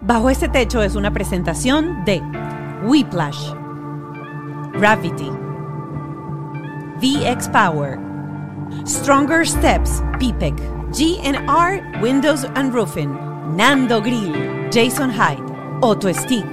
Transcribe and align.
Bajo 0.00 0.30
este 0.30 0.48
techo 0.48 0.80
es 0.80 0.94
una 0.94 1.12
presentación 1.12 2.04
de 2.04 2.22
Whiplash, 2.84 3.52
Gravity, 4.74 5.30
VX 7.00 7.48
Power, 7.48 7.98
Stronger 8.86 9.44
Steps, 9.46 10.00
PPEC, 10.20 10.54
GNR 10.92 12.00
Windows 12.00 12.46
and 12.54 12.72
Roofing, 12.72 13.12
Nando 13.56 14.00
Grill, 14.00 14.68
Jason 14.70 15.10
Hyde, 15.10 15.42
Auto 15.82 16.12
Stick. 16.12 16.46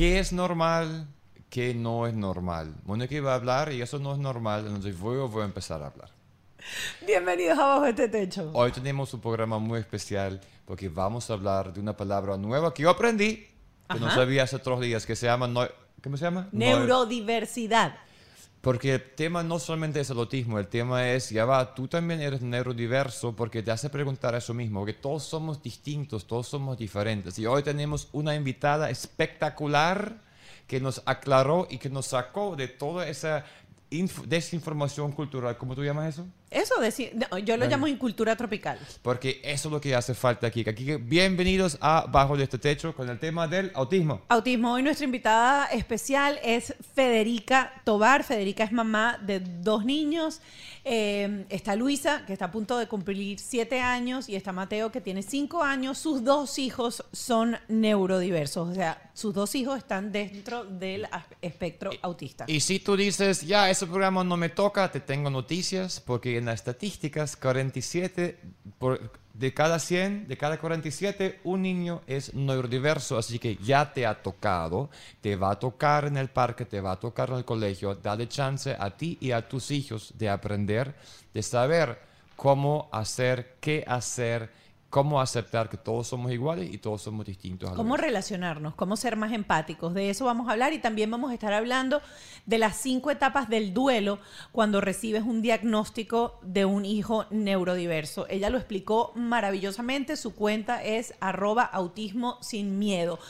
¿Qué 0.00 0.18
es 0.18 0.32
normal? 0.32 1.08
¿Qué 1.50 1.74
no 1.74 2.06
es 2.06 2.14
normal? 2.14 2.74
Mónica 2.86 3.20
va 3.20 3.32
a 3.32 3.34
hablar 3.34 3.70
y 3.70 3.82
eso 3.82 3.98
no 3.98 4.14
es 4.14 4.18
normal, 4.18 4.64
entonces 4.66 4.98
voy, 4.98 5.18
voy 5.28 5.42
a 5.42 5.44
empezar 5.44 5.82
a 5.82 5.88
hablar. 5.88 6.08
Bienvenidos 7.06 7.58
a 7.58 7.66
Bajo 7.66 7.84
este 7.84 8.08
techo. 8.08 8.50
Hoy 8.54 8.72
tenemos 8.72 9.12
un 9.12 9.20
programa 9.20 9.58
muy 9.58 9.78
especial 9.78 10.40
porque 10.64 10.88
vamos 10.88 11.28
a 11.28 11.34
hablar 11.34 11.74
de 11.74 11.80
una 11.80 11.94
palabra 11.94 12.38
nueva 12.38 12.72
que 12.72 12.84
yo 12.84 12.88
aprendí, 12.88 13.46
que 13.92 14.00
no 14.00 14.06
Ajá. 14.06 14.14
sabía 14.14 14.44
hace 14.44 14.56
otros 14.56 14.80
días, 14.80 15.04
que 15.04 15.14
se 15.14 15.26
llama... 15.26 15.46
no- 15.46 15.68
¿Cómo 16.02 16.16
se 16.16 16.24
llama? 16.24 16.48
Neurodiversidad. 16.50 17.94
Porque 18.60 18.94
el 18.94 19.14
tema 19.14 19.42
no 19.42 19.58
solamente 19.58 20.00
es 20.00 20.10
el 20.10 20.18
autismo, 20.18 20.58
el 20.58 20.68
tema 20.68 21.08
es, 21.08 21.30
ya 21.30 21.46
va, 21.46 21.74
tú 21.74 21.88
también 21.88 22.20
eres 22.20 22.42
neurodiverso 22.42 23.34
porque 23.34 23.62
te 23.62 23.70
hace 23.70 23.88
preguntar 23.88 24.34
eso 24.34 24.52
mismo, 24.52 24.84
que 24.84 24.92
todos 24.92 25.22
somos 25.22 25.62
distintos, 25.62 26.26
todos 26.26 26.48
somos 26.48 26.76
diferentes. 26.76 27.38
Y 27.38 27.46
hoy 27.46 27.62
tenemos 27.62 28.08
una 28.12 28.34
invitada 28.34 28.90
espectacular 28.90 30.20
que 30.66 30.78
nos 30.78 31.02
aclaró 31.06 31.66
y 31.70 31.78
que 31.78 31.88
nos 31.88 32.06
sacó 32.08 32.54
de 32.54 32.68
toda 32.68 33.08
esa 33.08 33.46
inf- 33.90 34.24
desinformación 34.26 35.12
cultural. 35.12 35.56
¿Cómo 35.56 35.74
tú 35.74 35.82
llamas 35.82 36.14
eso? 36.14 36.26
Eso 36.50 36.74
deci- 36.80 37.12
no, 37.12 37.38
yo 37.38 37.54
lo 37.56 37.60
Bueno. 37.60 37.70
llamo 37.70 37.86
incultura 37.86 38.34
tropical. 38.34 38.76
Porque 39.02 39.40
eso 39.44 39.68
es 39.68 39.72
lo 39.72 39.80
que 39.80 39.94
hace 39.94 40.14
falta 40.14 40.48
aquí. 40.48 40.64
Aquí 40.68 40.96
bienvenidos 40.96 41.78
a 41.80 42.06
Bajo 42.10 42.36
de 42.36 42.42
este 42.42 42.58
Techo 42.58 42.92
con 42.92 43.08
el 43.08 43.20
tema 43.20 43.46
del 43.46 43.70
autismo. 43.72 44.22
Autismo. 44.28 44.72
Hoy 44.72 44.82
nuestra 44.82 45.04
invitada 45.04 45.66
especial 45.66 46.40
es 46.42 46.74
Federica 46.96 47.72
Tobar. 47.84 48.24
Federica 48.24 48.64
es 48.64 48.72
mamá 48.72 49.16
de 49.22 49.38
dos 49.38 49.84
niños. 49.84 50.40
Eh, 50.84 51.44
está 51.50 51.76
Luisa, 51.76 52.24
que 52.26 52.32
está 52.32 52.46
a 52.46 52.50
punto 52.50 52.78
de 52.78 52.88
cumplir 52.88 53.38
siete 53.38 53.80
años, 53.80 54.28
y 54.30 54.34
está 54.34 54.50
Mateo, 54.50 54.90
que 54.90 55.00
tiene 55.02 55.22
cinco 55.22 55.62
años. 55.62 55.98
Sus 55.98 56.24
dos 56.24 56.58
hijos 56.58 57.04
son 57.12 57.58
neurodiversos, 57.68 58.70
o 58.70 58.74
sea, 58.74 59.10
sus 59.12 59.34
dos 59.34 59.54
hijos 59.54 59.76
están 59.76 60.10
dentro 60.10 60.64
del 60.64 61.06
espectro 61.42 61.90
autista. 62.00 62.44
Y 62.48 62.60
si 62.60 62.80
tú 62.80 62.96
dices, 62.96 63.42
ya, 63.42 63.68
ese 63.70 63.86
programa 63.86 64.24
no 64.24 64.38
me 64.38 64.48
toca, 64.48 64.90
te 64.90 65.00
tengo 65.00 65.28
noticias, 65.28 66.00
porque 66.00 66.39
en 66.40 66.46
las 66.46 66.56
estadísticas, 66.56 67.36
47 67.36 68.36
por- 68.78 69.12
de 69.32 69.54
cada 69.54 69.78
100, 69.78 70.26
de 70.26 70.36
cada 70.36 70.58
47, 70.58 71.40
un 71.44 71.62
niño 71.62 72.02
es 72.06 72.34
neurodiverso, 72.34 73.16
así 73.16 73.38
que 73.38 73.56
ya 73.56 73.92
te 73.92 74.04
ha 74.04 74.20
tocado, 74.20 74.90
te 75.20 75.36
va 75.36 75.52
a 75.52 75.58
tocar 75.58 76.06
en 76.06 76.16
el 76.16 76.28
parque, 76.28 76.64
te 76.66 76.80
va 76.80 76.92
a 76.92 77.00
tocar 77.00 77.30
en 77.30 77.36
el 77.36 77.44
colegio, 77.44 77.94
dale 77.94 78.28
chance 78.28 78.76
a 78.78 78.90
ti 78.90 79.16
y 79.20 79.30
a 79.30 79.48
tus 79.48 79.70
hijos 79.70 80.12
de 80.18 80.28
aprender, 80.28 80.94
de 81.32 81.42
saber 81.42 81.98
cómo 82.36 82.88
hacer, 82.92 83.54
qué 83.60 83.84
hacer, 83.86 84.50
cómo 84.90 85.20
aceptar 85.20 85.68
que 85.68 85.76
todos 85.76 86.08
somos 86.08 86.32
iguales 86.32 86.72
y 86.74 86.78
todos 86.78 87.00
somos 87.00 87.24
distintos. 87.24 87.70
a 87.70 87.74
¿Cómo 87.74 87.94
vez. 87.94 88.02
relacionarnos? 88.02 88.74
¿Cómo 88.74 88.96
ser 88.96 89.16
más 89.16 89.32
empáticos? 89.32 89.94
De 89.94 90.10
eso 90.10 90.24
vamos 90.24 90.48
a 90.48 90.52
hablar 90.52 90.72
y 90.72 90.80
también 90.80 91.10
vamos 91.10 91.30
a 91.30 91.34
estar 91.34 91.52
hablando 91.52 92.02
de 92.44 92.58
las 92.58 92.76
cinco 92.76 93.12
etapas 93.12 93.48
del 93.48 93.72
duelo 93.72 94.18
cuando 94.50 94.80
recibes 94.80 95.22
un 95.22 95.42
diagnóstico 95.42 96.40
de 96.42 96.64
un 96.64 96.84
hijo 96.84 97.26
neurodiverso. 97.30 98.26
Ella 98.28 98.50
lo 98.50 98.58
explicó 98.58 99.12
maravillosamente. 99.14 100.16
Su 100.16 100.34
cuenta 100.34 100.82
es 100.82 101.14
arroba 101.20 101.62
autismo 101.62 102.38
sin 102.40 102.78
miedo. 102.80 103.20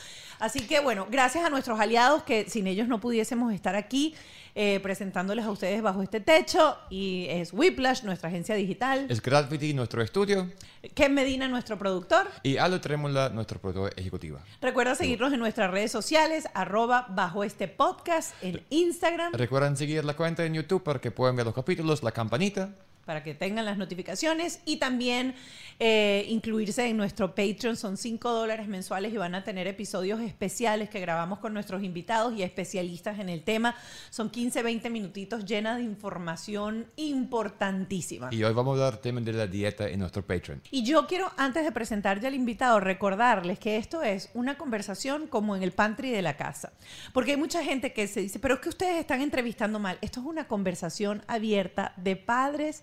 Así 0.40 0.60
que 0.60 0.80
bueno, 0.80 1.06
gracias 1.10 1.44
a 1.44 1.50
nuestros 1.50 1.78
aliados 1.78 2.22
que 2.22 2.48
sin 2.48 2.66
ellos 2.66 2.88
no 2.88 3.00
pudiésemos 3.00 3.52
estar 3.52 3.76
aquí 3.76 4.14
eh, 4.54 4.80
presentándoles 4.82 5.44
a 5.44 5.50
ustedes 5.50 5.80
bajo 5.80 6.02
este 6.02 6.20
techo 6.20 6.76
y 6.90 7.26
es 7.28 7.52
Whiplash, 7.52 8.02
nuestra 8.02 8.30
agencia 8.30 8.54
digital. 8.56 9.06
Es 9.08 9.22
Gravity, 9.22 9.74
nuestro 9.74 10.02
estudio, 10.02 10.50
Ken 10.94 11.14
Medina, 11.14 11.46
nuestro 11.46 11.78
productor. 11.78 12.26
y 12.42 12.56
Ale 12.56 12.80
Trémola, 12.80 13.28
nuestro 13.28 13.60
productor 13.60 13.92
ejecutiva. 13.96 14.40
Recuerda 14.60 14.96
seguirnos 14.96 15.32
en 15.32 15.38
nuestras 15.38 15.70
redes 15.70 15.92
sociales, 15.92 16.48
arroba 16.52 17.06
bajo 17.10 17.44
este 17.44 17.68
podcast 17.68 18.34
en 18.42 18.60
Instagram, 18.70 19.34
Recuerden 19.34 19.76
seguir 19.76 20.04
la 20.04 20.14
cuenta 20.14 20.44
en 20.44 20.54
YouTube 20.54 20.82
para 20.82 21.00
que 21.00 21.10
puedan 21.10 21.36
ver 21.36 21.46
los 21.46 21.54
capítulos, 21.54 22.02
la 22.02 22.10
campanita. 22.12 22.70
Para 23.04 23.22
que 23.22 23.34
tengan 23.34 23.64
las 23.64 23.78
notificaciones 23.78 24.60
y 24.64 24.76
también 24.76 25.34
eh, 25.78 26.26
incluirse 26.28 26.86
en 26.86 26.96
nuestro 26.96 27.34
Patreon. 27.34 27.76
Son 27.76 27.96
5 27.96 28.32
dólares 28.32 28.68
mensuales 28.68 29.12
y 29.12 29.16
van 29.16 29.34
a 29.34 29.44
tener 29.44 29.66
episodios 29.66 30.20
especiales 30.20 30.90
que 30.90 31.00
grabamos 31.00 31.38
con 31.38 31.54
nuestros 31.54 31.82
invitados 31.82 32.34
y 32.36 32.42
especialistas 32.42 33.18
en 33.18 33.28
el 33.28 33.42
tema. 33.42 33.74
Son 34.10 34.30
15, 34.30 34.62
20 34.62 34.90
minutitos 34.90 35.44
llenas 35.44 35.78
de 35.78 35.84
información 35.84 36.86
importantísima. 36.96 38.28
Y 38.32 38.44
hoy 38.44 38.52
vamos 38.52 38.78
a 38.78 38.86
hablar 38.86 39.00
tema 39.00 39.20
de 39.20 39.32
la 39.32 39.46
dieta 39.46 39.88
en 39.88 40.00
nuestro 40.00 40.24
Patreon. 40.24 40.62
Y 40.70 40.84
yo 40.84 41.06
quiero, 41.06 41.30
antes 41.36 41.64
de 41.64 41.72
presentar 41.72 42.20
ya 42.20 42.28
al 42.28 42.34
invitado, 42.34 42.80
recordarles 42.80 43.58
que 43.58 43.76
esto 43.76 44.02
es 44.02 44.30
una 44.34 44.58
conversación 44.58 45.26
como 45.26 45.56
en 45.56 45.62
el 45.62 45.72
pantry 45.72 46.10
de 46.10 46.22
la 46.22 46.36
casa. 46.36 46.72
Porque 47.12 47.32
hay 47.32 47.36
mucha 47.36 47.64
gente 47.64 47.92
que 47.92 48.06
se 48.06 48.20
dice, 48.20 48.38
pero 48.38 48.54
es 48.54 48.60
que 48.60 48.68
ustedes 48.68 48.96
están 49.00 49.20
entrevistando 49.20 49.78
mal. 49.78 49.98
Esto 50.00 50.20
es 50.20 50.26
una 50.26 50.46
conversación 50.46 51.22
abierta 51.26 51.94
de 51.96 52.16
padres 52.16 52.82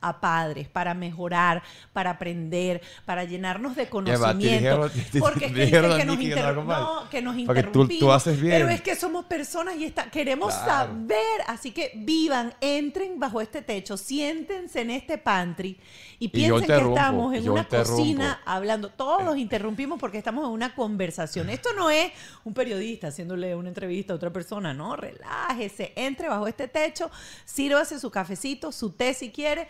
a 0.00 0.20
padres 0.20 0.68
para 0.68 0.94
mejorar, 0.94 1.62
para 1.92 2.10
aprender, 2.10 2.80
para 3.04 3.24
llenarnos 3.24 3.76
de 3.76 3.88
conocimiento. 3.88 4.88
dijeron- 4.88 4.90
porque 5.20 5.46
es 5.46 5.52
que 5.52 5.64
dijeron 5.64 5.98
que 5.98 6.04
nos, 6.04 6.16
que 6.18 6.28
no 6.36 6.52
no, 6.64 7.08
que 7.10 7.22
nos 7.22 7.36
Porque 7.44 7.62
tú- 7.64 7.70
tú 7.72 7.80
interrumpimos. 7.82 8.14
haces 8.16 8.40
bien. 8.40 8.54
Pero 8.54 8.68
es 8.68 8.80
que 8.80 8.96
somos 8.96 9.24
personas 9.26 9.76
y 9.76 9.84
está, 9.84 10.10
queremos 10.10 10.54
Claro. 10.54 10.92
saber. 10.92 11.40
Así 11.46 11.72
que 11.72 11.92
vivan, 11.96 12.54
entren 12.60 13.18
bajo 13.18 13.40
este 13.40 13.62
techo, 13.62 13.96
siéntense 13.96 14.80
en 14.80 14.90
este 14.90 15.18
pantry 15.18 15.78
y 16.18 16.28
piensen 16.28 16.66
que 16.66 16.76
estamos 16.76 17.34
en 17.34 17.48
una 17.48 17.66
cocina 17.66 18.40
hablando. 18.44 18.88
Todos 18.90 19.22
los 19.24 19.36
interrumpimos 19.36 19.98
porque 19.98 20.18
estamos 20.18 20.44
en 20.44 20.50
una 20.50 20.74
conversación. 20.74 21.50
Esto 21.50 21.70
no 21.76 21.90
es 21.90 22.12
un 22.44 22.54
periodista 22.54 23.08
haciéndole 23.08 23.54
una 23.54 23.68
entrevista 23.68 24.12
a 24.12 24.16
otra 24.16 24.30
persona, 24.32 24.72
no, 24.74 24.96
relájese, 24.96 25.92
entre 25.96 26.28
bajo 26.28 26.46
este 26.46 26.68
techo, 26.68 27.10
sírvase 27.44 27.98
su 27.98 28.10
cafecito, 28.10 28.72
su 28.72 28.90
té 28.92 29.14
si 29.14 29.30
quiere 29.30 29.68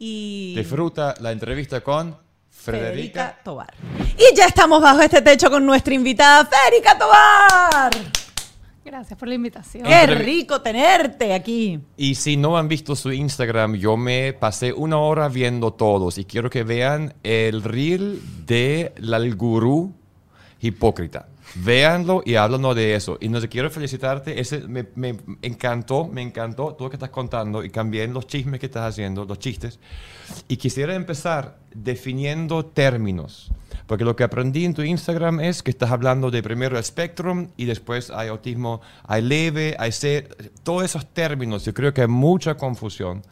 y 0.00 0.54
Disfruta 0.56 1.14
la 1.20 1.30
entrevista 1.30 1.82
con 1.82 2.16
Federica 2.48 2.90
Federica. 2.90 3.38
Tobar. 3.44 3.72
Y 4.16 4.34
ya 4.34 4.46
estamos 4.46 4.82
bajo 4.82 5.00
este 5.02 5.22
techo 5.22 5.50
con 5.50 5.64
nuestra 5.64 5.94
invitada 5.94 6.46
Federica 6.46 6.98
Tobar. 6.98 7.90
Gracias 8.82 9.18
por 9.18 9.28
la 9.28 9.34
invitación. 9.34 9.84
Qué 9.84 10.06
rico 10.06 10.62
tenerte 10.62 11.34
aquí. 11.34 11.78
Y 11.98 12.14
si 12.14 12.38
no 12.38 12.56
han 12.56 12.66
visto 12.66 12.96
su 12.96 13.12
Instagram, 13.12 13.74
yo 13.74 13.96
me 13.98 14.32
pasé 14.32 14.72
una 14.72 14.98
hora 14.98 15.28
viendo 15.28 15.72
todos 15.74 16.16
y 16.16 16.24
quiero 16.24 16.48
que 16.48 16.64
vean 16.64 17.14
el 17.22 17.62
reel 17.62 18.20
de 18.46 18.92
el 18.96 19.36
gurú 19.36 19.92
hipócrita. 20.60 21.28
Véanlo 21.54 22.22
y 22.24 22.36
háblanos 22.36 22.76
de 22.76 22.94
eso. 22.94 23.18
Y 23.20 23.28
no 23.28 23.40
te 23.40 23.48
quiero 23.48 23.70
felicitarte, 23.70 24.40
ese 24.40 24.60
me, 24.68 24.86
me 24.94 25.16
encantó, 25.42 26.06
me 26.06 26.22
encantó 26.22 26.74
todo 26.74 26.86
lo 26.86 26.90
que 26.90 26.96
estás 26.96 27.10
contando 27.10 27.64
y 27.64 27.70
también 27.70 28.12
los 28.12 28.26
chismes 28.26 28.60
que 28.60 28.66
estás 28.66 28.88
haciendo, 28.88 29.24
los 29.24 29.38
chistes. 29.38 29.80
Y 30.48 30.56
quisiera 30.56 30.94
empezar 30.94 31.58
definiendo 31.74 32.64
términos. 32.64 33.50
Porque 33.86 34.04
lo 34.04 34.14
que 34.14 34.22
aprendí 34.22 34.64
en 34.64 34.74
tu 34.74 34.82
Instagram 34.82 35.40
es 35.40 35.64
que 35.64 35.70
estás 35.72 35.90
hablando 35.90 36.30
de 36.30 36.42
primero 36.42 36.78
el 36.78 36.84
spectrum 36.84 37.48
y 37.56 37.64
después 37.64 38.10
hay 38.10 38.28
autismo, 38.28 38.80
hay 39.04 39.22
leve, 39.22 39.74
hay 39.78 39.90
ser, 39.90 40.52
todos 40.62 40.84
esos 40.84 41.06
términos. 41.12 41.64
Yo 41.64 41.74
creo 41.74 41.92
que 41.92 42.02
hay 42.02 42.06
mucha 42.06 42.56
confusión. 42.56 43.22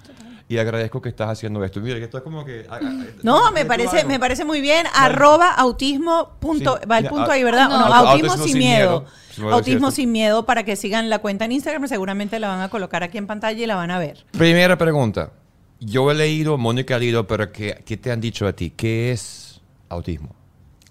Y 0.50 0.56
agradezco 0.56 1.02
que 1.02 1.10
estás 1.10 1.28
haciendo 1.28 1.62
esto. 1.62 1.78
Mira, 1.80 1.96
que 1.98 2.04
esto 2.04 2.16
es 2.18 2.24
como 2.24 2.42
que... 2.44 2.66
ah, 2.70 2.80
No, 3.22 3.52
me 3.52 3.66
parece, 3.66 4.04
me 4.06 4.18
parece 4.18 4.44
muy 4.46 4.60
bien. 4.62 4.86
Arroba 4.94 5.52
autismo 5.52 6.30
punto, 6.40 6.78
Sí. 6.80 6.88
va 6.90 6.98
el 6.98 7.06
punto 7.08 7.30
ah, 7.30 7.34
ahí, 7.34 7.42
¿verdad? 7.44 7.68
no. 7.68 7.78
No, 7.86 7.94
autismo, 7.94 8.36
sin 8.38 8.58
miedo. 8.58 9.04
Autismo 9.50 9.90
sin 9.90 10.10
miedo 10.10 10.46
para 10.46 10.64
que 10.64 10.74
sigan 10.76 11.10
la 11.10 11.18
cuenta 11.18 11.44
en 11.44 11.52
Instagram. 11.52 11.86
Seguramente 11.86 12.40
la 12.40 12.48
van 12.48 12.62
a 12.62 12.70
colocar 12.70 13.02
aquí 13.02 13.18
en 13.18 13.26
pantalla 13.26 13.62
y 13.62 13.66
la 13.66 13.76
van 13.76 13.90
a 13.90 13.98
ver. 13.98 14.24
Primera 14.32 14.78
pregunta. 14.78 15.32
Yo 15.80 16.10
he 16.10 16.14
leído, 16.14 16.56
Mónica 16.56 16.96
ha 16.96 16.98
leído, 16.98 17.26
pero 17.26 17.52
¿qué, 17.52 17.82
¿qué 17.86 17.96
te 17.98 18.10
han 18.10 18.20
dicho 18.20 18.46
a 18.46 18.52
ti? 18.54 18.70
¿Qué 18.70 19.12
es 19.12 19.60
autismo? 19.90 20.34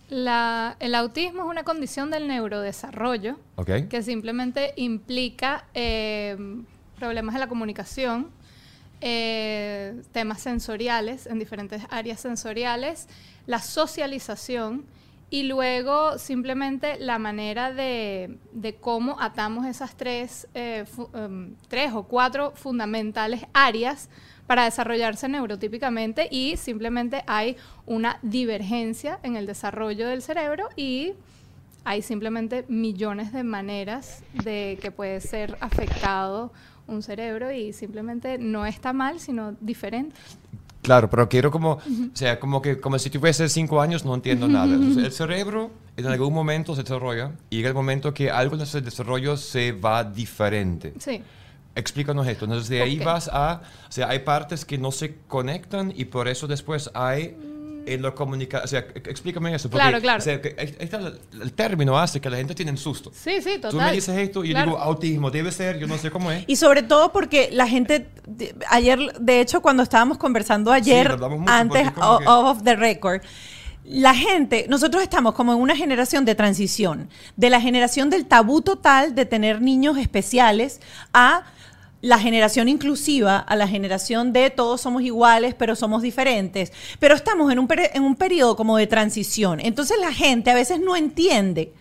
La- 0.07 0.77
el 0.79 0.95
autismo 0.95 1.43
es 1.43 1.49
una 1.49 1.63
condición 1.63 2.09
del 2.11 2.27
neurodesarrollo 2.27 3.37
que 3.89 4.03
simplemente 4.03 4.73
implica 4.77 5.65
eh, 5.73 6.37
problemas 6.97 7.33
de 7.33 7.39
la 7.41 7.47
comunicación, 7.47 8.27
eh, 9.01 10.01
temas 10.11 10.41
sensoriales 10.41 11.27
en 11.27 11.39
diferentes 11.39 11.83
áreas 11.89 12.19
sensoriales, 12.19 13.07
la 13.45 13.59
socialización 13.59 14.85
Y 15.29 15.43
luego 15.43 16.17
simplemente 16.17 16.97
la 16.99 17.19
manera 17.19 17.73
de, 17.73 18.37
de 18.53 18.75
cómo 18.75 19.19
atamos 19.19 19.65
esas 19.65 19.95
tres, 19.97 20.47
eh, 20.53 20.85
em, 21.13 21.53
tres 21.67 21.91
o 21.93 22.03
cuatro 22.03 22.53
fundamentales 22.55 23.41
áreas 23.53 24.09
para 24.47 24.63
desarrollarse 24.63 25.27
neurotípicamente 25.27 26.29
y 26.31 26.55
simplemente 26.55 27.23
hay 27.27 27.57
una 27.85 28.19
divergencia 28.21 29.19
en 29.21 29.35
el 29.35 29.45
desarrollo 29.45 30.07
del 30.07 30.21
cerebro 30.21 30.69
y 30.77 31.11
hay 31.83 32.01
simplemente 32.01 32.63
millones 32.69 33.33
de 33.33 33.43
maneras 33.43 34.23
de 34.31 34.79
que 34.81 34.91
puede 34.91 35.19
ser 35.19 35.57
afectado 35.59 36.53
un 36.87 37.01
cerebro 37.03 37.51
y 37.51 37.73
simplemente 37.73 38.37
no 38.37 38.65
está 38.65 38.93
mal, 38.93 39.19
sino 39.19 39.53
diferente. 39.61 40.15
Claro, 40.81 41.09
pero 41.09 41.27
quiero 41.27 41.51
como, 41.51 41.71
o 41.73 41.81
sea, 42.13 42.39
como 42.39 42.61
que 42.61 42.79
como 42.79 42.97
si 42.97 43.09
tuviese 43.09 43.49
cinco 43.49 43.81
años 43.81 44.05
no 44.05 44.15
entiendo 44.15 44.47
nada. 44.47 44.73
Entonces, 44.75 45.03
el 45.03 45.11
cerebro 45.27 45.71
en 45.97 46.05
algún 46.05 46.33
momento 46.33 46.75
se 46.75 46.83
desarrolla 46.83 47.31
y 47.49 47.57
llega 47.57 47.69
el 47.69 47.75
momento 47.75 48.13
que 48.13 48.31
algo 48.31 48.55
de 48.55 48.63
ese 48.63 48.79
desarrollo 48.81 49.35
se 49.35 49.73
va 49.73 50.03
diferente. 50.03 50.93
Sí. 50.99 51.21
Explícanos 51.75 52.25
esto. 52.27 52.45
Entonces, 52.45 52.69
de 52.69 52.81
ahí 52.81 52.99
Ok. 52.99 53.05
vas 53.05 53.29
a, 53.31 53.61
o 53.87 53.91
sea, 53.91 54.07
hay 54.09 54.19
partes 54.19 54.63
que 54.65 54.77
no 54.77 54.91
se 54.91 55.17
conectan 55.27 55.93
y 55.95 56.05
por 56.05 56.27
eso 56.27 56.47
después 56.47 56.89
hay 56.93 57.35
en 57.93 58.01
la 58.01 58.11
comunicación, 58.11 58.63
o 58.65 58.67
sea, 58.67 58.79
explícame 59.05 59.53
eso. 59.55 59.69
Porque, 59.69 59.81
Claro, 59.83 60.01
claro. 60.01 60.19
O 60.19 60.23
sea, 60.23 60.41
que 60.41 60.55
ahí 60.57 60.75
está 60.79 60.97
el, 61.41 61.53
término 61.53 61.97
hace 61.97 62.19
que 62.19 62.29
la 62.29 62.37
gente 62.37 62.53
tiene 62.55 62.75
susto. 62.77 63.11
Sí, 63.13 63.41
sí, 63.41 63.55
total. 63.55 63.71
Tú 63.71 63.77
me 63.77 63.91
dices 63.91 64.17
esto 64.17 64.43
y 64.43 64.49
yo 64.53 64.63
digo 64.63 64.77
autismo, 64.77 65.31
debe 65.31 65.51
ser, 65.51 65.79
yo 65.79 65.87
no 65.87 65.97
sé 65.97 66.11
cómo 66.11 66.31
es. 66.31 66.43
Y 66.47 66.55
sobre 66.55 66.83
todo 66.83 67.11
porque 67.11 67.49
la 67.51 67.67
gente, 67.67 68.07
ayer, 68.69 68.99
de 69.19 69.41
hecho, 69.41 69.61
cuando 69.61 69.83
estábamos 69.83 70.17
conversando 70.17 70.71
ayer, 70.71 71.09
mucho 71.17 71.43
antes 71.51 71.87
o- 72.01 72.19
que- 72.19 72.25
off 72.27 72.63
the 72.63 72.75
record, 72.75 73.21
la 73.83 74.13
gente, 74.13 74.65
nosotros 74.67 75.01
estamos 75.01 75.33
como 75.33 75.53
en 75.53 75.59
una 75.59 75.75
generación 75.75 76.25
de 76.25 76.35
transición, 76.35 77.09
de 77.37 77.49
la 77.49 77.61
generación 77.61 78.09
del 78.09 78.25
tabú 78.25 78.61
total 78.61 79.15
de 79.15 79.25
tener 79.25 79.61
niños 79.61 79.97
especiales 79.97 80.81
a 81.13 81.45
la 82.07 82.17
generación 82.19 82.69
inclusiva, 82.69 83.37
a 83.39 83.55
la 83.57 83.67
generación 83.67 84.31
de 84.31 84.49
todos 84.49 84.79
somos 84.81 85.01
iguales, 85.03 85.55
pero 85.55 85.75
somos 85.75 86.01
diferentes. 86.01 86.71
Pero 86.99 87.15
estamos 87.15 87.51
en 87.51 87.59
un, 87.59 87.67
en 87.93 88.03
un 88.03 88.15
periodo 88.15 88.55
como 88.55 88.77
de 88.77 88.87
transición. 88.87 89.59
Entonces 89.59 89.97
la 89.99 90.13
gente 90.13 90.49
a 90.51 90.55
veces 90.55 90.79
no 90.79 90.95
entiende. 90.95 91.73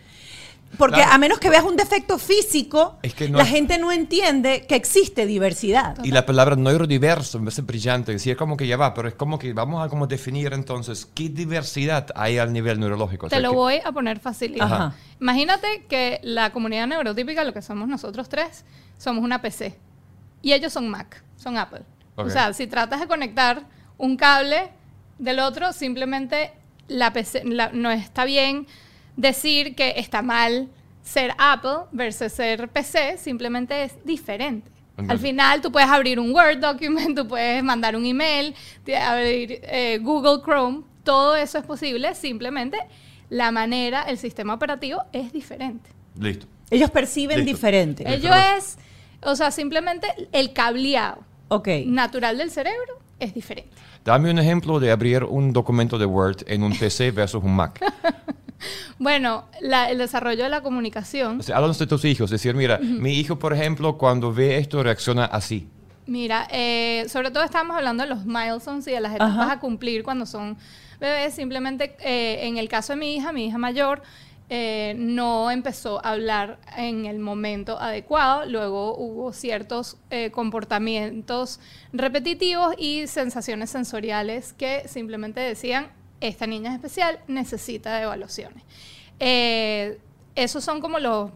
Porque 0.78 0.96
Claro. 0.96 1.12
a 1.12 1.18
menos 1.18 1.38
que 1.38 1.48
veas 1.48 1.62
un 1.62 1.76
defecto 1.76 2.18
físico, 2.18 2.98
Es 3.00 3.14
que 3.14 3.28
no 3.28 3.38
la 3.38 3.44
es- 3.44 3.50
gente 3.50 3.78
no 3.78 3.92
entiende 3.92 4.66
que 4.68 4.74
existe 4.74 5.24
diversidad. 5.24 5.96
Y 6.04 6.10
la 6.10 6.26
palabra 6.26 6.56
neurodiverso 6.56 7.38
me 7.38 7.44
parece 7.46 7.62
brillante. 7.62 8.10
Decir 8.12 8.36
como 8.36 8.56
que 8.56 8.66
ya 8.66 8.76
va, 8.76 8.92
pero 8.92 9.06
es 9.08 9.14
como 9.14 9.38
que 9.38 9.52
vamos 9.52 9.86
a 9.86 9.88
como 9.88 10.08
definir 10.08 10.52
entonces 10.52 11.06
qué 11.14 11.28
diversidad 11.28 12.08
hay 12.16 12.38
al 12.38 12.52
nivel 12.52 12.80
neurológico. 12.80 13.26
O 13.26 13.28
Te 13.28 13.36
sea, 13.36 13.40
lo 13.42 13.50
que- 13.50 13.56
voy 13.56 13.74
a 13.82 13.92
poner. 13.92 14.20
Ajá. 14.60 14.92
Imagínate 15.20 15.84
que 15.88 16.18
la 16.24 16.50
comunidad 16.50 16.88
neurotípica, 16.88 17.44
lo 17.44 17.52
que 17.54 17.62
somos 17.62 17.86
nosotros 17.88 18.28
tres, 18.28 18.64
somos 18.98 19.22
una 19.22 19.40
PC. 19.40 19.76
Y 20.46 20.52
ellos 20.52 20.72
son 20.72 20.88
Mac, 20.88 21.24
son 21.36 21.56
Apple. 21.56 21.82
O 22.14 22.30
sea, 22.30 22.52
si 22.52 22.68
tratas 22.68 23.00
de 23.00 23.08
conectar 23.08 23.62
un 23.98 24.16
cable 24.16 24.68
del 25.18 25.40
otro, 25.40 25.72
simplemente 25.72 26.52
la 26.86 27.12
PC, 27.12 27.42
la- 27.44 27.70
no 27.72 27.90
está 27.90 28.24
bien 28.24 28.68
decir 29.16 29.74
que 29.74 29.94
está 29.96 30.22
mal 30.22 30.68
ser 31.02 31.32
Apple 31.36 31.88
versus 31.90 32.30
ser 32.32 32.68
PC, 32.68 33.18
simplemente 33.18 33.82
es 33.82 33.92
diferente. 34.04 34.70
Al 35.08 35.18
final 35.18 35.60
tú 35.62 35.72
puedes 35.72 35.88
abrir 35.90 36.20
un 36.20 36.32
Word 36.32 36.58
document, 36.60 37.16
tú 37.18 37.26
puedes 37.26 37.62
mandar 37.64 37.96
un 37.96 38.06
email, 38.06 38.54
abrir 39.02 39.58
eh, 39.64 39.98
Google 40.00 40.42
Chrome, 40.44 40.84
todo 41.02 41.34
eso 41.34 41.58
es 41.58 41.64
posible, 41.64 42.14
simplemente 42.14 42.78
la 43.30 43.50
manera, 43.50 44.02
el 44.02 44.16
sistema 44.16 44.54
operativo 44.54 45.02
es 45.12 45.32
diferente. 45.32 45.90
Listo. 46.18 46.46
Ellos 46.70 46.90
perciben 46.92 47.38
Listo. 47.38 47.52
diferente. 47.52 48.04
Ello 48.06 48.30
pero- 48.30 48.56
es, 48.58 48.78
o 49.22 49.36
sea, 49.36 49.50
simplemente 49.50 50.06
el 50.32 50.52
cableado 50.52 51.18
Ok. 51.48 51.68
natural 51.86 52.38
del 52.38 52.50
cerebro 52.50 52.98
es 53.20 53.34
diferente. 53.34 53.70
Dame 54.04 54.30
un 54.30 54.38
ejemplo 54.38 54.78
de 54.78 54.90
abrir 54.92 55.24
un 55.24 55.52
documento 55.52 55.98
de 55.98 56.06
Word 56.06 56.44
en 56.46 56.62
un 56.62 56.76
PC 56.78 57.10
versus 57.10 57.42
un 57.42 57.54
Mac. 57.56 57.80
Bueno, 58.98 59.44
la- 59.60 59.90
el 59.90 59.98
desarrollo 59.98 60.42
de 60.44 60.48
la 60.48 60.62
comunicación. 60.62 61.40
O 61.40 61.42
sea, 61.42 61.56
háblanos 61.56 61.78
de 61.78 61.86
tus 61.86 62.04
hijos. 62.06 62.30
Decir, 62.30 62.54
mira, 62.54 62.78
mi 62.78 63.12
hijo, 63.18 63.38
por 63.38 63.52
ejemplo, 63.52 63.98
cuando 63.98 64.32
ve 64.32 64.56
esto 64.56 64.82
reacciona 64.82 65.26
así. 65.26 65.68
Mira, 66.06 66.48
eh, 66.50 67.04
sobre 67.08 67.30
todo 67.30 67.44
estamos 67.44 67.76
hablando 67.76 68.04
de 68.04 68.08
los 68.08 68.24
milestones 68.24 68.86
y 68.88 68.92
de 68.92 69.00
las 69.00 69.12
etapas 69.14 69.36
Ajá. 69.36 69.52
a 69.52 69.60
cumplir 69.60 70.02
cuando 70.04 70.24
son 70.24 70.56
bebés. 70.98 71.34
Simplemente, 71.34 71.96
eh, 72.00 72.46
en 72.46 72.56
el 72.56 72.68
caso 72.68 72.94
de 72.94 72.98
mi 72.98 73.14
hija, 73.16 73.32
mi 73.32 73.46
hija 73.46 73.58
mayor, 73.58 74.02
eh, 74.48 74.94
no 74.96 75.50
empezó 75.50 76.04
a 76.04 76.10
hablar 76.10 76.58
en 76.76 77.06
el 77.06 77.18
momento 77.18 77.80
adecuado. 77.80 78.46
Luego 78.46 78.96
hubo 78.96 79.32
ciertos 79.32 79.96
eh, 80.10 80.30
comportamientos 80.30 81.58
repetitivos 81.92 82.74
y 82.78 83.08
sensaciones 83.08 83.70
sensoriales 83.70 84.52
que 84.52 84.86
simplemente 84.86 85.40
decían, 85.40 85.90
esta 86.20 86.46
niña 86.46 86.70
es 86.70 86.76
especial, 86.76 87.18
necesita 87.26 87.96
de 87.96 88.04
evaluaciones. 88.04 88.62
Eh, 89.18 89.98
esos 90.36 90.62
son 90.62 90.80
como 90.80 90.98
los 90.98 91.30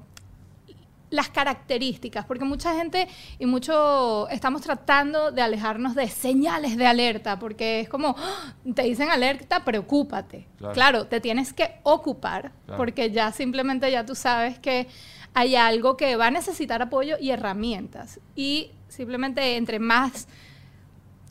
las 1.10 1.28
características, 1.28 2.24
porque 2.24 2.44
mucha 2.44 2.74
gente 2.74 3.08
y 3.38 3.46
mucho 3.46 4.28
estamos 4.28 4.62
tratando 4.62 5.30
de 5.32 5.42
alejarnos 5.42 5.94
de 5.94 6.08
señales 6.08 6.76
de 6.76 6.86
alerta, 6.86 7.38
porque 7.38 7.80
es 7.80 7.88
como, 7.88 8.14
¡Ah! 8.18 8.54
te 8.74 8.82
dicen 8.82 9.10
alerta, 9.10 9.64
preocúpate. 9.64 10.46
Claro. 10.56 10.74
Claro, 10.74 11.06
te 11.06 11.20
tienes 11.20 11.52
que 11.52 11.80
ocupar, 11.82 12.52
Claro. 12.66 12.78
porque 12.78 13.10
ya 13.10 13.32
simplemente 13.32 13.90
ya 13.90 14.06
tú 14.06 14.14
sabes 14.14 14.58
que 14.58 14.86
hay 15.34 15.56
algo 15.56 15.96
que 15.96 16.16
va 16.16 16.26
a 16.28 16.30
necesitar 16.30 16.80
apoyo 16.82 17.16
y 17.20 17.30
herramientas. 17.30 18.20
Y 18.34 18.70
simplemente 18.88 19.56
entre 19.56 19.78
más 19.78 20.26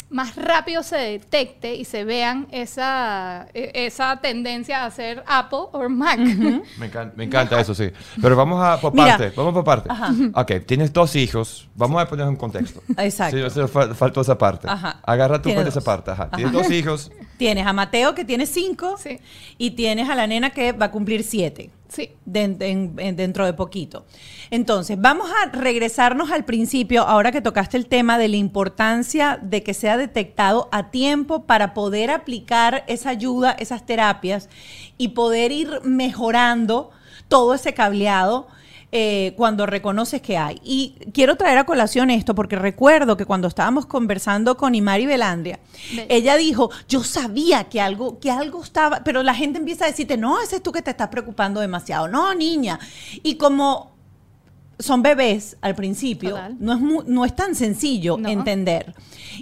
más 0.09 0.35
rápido 0.35 0.81
se 0.83 0.97
detecte 0.97 1.75
y 1.75 1.85
se 1.85 2.03
vean 2.03 2.47
esa, 2.51 3.47
e- 3.53 3.71
esa 3.85 4.17
tendencia 4.21 4.83
a 4.85 4.91
ser 4.91 5.23
Apple 5.27 5.59
o 5.71 5.87
Mac. 5.89 6.17
Me 6.79 6.85
encanta, 6.87 7.13
me 7.15 7.23
encanta 7.25 7.59
eso, 7.59 7.75
sí. 7.75 7.91
Pero 8.21 8.35
vamos 8.35 8.63
a 8.63 8.79
por 8.81 8.93
Mira. 8.93 9.17
parte, 9.17 9.31
vamos 9.35 9.53
por 9.53 9.63
parte. 9.63 9.89
Ajá. 9.91 10.11
Ok, 10.33 10.51
tienes 10.65 10.91
dos 10.93 11.15
hijos. 11.15 11.67
Vamos 11.75 12.01
a 12.01 12.07
poner 12.07 12.27
un 12.27 12.35
contexto. 12.35 12.81
Exacto. 12.97 13.37
Sí, 13.37 13.43
eso 13.43 13.67
fal- 13.67 13.93
faltó 13.93 14.21
esa 14.21 14.37
parte. 14.37 14.67
Ajá. 14.69 14.99
Agarra 15.03 15.41
con 15.41 15.53
dos. 15.53 15.67
esa 15.67 15.81
parte. 15.81 16.11
Ajá. 16.11 16.23
Ajá. 16.23 16.35
Tienes 16.35 16.53
dos 16.53 16.69
hijos. 16.71 17.11
Tienes 17.39 17.65
a 17.65 17.71
Mateo 17.71 18.13
que 18.13 18.25
tiene 18.25 18.45
cinco 18.45 18.97
Sí. 18.97 19.17
y 19.57 19.71
tienes 19.71 20.09
a 20.09 20.15
la 20.15 20.27
nena 20.27 20.49
que 20.49 20.73
va 20.73 20.87
a 20.87 20.91
cumplir 20.91 21.23
siete. 21.23 21.71
Sí. 21.87 22.11
den- 22.23 22.57
en- 22.61 22.93
en- 22.99 23.15
dentro 23.15 23.47
de 23.47 23.53
poquito. 23.53 24.05
Entonces, 24.51 24.95
vamos 25.01 25.27
a 25.31 25.49
regresarnos 25.49 26.29
al 26.29 26.45
principio, 26.45 27.01
ahora 27.01 27.31
que 27.31 27.41
tocaste 27.41 27.77
el 27.77 27.87
tema 27.87 28.19
de 28.19 28.27
la 28.27 28.35
importancia 28.35 29.39
de 29.41 29.63
que 29.63 29.73
sea 29.73 29.97
detectado 29.97 30.69
a 30.71 30.91
tiempo 30.91 31.45
para 31.47 31.73
poder 31.73 32.11
aplicar 32.11 32.83
esa 32.87 33.09
ayuda, 33.09 33.53
esas 33.57 33.87
terapias 33.87 34.49
y 34.99 35.07
poder 35.09 35.51
ir 35.51 35.81
mejorando 35.83 36.91
todo 37.27 37.55
ese 37.55 37.73
cableado. 37.73 38.47
Eh, 38.91 39.33
cuando 39.37 39.65
reconoces 39.65 40.21
que 40.21 40.37
hay. 40.37 40.59
Y 40.63 40.95
quiero 41.13 41.35
traer 41.35 41.59
a 41.59 41.65
colación 41.65 42.09
esto 42.09 42.33
porque 42.33 42.55
recuerdo 42.55 43.17
que 43.17 43.25
cuando 43.25 43.47
estábamos 43.47 43.85
conversando 43.85 44.57
con 44.57 44.73
Imari 44.73 45.05
Belandria, 45.05 45.59
Ve. 45.95 46.07
ella 46.09 46.35
dijo, 46.37 46.71
yo 46.87 47.03
sabía 47.03 47.65
que 47.65 47.81
algo, 47.81 48.19
que 48.19 48.31
algo 48.31 48.63
estaba, 48.63 49.03
pero 49.03 49.21
la 49.21 49.35
gente 49.35 49.59
empieza 49.59 49.85
a 49.85 49.89
decirte, 49.89 50.17
no, 50.17 50.41
ese 50.41 50.55
es 50.55 50.63
tú 50.63 50.71
que 50.71 50.81
te 50.81 50.89
estás 50.91 51.09
preocupando 51.09 51.61
demasiado, 51.61 52.07
no, 52.07 52.33
niña. 52.33 52.79
Y 53.21 53.35
como 53.35 53.98
son 54.79 55.01
bebés 55.03 55.57
al 55.61 55.75
principio, 55.75 56.29
Total. 56.31 56.55
no 56.59 56.73
es, 56.73 56.79
mu- 56.79 57.03
no 57.05 57.25
es 57.25 57.35
tan 57.35 57.53
sencillo 57.53 58.17
No. 58.17 58.29
entender. 58.29 58.93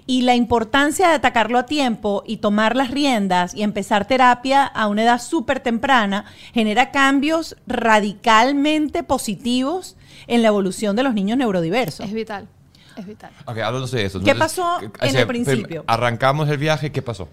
Y 0.07 0.23
la 0.23 0.35
importancia 0.35 1.07
de 1.09 1.13
atacarlo 1.13 1.59
a 1.59 1.65
tiempo 1.67 2.23
y 2.25 2.37
tomar 2.37 2.75
las 2.75 2.89
riendas 2.91 3.53
y 3.53 3.61
empezar 3.63 4.07
terapia 4.07 4.65
a 4.65 4.87
una 4.87 5.03
edad 5.03 5.21
súper 5.21 5.59
temprana 5.59 6.25
genera 6.53 6.89
cambios 6.91 7.55
radicalmente 7.67 9.03
positivos 9.03 9.95
en 10.27 10.41
la 10.41 10.47
evolución 10.49 10.95
de 10.95 11.03
los 11.03 11.13
niños 11.13 11.37
neurodiversos. 11.37 12.05
Es 12.05 12.13
vital. 12.13 12.47
Es 12.95 13.05
vital. 13.05 13.31
Ok, 13.45 13.59
háblanos 13.59 13.91
de 13.91 14.05
eso. 14.05 14.19
¿Qué 14.23 14.33
pasó 14.33 14.77
o 14.77 14.81
en 15.05 15.11
sea, 15.11 15.21
el 15.21 15.27
principio? 15.27 15.83
Arrancamos 15.87 16.49
el 16.49 16.57
viaje, 16.57 16.91
¿qué 16.91 17.03
pasó? 17.03 17.29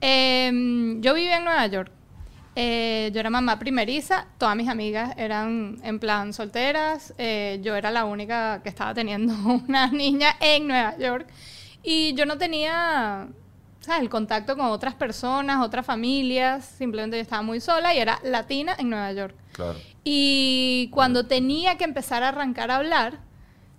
Em, 0.00 1.00
yo 1.00 1.12
vivía 1.14 1.38
en 1.38 1.44
Nueva 1.44 1.66
York. 1.66 1.90
Eh, 2.60 3.12
yo 3.14 3.20
era 3.20 3.30
mamá 3.30 3.56
primeriza. 3.60 4.26
Todas 4.36 4.56
mis 4.56 4.68
amigas 4.68 5.14
eran 5.16 5.78
en 5.84 6.00
plan 6.00 6.32
solteras. 6.32 7.14
Eh, 7.16 7.60
yo 7.62 7.76
era 7.76 7.92
la 7.92 8.04
única 8.04 8.60
que 8.64 8.68
estaba 8.68 8.92
teniendo 8.94 9.32
una 9.68 9.86
niña 9.92 10.34
en 10.40 10.66
Nueva 10.66 10.98
York. 10.98 11.28
Y 11.84 12.14
yo 12.14 12.26
no 12.26 12.36
tenía 12.36 13.28
¿sabes? 13.78 14.02
el 14.02 14.10
contacto 14.10 14.56
con 14.56 14.66
otras 14.66 14.94
personas, 14.94 15.64
otras 15.64 15.86
familias. 15.86 16.64
Simplemente 16.64 17.16
yo 17.16 17.22
estaba 17.22 17.42
muy 17.42 17.60
sola 17.60 17.94
y 17.94 17.98
era 17.98 18.18
latina 18.24 18.74
en 18.76 18.90
Nueva 18.90 19.12
York. 19.12 19.36
Claro. 19.52 19.78
Y 20.02 20.90
cuando 20.92 21.26
tenía 21.26 21.78
que 21.78 21.84
empezar 21.84 22.24
a 22.24 22.30
arrancar 22.30 22.72
a 22.72 22.76
hablar, 22.78 23.20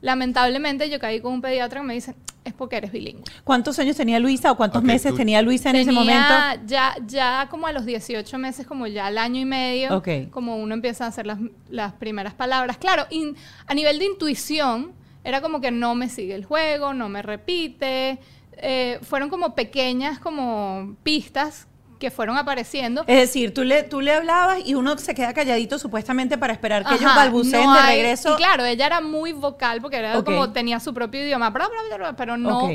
lamentablemente 0.01 0.89
yo 0.89 1.00
caí 1.00 1.20
con 1.22 1.34
un 1.34 1.41
pediatra 1.41 1.82
que 1.82 1.88
me 1.88 1.94
dice, 1.94 2.15
es 2.46 2.53
porque 2.53 2.77
eres 2.77 2.91
bilingüe. 2.91 3.24
¿Cuántos 3.44 3.77
años 3.79 3.96
tenía 3.98 4.18
Luisa 4.20 4.51
o 4.51 4.58
cuántos 4.58 4.82
meses 4.84 5.12
tú- 5.12 5.18
tenía 5.18 5.41
Luisa 5.41 5.70
en 5.70 5.75
ese 5.77 5.86
Tenía 5.91 6.00
momento? 6.00 6.63
Ya, 6.65 6.96
ya 7.06 7.48
como 7.50 7.68
a 7.68 7.72
los 7.74 7.86
18 7.86 8.38
meses, 8.38 8.65
como 8.65 8.88
ya 8.88 9.08
al 9.08 9.18
año 9.18 9.39
y 9.41 9.46
medio, 9.46 9.98
Ok. 9.98 10.08
como 10.32 10.56
uno 10.58 10.74
empieza 10.74 11.06
a 11.06 11.10
hacer 11.10 11.25
las, 11.27 11.39
las 11.70 11.94
primeras 11.94 12.34
palabras. 12.34 12.77
Claro, 12.77 13.06
in- 13.10 13.36
a 13.68 13.74
nivel 13.74 14.00
de 14.00 14.06
intuición, 14.06 14.94
era 15.24 15.41
como 15.41 15.60
que 15.62 15.70
no 15.72 15.96
me 15.96 16.08
sigue 16.10 16.34
el 16.34 16.46
juego, 16.46 16.94
no 16.94 17.10
me 17.10 17.22
repite. 17.22 18.20
eh, 18.62 19.00
fueron 19.03 19.29
como 19.29 19.56
pequeñas 19.56 20.20
como 20.20 20.98
pistas 21.03 21.68
que 22.00 22.10
fueron 22.12 22.38
apareciendo. 22.38 23.03
Es 23.08 23.18
decir, 23.18 23.53
tú 23.53 23.63
le, 23.63 23.84
tú 23.84 24.00
le 24.01 24.13
hablabas 24.13 24.60
y 24.65 24.74
uno 24.74 24.98
se 24.98 25.13
queda 25.13 25.34
calladito 25.34 25.77
supuestamente 25.77 26.38
para 26.38 26.53
esperar 26.53 26.86
que 26.86 26.96
ellos 26.96 27.06
Ajá, 27.06 27.15
balbuceen 27.25 27.65
no 27.65 27.74
de 27.74 27.79
hay- 27.79 27.96
regreso. 27.98 28.34
Y 28.34 28.38
claro, 28.38 28.63
ella 28.65 28.86
era 28.86 29.01
muy 29.01 29.34
vocal 29.34 29.82
porque 29.82 29.98
era 29.98 30.18
Ok. 30.18 30.25
como 30.25 30.51
tenía 30.51 30.79
su 30.79 30.94
propio 30.94 31.22
idioma, 31.24 31.53
pero 32.18 32.38
no, 32.38 32.70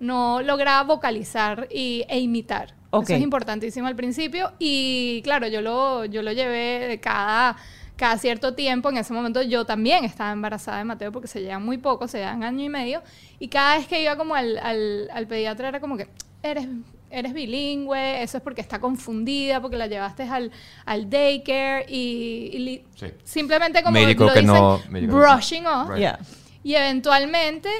no 0.00 0.42
lograba 0.42 0.82
vocalizar 0.84 1.66
y, 1.70 2.04
e 2.08 2.20
imitar. 2.20 2.74
Eso 2.92 3.14
es 3.14 3.20
importantísimo 3.20 3.86
al 3.86 3.96
principio. 3.96 4.52
Y 4.58 5.20
claro, 5.22 5.46
yo 5.48 5.60
lo, 5.60 6.04
yo 6.06 6.22
lo 6.22 6.32
llevé 6.32 6.86
de 6.88 7.00
cada, 7.00 7.56
cada 7.96 8.16
cierto 8.18 8.54
tiempo. 8.54 8.88
En 8.90 8.96
ese 8.98 9.12
momento 9.12 9.42
yo 9.42 9.64
también 9.66 10.04
estaba 10.04 10.32
embarazada 10.32 10.78
de 10.78 10.84
Mateo 10.84 11.12
porque 11.12 11.28
se 11.28 11.40
llevan 11.42 11.64
muy 11.64 11.76
poco, 11.78 12.08
se 12.08 12.18
llevan 12.18 12.44
año 12.44 12.64
y 12.64 12.68
medio. 12.68 13.02
Y 13.38 13.48
cada 13.48 13.76
vez 13.76 13.86
que 13.86 14.02
iba 14.02 14.16
como 14.16 14.34
al, 14.34 14.56
al, 14.58 15.08
al 15.12 15.26
pediatra 15.26 15.68
era 15.68 15.80
como 15.80 15.96
que, 15.98 16.08
eres 16.42 16.66
eres 17.10 17.32
bilingüe, 17.32 18.22
eso 18.22 18.36
es 18.38 18.42
porque 18.42 18.60
está 18.60 18.78
confundida, 18.80 19.60
porque 19.60 19.76
la 19.76 19.86
llevaste 19.86 20.24
al, 20.24 20.50
al 20.84 21.08
daycare 21.08 21.86
y, 21.88 22.50
y 22.52 22.58
li- 22.58 22.84
Sí. 22.96 23.06
simplemente 23.24 23.82
como 23.82 23.94
Médico 23.94 24.24
lo 24.26 24.32
que 24.32 24.40
dicen, 24.40 24.54
no- 24.54 24.80
médico 24.90 25.12
que 25.14 25.18
no. 25.18 25.32
brushing 25.34 25.66
off. 25.66 25.88
Right. 25.90 25.98
Yeah. 26.00 26.18
Y 26.62 26.74
eventualmente 26.74 27.70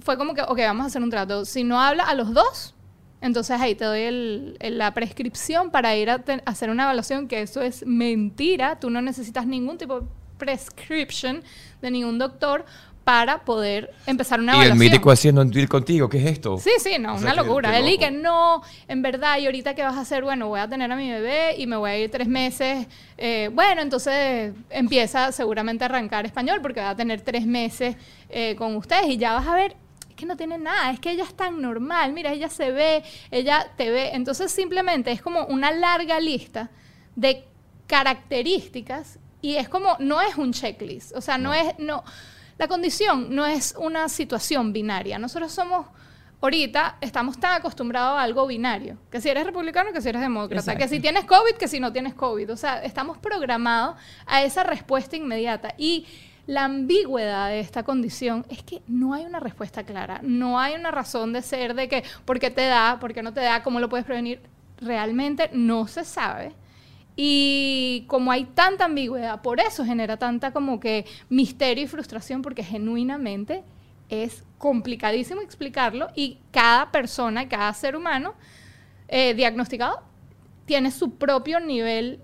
fue 0.00 0.16
como 0.16 0.34
que, 0.34 0.42
ok, 0.42 0.58
vamos 0.58 0.84
a 0.84 0.86
hacer 0.86 1.02
un 1.02 1.10
trato. 1.10 1.44
Si 1.44 1.62
no 1.64 1.80
habla 1.80 2.04
a 2.04 2.14
los 2.14 2.32
dos, 2.32 2.74
entonces 3.20 3.60
ahí 3.60 3.74
te 3.74 3.84
doy 3.84 4.00
el- 4.00 4.56
el- 4.60 4.78
la 4.78 4.94
prescripción 4.94 5.70
para 5.70 5.94
ir 5.96 6.08
a 6.08 6.20
te- 6.20 6.42
hacer 6.46 6.70
una 6.70 6.84
evaluación, 6.84 7.28
que 7.28 7.42
eso 7.42 7.60
es 7.60 7.84
mentira. 7.86 8.80
Tú 8.80 8.88
no 8.88 9.02
necesitas 9.02 9.46
ningún 9.46 9.76
tipo 9.76 10.00
de 10.00 10.06
prescription 10.38 11.42
de 11.82 11.90
ningún 11.90 12.18
doctor 12.18 12.64
para 13.04 13.44
poder 13.44 13.92
empezar 14.06 14.38
una 14.38 14.52
Y 14.52 14.56
el 14.56 14.66
evaluación. 14.66 14.78
médico 14.78 15.10
haciendo 15.10 15.40
un 15.40 15.50
deal 15.50 15.68
contigo, 15.68 16.08
¿qué 16.08 16.18
es 16.18 16.26
esto? 16.32 16.58
Sí, 16.58 16.70
sí, 16.78 16.96
no, 16.98 17.14
O 17.14 17.18
sea, 17.18 17.32
una 17.32 17.42
locura. 17.42 17.76
Él 17.78 17.88
y 17.88 17.98
que 17.98 18.10
no, 18.10 18.62
en 18.86 19.02
verdad, 19.02 19.38
y 19.38 19.46
ahorita 19.46 19.74
qué 19.74 19.82
vas 19.82 19.96
a 19.96 20.00
hacer, 20.02 20.22
bueno, 20.22 20.48
voy 20.48 20.60
a 20.60 20.68
tener 20.68 20.92
a 20.92 20.96
mi 20.96 21.10
bebé 21.10 21.54
y 21.56 21.66
me 21.66 21.76
voy 21.76 21.90
a 21.90 21.98
ir 21.98 22.10
tres 22.10 22.28
meses. 22.28 22.86
Eh, 23.16 23.50
bueno, 23.52 23.80
entonces 23.80 24.52
empieza 24.68 25.32
seguramente 25.32 25.84
a 25.84 25.86
arrancar 25.86 26.26
español 26.26 26.60
porque 26.62 26.80
va 26.80 26.90
a 26.90 26.96
tener 26.96 27.22
tres 27.22 27.46
meses 27.46 27.96
eh, 28.28 28.54
con 28.56 28.76
ustedes 28.76 29.06
y 29.08 29.16
ya 29.16 29.32
vas 29.32 29.46
a 29.46 29.54
ver. 29.54 29.76
Es 30.08 30.14
que 30.16 30.26
no 30.26 30.36
tiene 30.36 30.58
nada, 30.58 30.90
es 30.90 31.00
que 31.00 31.10
ella 31.10 31.24
es 31.24 31.34
tan 31.34 31.62
normal, 31.62 32.12
mira, 32.12 32.30
ella 32.32 32.50
se 32.50 32.70
ve, 32.70 33.02
ella 33.30 33.66
te 33.76 33.90
ve. 33.90 34.10
Entonces 34.12 34.52
simplemente 34.52 35.10
es 35.10 35.22
como 35.22 35.46
una 35.46 35.70
larga 35.72 36.20
lista 36.20 36.70
de 37.16 37.44
características 37.86 39.18
y 39.42 39.56
es 39.56 39.68
como, 39.68 39.96
no 39.98 40.20
es 40.20 40.36
un 40.36 40.52
checklist, 40.52 41.16
o 41.16 41.20
sea, 41.20 41.38
no, 41.38 41.54
es, 41.54 41.74
no, 41.78 42.04
la 42.60 42.68
condición 42.68 43.34
no 43.34 43.46
es 43.46 43.74
una 43.78 44.06
situación 44.10 44.70
binaria, 44.70 45.18
nosotros 45.18 45.50
somos, 45.50 45.86
ahorita 46.42 46.98
estamos 47.00 47.40
tan 47.40 47.54
acostumbrados 47.54 48.18
a 48.18 48.22
algo 48.22 48.46
binario, 48.46 48.98
que 49.10 49.18
si 49.18 49.30
eres 49.30 49.46
republicano, 49.46 49.94
que 49.94 50.02
si 50.02 50.10
eres 50.10 50.20
demócrata, 50.20 50.72
Exacto. 50.72 50.82
que 50.82 50.88
si 50.88 51.00
tienes 51.00 51.24
COVID, 51.24 51.54
que 51.54 51.68
si 51.68 51.80
no 51.80 51.90
tienes 51.90 52.12
COVID, 52.12 52.52
o 52.52 52.56
sea, 52.58 52.84
estamos 52.84 53.16
programados 53.16 53.96
a 54.26 54.42
esa 54.42 54.62
respuesta 54.62 55.16
inmediata 55.16 55.72
y 55.78 56.06
la 56.46 56.64
ambigüedad 56.64 57.48
de 57.48 57.60
esta 57.60 57.82
condición 57.82 58.44
es 58.50 58.62
que 58.62 58.82
no 58.86 59.14
hay 59.14 59.24
una 59.24 59.40
respuesta 59.40 59.84
clara, 59.84 60.20
no 60.22 60.60
hay 60.60 60.74
una 60.74 60.90
razón 60.90 61.32
de 61.32 61.40
ser 61.40 61.72
de 61.74 61.88
que, 61.88 62.04
¿por 62.26 62.38
qué 62.38 62.50
te 62.50 62.66
da? 62.66 62.98
¿Por 63.00 63.14
qué 63.14 63.22
no 63.22 63.32
te 63.32 63.40
da? 63.40 63.62
¿Cómo 63.62 63.80
lo 63.80 63.88
puedes 63.88 64.04
prevenir? 64.04 64.42
Realmente 64.82 65.48
no 65.54 65.86
se 65.86 66.04
sabe. 66.04 66.52
Y 67.22 68.04
como 68.06 68.32
hay 68.32 68.44
tanta 68.46 68.86
ambigüedad, 68.86 69.42
por 69.42 69.60
eso 69.60 69.84
genera 69.84 70.16
tanta 70.16 70.54
como 70.54 70.80
que 70.80 71.04
misterio 71.28 71.84
y 71.84 71.86
frustración, 71.86 72.40
porque 72.40 72.64
genuinamente 72.64 73.62
es 74.08 74.42
complicadísimo 74.56 75.42
explicarlo 75.42 76.08
y 76.14 76.38
cada 76.50 76.90
persona, 76.90 77.46
cada 77.46 77.74
ser 77.74 77.94
humano 77.94 78.32
eh, 79.08 79.34
diagnosticado 79.34 80.02
tiene 80.64 80.90
su 80.90 81.16
propio 81.16 81.60
nivel 81.60 82.20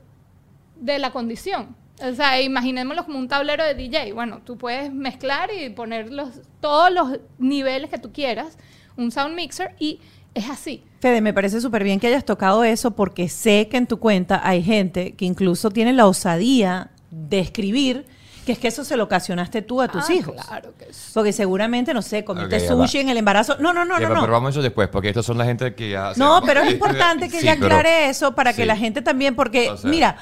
de 0.76 0.98
la 0.98 1.10
condición. 1.10 1.76
O 2.02 2.14
sea, 2.14 2.40
imaginémoslo 2.40 3.04
como 3.04 3.18
un 3.18 3.28
tablero 3.28 3.64
de 3.64 3.74
DJ. 3.74 4.14
Bueno, 4.14 4.40
tú 4.46 4.56
puedes 4.56 4.90
mezclar 4.90 5.50
y 5.52 5.68
poner 5.68 6.10
los, 6.10 6.40
todos 6.62 6.90
los 6.90 7.20
niveles 7.36 7.90
que 7.90 7.98
tú 7.98 8.14
quieras, 8.14 8.56
un 8.96 9.10
sound 9.10 9.36
mixer, 9.36 9.74
y 9.78 10.00
es 10.36 10.48
así. 10.50 10.82
Fede, 11.00 11.20
me 11.20 11.32
parece 11.34 11.60
súper 11.60 11.82
bien 11.84 11.98
que 12.00 12.06
hayas 12.06 12.24
tocado 12.24 12.64
eso 12.64 12.92
porque 12.92 13.28
sé 13.28 13.68
que 13.68 13.76
en 13.76 13.86
tu 13.86 13.98
cuenta 13.98 14.40
hay 14.44 14.62
gente 14.62 15.12
que 15.14 15.24
incluso 15.24 15.70
tiene 15.70 15.92
la 15.92 16.06
osadía 16.06 16.90
de 17.10 17.38
escribir 17.40 18.06
que 18.44 18.52
es 18.52 18.58
que 18.60 18.68
eso 18.68 18.84
se 18.84 18.96
lo 18.96 19.02
ocasionaste 19.04 19.60
tú 19.62 19.82
a 19.82 19.88
tus 19.88 20.08
Ah, 20.08 20.14
hijos. 20.14 20.36
Claro 20.46 20.72
que 20.78 20.92
sí. 20.92 21.10
Porque 21.14 21.32
seguramente, 21.32 21.92
no 21.92 22.00
sé, 22.00 22.24
comiste 22.24 22.60
sushi 22.60 22.98
va. 22.98 23.02
en 23.02 23.08
el 23.08 23.16
embarazo. 23.16 23.56
No, 23.58 23.72
no, 23.72 23.84
no, 23.84 23.98
Ya, 23.98 24.08
no. 24.08 24.14
pero 24.14 24.26
no. 24.28 24.32
vamos 24.32 24.46
a 24.46 24.50
eso 24.50 24.62
después, 24.62 24.88
porque 24.88 25.08
estos 25.08 25.26
son 25.26 25.36
la 25.36 25.44
gente 25.44 25.74
que 25.74 25.90
ya... 25.90 26.12
No, 26.14 26.40
pero 26.46 26.60
es 26.60 26.70
importante 26.72 27.28
que 27.28 27.40
sí, 27.40 27.46
ella 27.48 27.54
pero- 27.58 27.66
aclare 27.74 28.08
eso 28.08 28.36
para 28.36 28.52
que 28.52 28.62
sí. 28.62 28.66
la 28.68 28.76
gente 28.76 29.02
también, 29.02 29.34
porque 29.34 29.70
O 29.70 29.76
sea- 29.76 29.90
mira, 29.90 30.16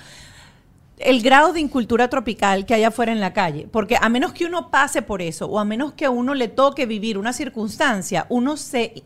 el 0.98 1.20
grado 1.22 1.52
de 1.52 1.60
incultura 1.60 2.08
tropical 2.08 2.64
que 2.64 2.72
hay 2.72 2.84
afuera 2.84 3.12
en 3.12 3.20
la 3.20 3.34
calle, 3.34 3.68
porque 3.70 3.98
a 4.00 4.08
menos 4.08 4.32
que 4.32 4.46
uno 4.46 4.70
pase 4.70 5.02
por 5.02 5.20
eso 5.20 5.44
o 5.46 5.58
a 5.58 5.66
menos 5.66 5.92
que 5.92 6.06
a 6.06 6.10
uno 6.10 6.32
le 6.34 6.48
toque 6.48 6.86
vivir 6.86 7.18
una 7.18 7.32
circunstancia, 7.34 8.24
uno 8.30 8.56
se 8.56 9.02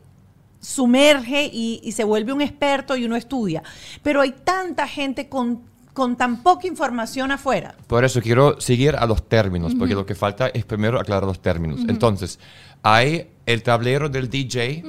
sumerge 0.60 1.50
y, 1.52 1.80
y 1.82 1.92
se 1.92 2.04
vuelve 2.04 2.32
un 2.32 2.40
experto 2.40 2.96
y 2.96 3.04
uno 3.04 3.16
estudia. 3.16 3.62
Pero 4.02 4.20
hay 4.20 4.32
tanta 4.44 4.86
gente 4.86 5.28
con, 5.28 5.62
con 5.98 6.16
tan 6.16 6.42
poca 6.44 6.66
información 6.66 7.32
afuera. 7.32 7.74
Por 7.86 8.04
eso 8.04 8.20
quiero 8.20 8.60
seguir 8.60 8.94
a 8.96 9.04
los 9.06 9.28
términos, 9.28 9.74
porque 9.76 9.94
lo 9.94 10.06
que 10.06 10.14
falta 10.14 10.48
es 10.48 10.64
primero 10.64 11.00
aclarar 11.00 11.24
los 11.24 11.40
términos. 11.40 11.80
Entonces, 11.88 12.38
hay 12.82 13.28
el 13.46 13.62
tablero 13.62 14.08
del 14.08 14.30
DJ 14.30 14.84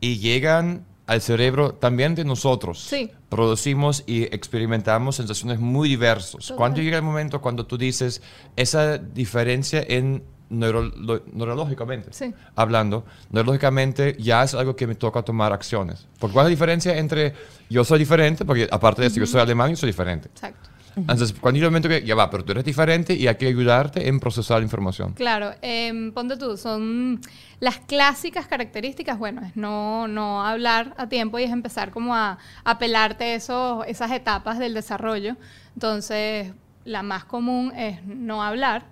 y 0.00 0.16
llegan 0.18 0.86
al 1.06 1.20
cerebro 1.20 1.74
también 1.74 2.14
de 2.14 2.24
nosotros. 2.24 2.80
Sí. 2.80 3.10
Producimos 3.28 4.02
y 4.06 4.22
experimentamos 4.22 5.16
sensaciones 5.16 5.60
muy 5.60 5.88
diversas. 5.88 6.52
Cuando 6.56 6.80
llega 6.80 6.96
el 6.96 7.02
momento 7.02 7.40
cuando 7.40 7.66
tú 7.66 7.76
dices 7.78 8.22
esa 8.56 8.98
diferencia 8.98 9.84
en 9.86 10.22
neuro- 10.50 10.92
lo- 10.96 11.22
neurológicamente, 11.32 12.12
Sí. 12.12 12.32
hablando, 12.54 13.04
neurológicamente 13.30 14.16
ya 14.18 14.42
es 14.42 14.54
algo 14.54 14.76
que 14.76 14.86
me 14.86 14.94
toca 14.94 15.22
tomar 15.22 15.52
acciones. 15.52 16.06
Porque 16.18 16.32
¿cuál 16.34 16.44
es 16.46 16.48
la 16.48 16.50
diferencia 16.50 16.96
entre 16.96 17.34
yo 17.70 17.84
soy 17.84 17.98
diferente, 17.98 18.44
porque 18.44 18.68
aparte 18.70 19.02
de 19.02 19.08
eso 19.08 19.16
yo 19.20 19.26
soy 19.26 19.40
alemán 19.40 19.70
y 19.72 19.76
soy 19.76 19.88
diferente? 19.88 20.28
Exacto. 20.28 20.70
Entonces, 20.98 21.34
cuando 21.38 21.58
el 21.60 21.66
momento 21.66 21.90
que 21.90 22.02
ya 22.06 22.14
va, 22.14 22.30
pero 22.30 22.42
tú 22.42 22.52
eres 22.52 22.64
diferente 22.64 23.12
y 23.12 23.26
hay 23.26 23.34
que 23.34 23.46
ayudarte 23.48 24.08
en 24.08 24.18
procesar 24.18 24.60
la 24.60 24.64
información. 24.64 25.12
Claro, 25.12 25.50
em, 25.60 26.10
ponte 26.10 26.38
tú, 26.38 26.56
son 26.56 27.20
las 27.60 27.76
clásicas 27.80 28.46
características, 28.46 29.18
bueno, 29.18 29.42
es 29.44 29.54
no, 29.56 30.08
no 30.08 30.42
hablar 30.42 30.94
a 30.96 31.06
tiempo 31.06 31.38
y 31.38 31.42
es 31.42 31.50
empezar 31.52 31.90
como 31.90 32.14
a, 32.14 32.38
a 32.64 32.78
pelarte 32.78 33.34
esos, 33.34 33.86
esas 33.86 34.10
etapas 34.10 34.58
del 34.58 34.72
desarrollo. 34.72 35.36
Entonces, 35.74 36.52
la 36.86 37.02
más 37.02 37.24
común 37.26 37.72
es 37.76 38.02
no 38.06 38.42
hablar, 38.42 38.86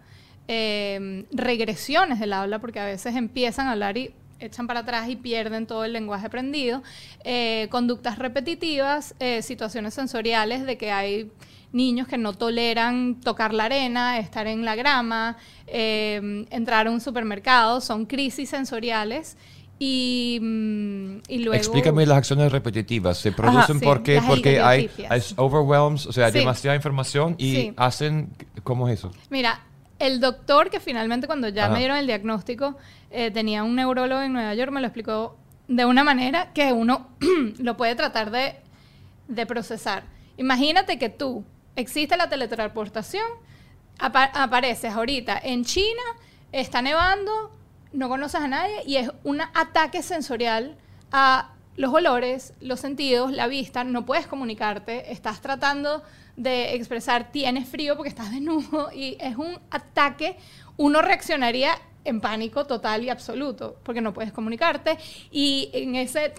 em, 0.49 1.25
regresiones 1.33 2.21
del 2.21 2.33
habla, 2.33 2.59
porque 2.61 2.81
a 2.81 2.85
veces 2.85 3.17
empiezan 3.17 3.67
a 3.69 3.73
hablar 3.73 3.97
y 3.97 4.15
echan 4.41 4.67
para 4.67 4.81
atrás 4.81 5.09
y 5.09 5.17
pierden 5.17 5.67
todo 5.67 5.85
el 5.85 5.93
lenguaje 5.93 6.27
aprendido, 6.27 6.83
eh, 7.25 7.69
conductas 7.71 8.19
repetitivas, 8.19 9.15
eh, 9.21 9.41
situaciones 9.43 9.95
sensoriales 9.95 10.67
de 10.67 10.77
que 10.77 10.91
hay 10.93 11.31
niños 11.73 12.07
que 12.09 12.19
no 12.19 12.35
toleran 12.35 13.21
tocar 13.21 13.55
la 13.55 13.65
arena, 13.65 14.19
estar 14.19 14.47
en 14.47 14.65
la 14.65 14.77
grama, 14.77 15.37
eh, 15.67 16.45
entrar 16.51 16.87
a 16.87 16.91
un 16.91 17.01
supermercado, 17.01 17.81
son 17.81 18.07
crisis 18.07 18.51
sensoriales 18.51 19.37
y, 19.79 20.39
mm, 20.41 21.17
y 21.29 21.39
luego... 21.39 21.55
Explícame 21.55 22.07
las 22.07 22.19
acciones 22.19 22.53
repetitivas. 22.53 23.19
¿Se 23.19 23.33
producen 23.33 23.81
sí, 23.81 23.85
porque, 23.85 24.21
porque 24.27 24.61
hay, 24.61 24.89
hay 25.09 25.23
overwhelms, 25.37 26.07
o 26.07 26.13
sea, 26.13 26.31
Sí. 26.31 26.39
demasiada 26.39 26.77
información 26.77 27.35
y 27.39 27.53
Sí. 27.53 27.73
hacen... 27.77 28.31
¿Cómo 28.63 28.89
es 28.89 28.99
eso? 29.01 29.11
Mira, 29.31 29.61
el 29.99 30.21
doctor 30.21 30.71
que 30.71 30.81
finalmente 30.81 31.27
cuando 31.27 31.49
ya 31.49 31.65
Ajá. 31.65 31.73
me 31.73 31.79
dieron 31.79 31.97
el 31.97 32.07
diagnóstico, 32.07 32.77
eh, 33.11 33.31
tenía 33.31 33.63
un 33.63 33.75
neurólogo 33.77 34.23
en 34.23 34.33
Nueva 34.33 34.55
York, 34.55 34.71
me 34.73 34.81
lo 34.81 34.87
explicó 34.89 35.37
de 35.69 35.85
una 35.85 36.05
manera 36.05 36.53
que 36.53 36.73
uno 36.73 37.09
lo 37.59 37.77
puede 37.77 37.95
tratar 37.95 38.31
de, 38.31 38.57
de 39.29 39.47
procesar. 39.47 40.03
Imagínate 40.37 40.99
que 40.99 41.09
tú, 41.09 41.45
existe 41.77 42.17
la 42.17 42.29
teletransportación, 42.29 43.25
apa- 43.99 44.31
apareces 44.35 44.93
ahorita 44.93 45.39
en 45.43 45.65
China, 45.65 46.03
está 46.53 46.83
nevando, 46.83 47.51
no 47.93 48.09
conoces 48.09 48.41
a 48.41 48.49
nadie 48.49 48.83
y 48.87 48.97
es 48.97 49.11
un 49.23 49.41
ataque 49.41 50.03
sensorial 50.03 50.77
a 51.13 51.51
los 51.77 51.93
olores, 51.93 52.53
los 52.61 52.81
sentidos, 52.81 53.33
la 53.33 53.47
vista, 53.47 53.85
no 53.85 54.05
puedes 54.05 54.27
comunicarte, 54.27 55.13
estás 55.13 55.41
tratando 55.41 56.03
de 56.37 56.75
expresar 56.75 57.31
tienes 57.31 57.69
frío 57.69 57.97
porque 57.97 58.09
estás 58.09 58.31
desnudo 58.31 58.91
y 58.95 59.17
es 59.21 59.37
un 59.37 59.59
ataque, 59.71 60.37
uno 60.77 61.03
reaccionaría 61.03 61.73
en 62.05 62.21
pánico 62.21 62.67
total 62.67 63.05
y 63.05 63.11
absoluto, 63.11 63.77
porque 63.83 64.01
no 64.01 64.13
puedes 64.13 64.33
comunicarte 64.33 64.99
y 65.31 65.71
en 65.73 65.95
ese 65.95 66.35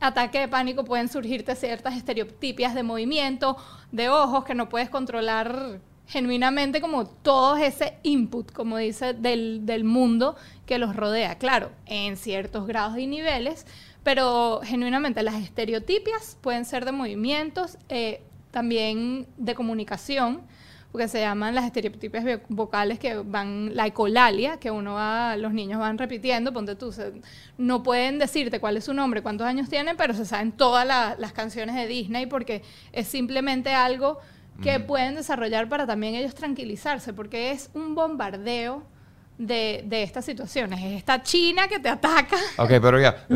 ataque 0.00 0.40
de 0.40 0.48
pánico 0.48 0.84
pueden 0.84 1.08
surgirte 1.08 1.54
ciertas 1.54 1.96
estereotipias 1.96 2.74
de 2.74 2.82
movimiento, 2.82 3.56
de 3.92 4.08
ojos 4.08 4.44
que 4.44 4.54
no 4.54 4.68
puedes 4.68 4.90
controlar 4.90 5.80
genuinamente 6.06 6.80
como 6.80 7.06
todo 7.06 7.56
ese 7.56 7.94
input, 8.02 8.52
como 8.52 8.76
dice, 8.76 9.14
del, 9.14 9.66
del 9.66 9.84
mundo 9.84 10.36
que 10.64 10.78
los 10.78 10.94
rodea. 10.94 11.36
Claro, 11.38 11.70
en 11.86 12.16
ciertos 12.16 12.66
grados 12.66 12.98
y 12.98 13.06
niveles, 13.06 13.66
pero 14.02 14.60
genuinamente 14.62 15.22
las 15.22 15.34
estereotipias 15.42 16.38
pueden 16.40 16.64
ser 16.64 16.84
de 16.84 16.92
movimientos, 16.92 17.78
eh, 17.88 18.22
también 18.56 19.26
de 19.36 19.54
comunicación, 19.54 20.40
porque 20.90 21.08
se 21.08 21.20
llaman 21.20 21.54
las 21.54 21.66
estereotipias 21.66 22.24
vocales 22.48 22.98
que 22.98 23.16
van, 23.16 23.76
la 23.76 23.86
ecolalia, 23.86 24.56
que 24.56 24.70
uno 24.70 24.94
va, 24.94 25.36
los 25.36 25.52
niños 25.52 25.78
van 25.78 25.98
repitiendo, 25.98 26.54
ponte 26.54 26.74
tú, 26.74 26.90
no 27.58 27.82
pueden 27.82 28.18
decirte 28.18 28.58
cuál 28.58 28.78
es 28.78 28.84
su 28.84 28.94
nombre, 28.94 29.20
cuántos 29.20 29.46
años 29.46 29.68
tienen, 29.68 29.98
pero 29.98 30.14
se 30.14 30.24
saben 30.24 30.52
todas 30.52 30.86
las 30.86 31.32
canciones 31.34 31.74
de 31.74 31.86
Disney 31.86 32.24
porque 32.24 32.62
es 32.92 33.06
simplemente 33.08 33.74
algo 33.74 34.20
que 34.62 34.80
pueden 34.80 35.16
desarrollar 35.16 35.68
para 35.68 35.86
también 35.86 36.14
ellos 36.14 36.34
tranquilizarse, 36.34 37.12
porque 37.12 37.50
es 37.50 37.68
un 37.74 37.94
bombardeo 37.94 38.84
de, 39.38 39.84
de, 39.86 40.02
estas 40.02 40.24
situaciones. 40.24 40.80
Es 40.82 40.92
esta 40.92 41.22
China 41.22 41.68
que 41.68 41.78
te 41.78 41.88
ataca. 41.88 42.36
Ok, 42.58 42.70
pero 42.80 43.00
ya. 43.00 43.26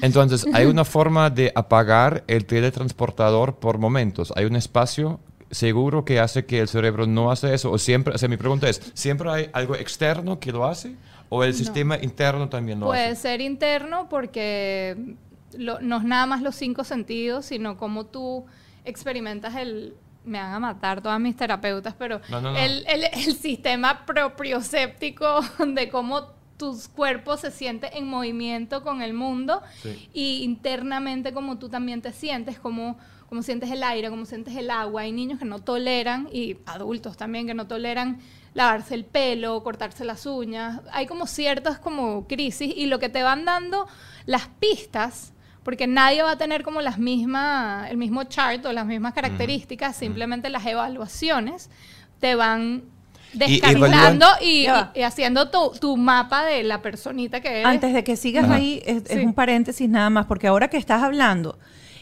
Entonces, 0.00 0.46
hay 0.52 0.66
una 0.66 0.84
forma 0.86 1.30
de 1.30 1.52
apagar 1.54 2.24
el 2.26 2.46
teletransportador 2.46 3.56
por 3.56 3.78
momentos. 3.78 4.32
Hay 4.36 4.44
un 4.44 4.56
espacio 4.56 5.20
seguro 5.52 6.04
que 6.04 6.18
hace 6.18 6.44
que 6.46 6.60
el 6.60 6.68
cerebro 6.68 7.06
no 7.06 7.30
hace 7.30 7.54
eso? 7.54 7.70
O 7.70 7.78
siempre, 7.78 8.14
o 8.14 8.18
sea, 8.18 8.28
mi 8.28 8.36
pregunta 8.36 8.68
es, 8.68 8.80
¿siempre 8.94 9.30
hay 9.30 9.50
algo 9.52 9.76
externo 9.76 10.40
que 10.40 10.50
lo 10.50 10.64
hace? 10.64 10.96
¿O 11.28 11.44
el 11.44 11.54
sistema 11.54 11.96
interno 11.96 12.48
también 12.48 12.80
lo 12.80 12.90
hace? 12.90 13.02
Puede 13.02 13.16
ser 13.16 13.40
interno 13.40 14.08
porque 14.08 15.16
no 15.56 15.96
es 15.96 16.04
nada 16.04 16.26
más 16.26 16.42
los 16.42 16.56
cinco 16.56 16.84
sentidos, 16.84 17.46
sino 17.46 17.76
cómo 17.76 18.06
tú 18.06 18.44
experimentas 18.84 19.54
el... 19.56 19.94
Me 20.24 20.38
van 20.38 20.52
a 20.52 20.60
matar 20.60 21.02
todas 21.02 21.18
mis 21.20 21.36
terapeutas, 21.36 21.94
pero 21.98 22.20
El, 22.56 22.84
el, 22.86 23.04
el 23.12 23.34
sistema 23.34 24.04
proprioséptico 24.06 25.40
de 25.66 25.88
cómo 25.88 26.26
tu 26.56 26.78
cuerpo 26.94 27.36
se 27.36 27.50
siente 27.50 27.98
en 27.98 28.06
movimiento 28.06 28.82
con 28.82 29.02
el 29.02 29.14
mundo 29.14 29.62
y 30.14 30.44
internamente 30.44 31.32
como 31.32 31.58
tú 31.58 31.68
también 31.68 32.02
te 32.02 32.12
sientes, 32.12 32.58
como 32.60 32.96
cómo 33.28 33.42
sientes 33.42 33.70
el 33.70 33.82
aire, 33.82 34.10
cómo 34.10 34.26
sientes 34.26 34.54
el 34.56 34.70
agua. 34.70 35.00
Hay 35.02 35.10
niños 35.12 35.38
que 35.38 35.46
no 35.46 35.60
toleran, 35.60 36.28
y 36.30 36.58
adultos 36.66 37.16
también, 37.16 37.46
que 37.46 37.54
no 37.54 37.66
toleran 37.66 38.20
lavarse 38.52 38.94
el 38.94 39.06
pelo, 39.06 39.62
cortarse 39.62 40.04
las 40.04 40.26
uñas. 40.26 40.82
Hay 40.92 41.06
como 41.06 41.26
ciertas 41.26 41.78
como 41.78 42.28
crisis 42.28 42.72
y 42.76 42.86
lo 42.86 42.98
que 42.98 43.08
te 43.08 43.22
van 43.22 43.46
dando 43.46 43.88
las 44.26 44.48
pistas, 44.48 45.32
porque 45.64 45.86
nadie 45.86 46.22
va 46.22 46.32
a 46.32 46.38
tener 46.38 46.62
como 46.62 46.80
las 46.80 46.98
mismas, 46.98 47.90
el 47.90 47.96
mismo 47.96 48.24
chart 48.24 48.64
o 48.66 48.72
las 48.72 48.86
mismas 48.86 49.14
características, 49.14 49.96
simplemente 49.96 50.48
las 50.50 50.66
evaluaciones 50.66 51.70
te 52.20 52.34
van 52.34 52.82
descargando 53.32 54.26
y, 54.40 54.66
haciendo 54.66 55.50
tu, 55.50 55.96
mapa 55.96 56.44
de 56.44 56.62
la 56.62 56.82
personita 56.82 57.40
que 57.40 57.48
eres. 57.48 57.66
Antes 57.66 57.94
de 57.94 58.04
que 58.04 58.16
sigas 58.16 58.50
ahí, 58.50 58.82
es, 58.84 59.04
un 59.22 59.34
paréntesis 59.34 59.88
nada 59.88 60.10
más, 60.10 60.26
porque 60.26 60.46
ahora 60.46 60.68
que 60.68 60.76
estás 60.76 61.02
hablando 61.02 61.58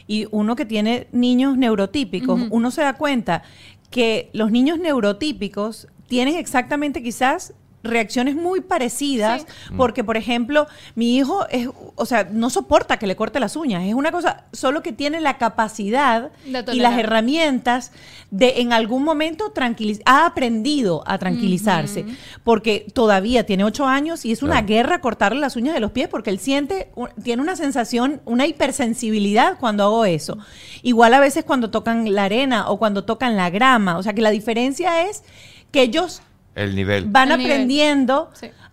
y 0.06 0.26
uno 0.30 0.56
que 0.56 0.64
tiene 0.64 1.06
niños 1.12 1.56
neurotípicos, 1.56 2.40
uno 2.50 2.70
se 2.70 2.82
da 2.82 2.94
cuenta 2.94 3.42
que 3.90 4.30
los 4.32 4.50
niños 4.50 4.78
neurotípicos 4.78 5.88
tienen 6.08 6.36
exactamente 6.36 7.02
quizás 7.02 7.54
reacciones 7.82 8.34
muy 8.34 8.60
parecidas, 8.60 9.46
porque 9.76 10.04
por 10.04 10.16
ejemplo, 10.16 10.66
mi 10.94 11.16
hijo 11.16 11.46
es, 11.48 11.68
o 11.94 12.06
sea, 12.06 12.28
no 12.30 12.50
soporta 12.50 12.98
que 12.98 13.06
le 13.06 13.16
corte 13.16 13.40
las 13.40 13.56
uñas, 13.56 13.84
es 13.84 13.94
una 13.94 14.12
cosa, 14.12 14.44
solo 14.52 14.82
que 14.82 14.92
tiene 14.92 15.20
la 15.20 15.38
capacidad 15.38 16.30
y 16.44 16.80
las 16.80 16.98
herramientas 16.98 17.92
de 18.30 18.60
en 18.60 18.72
algún 18.72 19.02
momento 19.02 19.50
tranquilizar, 19.50 20.02
ha 20.06 20.26
aprendido 20.26 21.02
a 21.06 21.18
tranquilizarse, 21.18 22.04
porque 22.44 22.86
todavía 22.92 23.46
tiene 23.46 23.64
ocho 23.64 23.86
años 23.86 24.24
y 24.24 24.32
es 24.32 24.42
una 24.42 24.62
guerra 24.62 25.00
cortarle 25.00 25.40
las 25.40 25.56
uñas 25.56 25.74
de 25.74 25.80
los 25.80 25.92
pies, 25.92 26.08
porque 26.08 26.30
él 26.30 26.38
siente, 26.38 26.90
tiene 27.22 27.42
una 27.42 27.56
sensación, 27.56 28.20
una 28.24 28.46
hipersensibilidad 28.46 29.58
cuando 29.58 29.84
hago 29.84 30.04
eso. 30.04 30.38
Igual 30.82 31.14
a 31.14 31.20
veces 31.20 31.44
cuando 31.44 31.70
tocan 31.70 32.12
la 32.14 32.24
arena 32.24 32.68
o 32.68 32.78
cuando 32.78 33.04
tocan 33.04 33.36
la 33.36 33.50
grama, 33.50 33.98
o 33.98 34.02
sea 34.02 34.12
que 34.12 34.22
la 34.22 34.30
diferencia 34.30 35.08
es 35.08 35.22
que 35.70 35.82
ellos 35.82 36.22
el 36.54 36.74
nivel. 36.74 37.06
Van 37.06 37.32
aprendiendo 37.32 38.30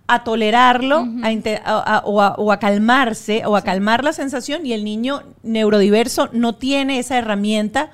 a 0.08 0.24
tolerarlo 0.24 1.06
o, 2.06 2.52
a, 2.52 2.60
calmarse 2.60 3.46
o 3.46 3.56
a 3.56 3.62
calmar 3.62 4.04
la 4.04 4.14
sensación 4.14 4.66
y 4.66 4.74
el 4.74 4.84
niño 4.84 5.24
neurodiverso 5.44 6.30
no 6.32 6.56
tiene 6.56 7.00
esa 7.00 7.18
herramienta 7.18 7.92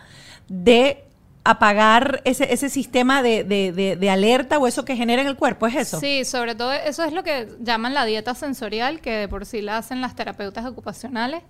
de 0.48 1.04
apagar 1.44 2.22
ese, 2.24 2.54
ese 2.54 2.70
sistema 2.70 3.22
de, 3.22 4.10
alerta 4.12 4.60
o 4.60 4.68
eso 4.68 4.86
que 4.86 4.96
genera 4.96 5.22
en 5.22 5.28
el 5.28 5.36
cuerpo, 5.36 5.68
¿es 5.68 5.76
eso? 5.76 6.00
Sí, 6.00 6.24
sobre 6.24 6.56
todo 6.56 6.72
eso 6.72 7.04
es 7.04 7.12
lo 7.12 7.24
que 7.24 7.50
llaman 7.60 7.94
la 7.94 8.06
dieta 8.06 8.34
sensorial, 8.34 9.02
que 9.02 9.12
de 9.12 9.28
por 9.28 9.46
sí 9.46 9.62
la 9.62 9.78
hacen 9.78 10.00
las 10.00 10.16
terapeutas 10.16 10.66
ocupacionales, 10.66 11.44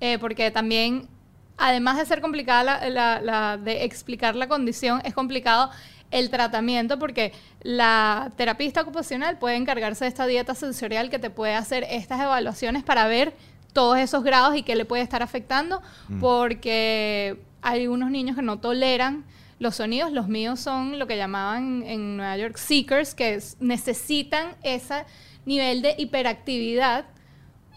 eh, 0.00 0.18
porque 0.18 0.50
también, 0.50 1.08
además 1.56 1.96
de 1.96 2.04
ser 2.04 2.20
complicada 2.20 2.88
la, 2.90 3.56
de 3.56 3.84
explicar 3.84 4.36
la 4.36 4.48
condición, 4.48 5.00
es 5.04 5.14
complicado 5.14 5.70
el 6.10 6.30
tratamiento 6.30 6.98
porque 6.98 7.32
la 7.62 8.30
terapista 8.36 8.82
ocupacional 8.82 9.38
puede 9.38 9.56
encargarse 9.56 10.04
de 10.04 10.08
esta 10.08 10.26
dieta 10.26 10.54
sensorial 10.54 11.10
que 11.10 11.18
te 11.18 11.30
puede 11.30 11.54
hacer 11.54 11.84
estas 11.90 12.20
evaluaciones 12.20 12.82
para 12.82 13.06
ver 13.06 13.34
todos 13.72 13.98
esos 13.98 14.24
grados 14.24 14.56
y 14.56 14.62
qué 14.62 14.74
le 14.74 14.84
puede 14.84 15.02
estar 15.02 15.22
afectando 15.22 15.82
mm. 16.08 16.20
porque 16.20 17.38
hay 17.62 17.86
unos 17.86 18.10
niños 18.10 18.36
que 18.36 18.42
no 18.42 18.58
toleran 18.58 19.24
los 19.58 19.76
sonidos, 19.76 20.12
los 20.12 20.28
míos 20.28 20.60
son 20.60 20.98
lo 20.98 21.06
que 21.06 21.16
llamaban 21.16 21.82
en 21.82 22.16
Nueva 22.16 22.36
York 22.36 22.56
seekers, 22.56 23.14
que 23.14 23.40
necesitan 23.60 24.54
ese 24.62 25.04
nivel 25.44 25.82
de 25.82 25.96
hiperactividad 25.98 27.06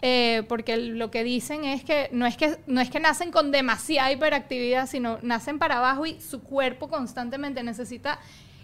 eh, 0.04 0.42
porque 0.48 0.76
lo 0.76 1.12
que 1.12 1.22
dicen 1.22 1.64
es 1.64 1.84
que 1.84 2.08
no 2.10 2.26
es 2.26 2.36
que 2.36 2.58
no 2.66 2.80
es 2.80 2.90
que 2.90 2.98
nacen 2.98 3.30
con 3.30 3.52
demasiada 3.52 4.10
hiperactividad, 4.10 4.88
sino 4.88 5.18
nacen 5.22 5.60
para 5.60 5.78
abajo 5.78 6.06
y 6.06 6.20
su 6.20 6.42
cuerpo 6.42 6.88
constantemente 6.88 7.62
necesita 7.62 8.18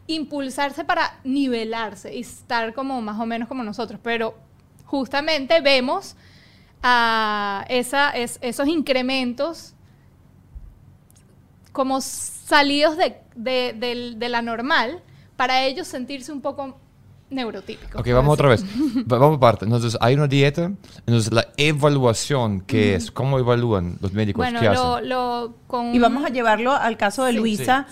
impulsarse 0.08 0.84
para 0.84 1.20
nivelarse 1.22 2.12
y 2.12 2.22
estar 2.22 2.74
como 2.74 3.00
más 3.00 3.20
o 3.20 3.24
menos 3.24 3.46
como 3.46 3.62
nosotros. 3.62 4.00
Pero 4.02 4.34
justamente 4.84 5.60
vemos 5.60 6.16
a 6.82 7.64
esa, 7.68 8.10
esos 8.10 8.66
incrementos 8.66 9.74
como 11.70 12.00
salidos 12.00 12.96
de, 12.96 13.22
de 13.36 14.28
la 14.28 14.42
normal 14.42 15.04
para 15.36 15.62
ellos 15.62 15.86
sentirse 15.86 16.32
un 16.32 16.40
poco 16.40 16.80
neurotípico. 17.30 17.98
Ok, 17.98 18.08
vamos 18.12 18.34
otra 18.34 18.48
vez. 18.48 18.64
vamos 19.06 19.36
a 19.36 19.40
parte. 19.40 19.64
Entonces, 19.64 19.96
hay 20.00 20.14
una 20.14 20.26
dieta. 20.26 20.72
Entonces, 21.00 21.32
la 21.32 21.48
evaluación, 21.56 22.60
¿qué 22.62 22.94
es? 22.94 23.10
¿Cómo 23.10 23.38
evalúan 23.38 23.98
los 24.00 24.12
médicos? 24.12 24.38
Bueno, 24.38 24.60
¿Qué 24.60 24.68
lo, 24.68 25.00
Lo, 25.00 25.54
con... 25.66 25.94
Y 25.94 25.98
vamos 25.98 26.24
a 26.24 26.28
llevarlo 26.28 26.72
al 26.72 26.96
caso 26.96 27.24
de 27.24 27.32
Luisa, 27.32 27.86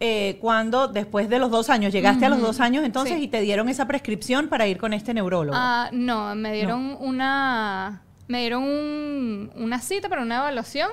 eh, 0.00 0.38
cuando 0.40 0.88
después 0.88 1.28
de 1.28 1.38
los 1.38 1.50
dos 1.50 1.70
años, 1.70 1.92
llegaste 1.92 2.26
a 2.26 2.28
los 2.28 2.40
dos 2.40 2.60
años 2.60 2.84
entonces 2.84 3.20
y 3.20 3.28
te 3.28 3.40
dieron 3.40 3.68
esa 3.68 3.86
prescripción 3.86 4.48
para 4.48 4.66
ir 4.66 4.78
con 4.78 4.92
este 4.92 5.14
neurólogo. 5.14 5.56
Ah, 5.58 5.88
no, 5.92 6.34
me 6.34 6.52
dieron 6.52 6.96
una... 7.00 8.02
Me 8.28 8.40
dieron 8.40 8.62
una 9.56 9.80
cita 9.80 10.08
para 10.08 10.22
una 10.22 10.36
evaluación 10.38 10.90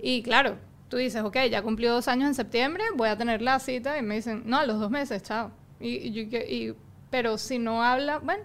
y 0.00 0.22
claro, 0.22 0.56
tú 0.88 0.96
dices, 0.96 1.22
ok, 1.22 1.36
ya 1.50 1.62
cumplió 1.62 1.92
dos 1.92 2.08
años 2.08 2.28
en 2.28 2.34
septiembre, 2.34 2.82
voy 2.96 3.08
a 3.08 3.16
tener 3.16 3.42
la 3.42 3.58
cita 3.58 3.98
y 3.98 4.02
me 4.02 4.16
dicen, 4.16 4.42
no, 4.46 4.58
a 4.58 4.66
los 4.66 4.80
dos 4.80 4.90
meses, 4.90 5.22
chao. 5.22 5.50
Y, 5.78 5.88
y, 5.88 6.20
y 6.20 6.74
pero 7.16 7.38
si 7.38 7.58
no 7.58 7.82
habla, 7.82 8.18
bueno, 8.18 8.42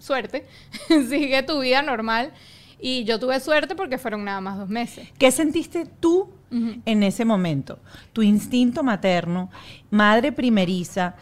suerte, 0.00 0.44
sigue 0.88 1.40
tu 1.44 1.60
vida 1.60 1.82
normal. 1.82 2.32
Y 2.80 3.04
yo 3.04 3.20
tuve 3.20 3.38
suerte 3.38 3.76
porque 3.76 3.96
fueron 3.96 4.24
nada 4.24 4.40
más 4.40 4.58
dos 4.58 4.68
meses. 4.68 5.08
¿Qué 5.18 5.30
sentiste 5.30 5.86
tú 6.00 6.28
en 6.50 7.02
ese 7.04 7.24
momento? 7.24 7.78
Tu 8.12 8.22
instinto 8.22 8.82
materno, 8.82 9.50
madre 9.90 10.32
primeriza, 10.32 11.14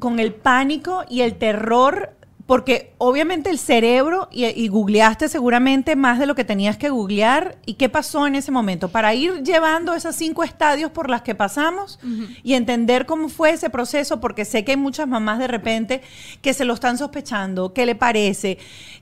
con 0.00 0.18
el 0.18 0.34
pánico 0.34 1.04
y 1.08 1.20
el 1.20 1.36
terror 1.36 2.12
porque 2.52 2.92
obviamente 2.98 3.48
el 3.48 3.58
cerebro, 3.58 4.28
y, 4.30 4.68
googleaste 4.68 5.30
seguramente 5.30 5.96
más 5.96 6.18
de 6.18 6.26
lo 6.26 6.34
que 6.34 6.44
tenías 6.44 6.76
que 6.76 6.90
googlear, 6.90 7.56
¿y 7.64 7.76
qué 7.76 7.88
pasó 7.88 8.26
en 8.26 8.34
ese 8.34 8.52
momento? 8.52 8.90
Para 8.90 9.14
ir 9.14 9.42
llevando 9.42 9.94
esos 9.94 10.14
cinco 10.16 10.44
estadios 10.44 10.90
por 10.90 11.08
las 11.08 11.22
que 11.22 11.34
pasamos 11.34 11.98
y 12.42 12.52
entender 12.52 13.06
cómo 13.06 13.30
fue 13.30 13.52
ese 13.52 13.70
proceso, 13.70 14.20
porque 14.20 14.44
sé 14.44 14.66
que 14.66 14.72
hay 14.72 14.76
muchas 14.76 15.08
mamás 15.08 15.38
de 15.38 15.46
repente 15.46 16.02
que 16.42 16.52
se 16.52 16.66
lo 16.66 16.74
están 16.74 16.98
sospechando, 16.98 17.72
¿qué 17.72 17.86
le 17.86 17.94
parece? 17.94 18.58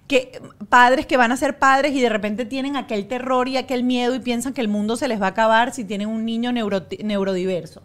Que 0.07 0.41
padres 0.69 1.07
que 1.07 1.17
van 1.17 1.33
a 1.33 1.37
ser 1.37 1.59
padres 1.59 1.93
y 1.93 2.01
de 2.01 2.09
repente 2.09 2.45
tienen 2.45 2.77
aquel 2.77 3.09
terror 3.09 3.49
y 3.49 3.57
aquel 3.57 3.83
miedo 3.83 4.15
y 4.15 4.21
piensan 4.21 4.53
que 4.53 4.61
el 4.61 4.69
mundo 4.69 4.97
se 4.97 5.09
les 5.09 5.21
va 5.21 5.27
a 5.27 5.31
acabar 5.31 5.75
si 5.75 5.83
tienen 5.83 6.07
un 6.07 6.25
niño 6.25 6.53
neurodiverso. 6.53 7.83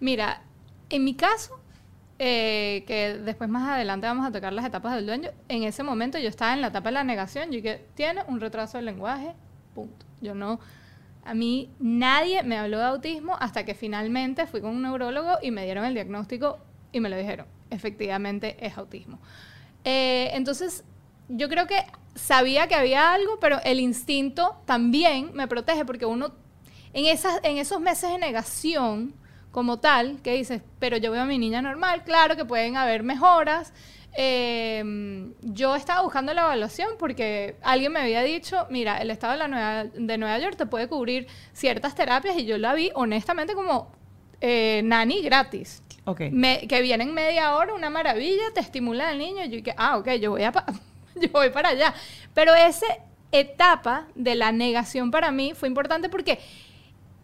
Mira, 0.00 0.42
en 0.88 1.04
mi 1.04 1.12
caso, 1.12 1.60
eh, 2.24 2.84
que 2.86 3.14
después 3.14 3.50
más 3.50 3.68
adelante 3.68 4.06
vamos 4.06 4.24
a 4.24 4.30
tocar 4.30 4.52
las 4.52 4.64
etapas 4.64 4.94
del 4.94 5.06
dueño, 5.06 5.30
en 5.48 5.64
ese 5.64 5.82
momento 5.82 6.20
yo 6.20 6.28
estaba 6.28 6.54
en 6.54 6.60
la 6.60 6.68
etapa 6.68 6.90
de 6.90 6.92
la 6.92 7.02
negación, 7.02 7.50
yo 7.50 7.60
que 7.62 7.84
tiene 7.96 8.22
un 8.28 8.38
retraso 8.38 8.78
del 8.78 8.84
lenguaje, 8.84 9.34
punto. 9.74 10.06
Yo 10.20 10.32
no, 10.32 10.60
a 11.24 11.34
mí 11.34 11.72
nadie 11.80 12.44
me 12.44 12.56
habló 12.58 12.78
de 12.78 12.84
autismo 12.84 13.34
hasta 13.40 13.64
que 13.64 13.74
finalmente 13.74 14.46
fui 14.46 14.60
con 14.60 14.70
un 14.70 14.82
neurólogo 14.82 15.38
y 15.42 15.50
me 15.50 15.64
dieron 15.64 15.84
el 15.84 15.94
diagnóstico 15.94 16.58
y 16.92 17.00
me 17.00 17.08
lo 17.08 17.16
dijeron, 17.16 17.46
efectivamente 17.70 18.56
es 18.64 18.78
autismo. 18.78 19.18
Eh, 19.82 20.30
entonces, 20.34 20.84
yo 21.28 21.48
creo 21.48 21.66
que 21.66 21.84
sabía 22.14 22.68
que 22.68 22.76
había 22.76 23.14
algo, 23.14 23.40
pero 23.40 23.58
el 23.64 23.80
instinto 23.80 24.62
también 24.64 25.32
me 25.34 25.48
protege 25.48 25.84
porque 25.84 26.06
uno, 26.06 26.32
en, 26.92 27.06
esas, 27.06 27.40
en 27.42 27.58
esos 27.58 27.80
meses 27.80 28.12
de 28.12 28.18
negación, 28.18 29.12
como 29.52 29.78
tal, 29.78 30.20
que 30.22 30.32
dices, 30.32 30.62
pero 30.80 30.96
yo 30.96 31.12
veo 31.12 31.22
a 31.22 31.26
mi 31.26 31.38
niña 31.38 31.62
normal, 31.62 32.02
claro 32.04 32.34
que 32.34 32.44
pueden 32.44 32.76
haber 32.76 33.04
mejoras. 33.04 33.72
Eh, 34.14 35.30
yo 35.42 35.74
estaba 35.76 36.02
buscando 36.02 36.34
la 36.34 36.42
evaluación 36.42 36.90
porque 36.98 37.56
alguien 37.62 37.92
me 37.92 38.00
había 38.00 38.22
dicho, 38.22 38.66
mira, 38.70 38.98
el 38.98 39.10
estado 39.10 39.32
de, 39.34 39.38
la 39.38 39.48
Nueva, 39.48 39.84
de 39.84 40.18
Nueva 40.18 40.38
York 40.38 40.56
te 40.56 40.66
puede 40.66 40.88
cubrir 40.88 41.26
ciertas 41.52 41.94
terapias 41.94 42.36
y 42.36 42.44
yo 42.44 42.58
la 42.58 42.74
vi 42.74 42.90
honestamente 42.94 43.54
como 43.54 43.92
eh, 44.40 44.80
nani 44.84 45.22
gratis. 45.22 45.82
Ok. 46.04 46.22
Me- 46.32 46.66
que 46.66 46.82
vienen 46.82 47.14
media 47.14 47.54
hora, 47.54 47.74
una 47.74 47.88
maravilla, 47.90 48.42
te 48.54 48.60
estimula 48.60 49.10
al 49.10 49.18
niño. 49.18 49.44
Y 49.44 49.48
yo 49.50 49.56
dije, 49.56 49.74
ah, 49.76 49.98
ok, 49.98 50.08
yo 50.20 50.30
voy, 50.32 50.42
a 50.42 50.52
yo 51.14 51.28
voy 51.32 51.50
para 51.50 51.70
allá. 51.70 51.94
Pero 52.34 52.54
esa 52.54 52.86
etapa 53.30 54.08
de 54.14 54.34
la 54.34 54.50
negación 54.52 55.10
para 55.10 55.30
mí 55.30 55.52
fue 55.54 55.68
importante 55.68 56.08
porque 56.08 56.38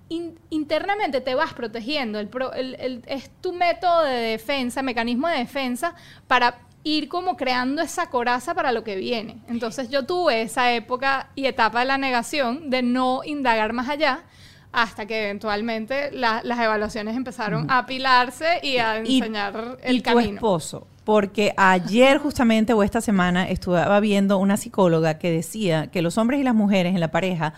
in- 0.09 0.38
internamente 0.51 1.21
te 1.21 1.35
vas 1.35 1.53
protegiendo. 1.55 2.18
El 2.18 2.29
pro- 2.29 2.53
el- 2.53 2.77
el- 2.81 3.03
es 3.07 3.31
tu 3.40 3.53
método 3.53 4.05
de 4.05 4.12
defensa, 4.12 4.83
mecanismo 4.83 5.29
de 5.29 5.38
defensa 5.38 5.94
para 6.27 6.59
ir 6.85 7.09
como 7.09 7.37
creando 7.37 7.83
esa 7.83 8.09
coraza 8.09 8.55
para 8.55 8.73
lo 8.73 8.85
que 8.85 8.97
viene. 8.97 9.37
Entonces 9.49 9.90
yo 9.90 10.07
tuve 10.07 10.42
esa 10.42 10.73
época 10.73 11.29
y 11.35 11.47
etapa 11.47 11.81
de 11.81 11.87
la 11.87 11.99
negación 11.99 12.71
de 12.71 12.83
no 12.83 13.23
indagar 13.25 13.73
más 13.73 13.88
allá 13.88 14.21
hasta 14.73 15.07
que 15.07 15.25
eventualmente 15.25 16.11
la- 16.12 16.40
las 16.44 16.59
evaluaciones 16.61 17.16
empezaron 17.16 17.71
a 17.71 17.79
apilarse 17.79 18.61
y 18.62 18.79
a 18.79 19.03
Y- 19.03 19.16
enseñar 19.18 19.79
el 19.83 19.97
y 19.97 20.01
tu 20.01 20.05
camino. 20.12 20.35
esposo. 20.35 20.87
Porque 21.05 21.55
ayer 21.57 22.18
justamente 22.18 22.75
o 22.75 22.83
esta 22.83 23.01
semana 23.01 23.49
estaba 23.49 23.99
viendo 24.01 24.37
una 24.38 24.57
psicóloga 24.59 25.18
que 25.18 25.31
decía 25.31 25.87
que 25.90 26.03
los 26.03 26.18
hombres 26.18 26.38
y 26.40 26.42
las 26.44 26.55
mujeres 26.55 26.94
en 26.94 27.01
la 27.01 27.11
pareja 27.11 27.55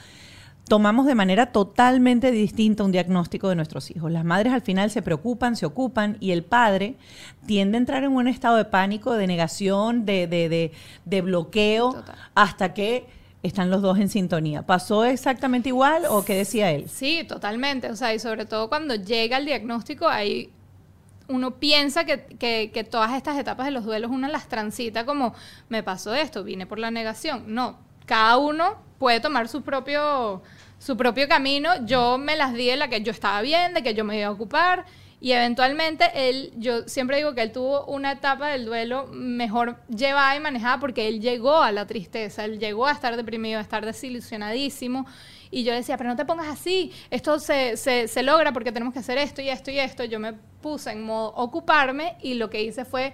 tomamos 0.70 1.04
de 1.04 1.16
manera 1.16 1.46
totalmente 1.50 2.30
distinta 2.30 2.84
un 2.84 2.92
diagnóstico 2.92 3.48
de 3.48 3.56
nuestros 3.56 3.90
hijos. 3.90 4.12
Las 4.12 4.24
madres 4.24 4.52
al 4.52 4.60
final 4.62 4.88
se 4.88 5.02
preocupan, 5.02 5.56
se 5.56 5.66
ocupan 5.66 6.16
y 6.20 6.30
el 6.30 6.44
padre 6.44 6.94
tiende 7.44 7.76
a 7.76 7.80
entrar 7.80 8.04
en 8.04 8.12
un 8.12 8.28
estado 8.28 8.56
de 8.56 8.64
pánico, 8.66 9.14
de 9.14 9.26
negación, 9.26 10.06
de, 10.06 10.28
de, 10.28 10.48
de, 10.48 10.72
de 11.06 11.20
bloqueo, 11.22 11.92
Total. 11.94 12.14
hasta 12.36 12.72
que 12.72 13.04
están 13.42 13.68
los 13.68 13.82
dos 13.82 13.98
en 13.98 14.08
sintonía. 14.08 14.62
¿Pasó 14.62 15.04
exactamente 15.04 15.70
igual 15.70 16.04
o 16.08 16.24
qué 16.24 16.36
decía 16.36 16.70
él? 16.70 16.88
Sí, 16.88 17.24
totalmente. 17.26 17.90
O 17.90 17.96
sea, 17.96 18.14
y 18.14 18.20
sobre 18.20 18.46
todo 18.46 18.68
cuando 18.68 18.94
llega 18.94 19.38
el 19.38 19.46
diagnóstico, 19.46 20.06
ahí 20.06 20.50
uno 21.26 21.56
piensa 21.56 22.04
que, 22.04 22.26
que- 22.38 22.70
que 22.72 22.84
todas 22.84 23.12
estas 23.14 23.36
etapas 23.38 23.66
de 23.66 23.72
los 23.72 23.84
duelos 23.84 24.12
uno 24.12 24.28
las 24.28 24.46
transita 24.48 25.04
como, 25.04 25.34
me 25.68 25.82
pasó 25.82 26.14
esto, 26.14 26.44
vine 26.44 26.64
por 26.66 26.78
la 26.78 26.92
negación. 26.92 27.52
No, 27.52 27.89
cada 28.10 28.38
uno 28.38 28.74
puede 28.98 29.20
tomar 29.20 29.46
su 29.46 29.62
propio, 29.62 30.42
su 30.80 30.96
propio 30.96 31.28
camino. 31.28 31.86
Yo 31.86 32.18
me 32.18 32.34
las 32.34 32.52
di 32.54 32.66
de 32.66 32.76
la 32.76 32.88
que 32.88 33.02
yo 33.02 33.12
estaba 33.12 33.40
bien, 33.40 33.72
de 33.72 33.84
que 33.84 33.94
yo 33.94 34.04
me 34.04 34.18
iba 34.18 34.26
a 34.26 34.32
ocupar. 34.32 34.84
Y 35.20 35.30
eventualmente 35.30 36.10
él, 36.14 36.52
yo 36.56 36.88
siempre 36.88 37.18
digo 37.18 37.36
que 37.36 37.42
él 37.42 37.52
tuvo 37.52 37.84
una 37.84 38.10
etapa 38.10 38.48
del 38.48 38.64
duelo 38.64 39.06
mejor 39.12 39.76
llevada 39.88 40.34
y 40.34 40.40
manejada 40.40 40.80
porque 40.80 41.06
él 41.06 41.20
llegó 41.20 41.62
a 41.62 41.70
la 41.70 41.86
tristeza, 41.86 42.44
él 42.44 42.58
llegó 42.58 42.88
a 42.88 42.92
estar 42.92 43.16
deprimido, 43.16 43.60
a 43.60 43.62
estar 43.62 43.86
desilusionadísimo. 43.86 45.06
Y 45.52 45.62
yo 45.62 45.72
decía, 45.72 45.96
pero 45.96 46.10
no 46.10 46.16
te 46.16 46.24
pongas 46.24 46.48
así, 46.48 46.90
esto 47.10 47.38
se, 47.38 47.76
se, 47.76 48.08
se 48.08 48.22
logra 48.24 48.52
porque 48.52 48.72
tenemos 48.72 48.92
que 48.92 49.00
hacer 49.00 49.18
esto 49.18 49.40
y 49.40 49.50
esto 49.50 49.70
y 49.70 49.78
esto. 49.78 50.02
Yo 50.02 50.18
me 50.18 50.32
puse 50.60 50.90
en 50.90 51.04
modo 51.04 51.32
ocuparme 51.36 52.16
y 52.22 52.34
lo 52.34 52.50
que 52.50 52.60
hice 52.60 52.84
fue 52.84 53.12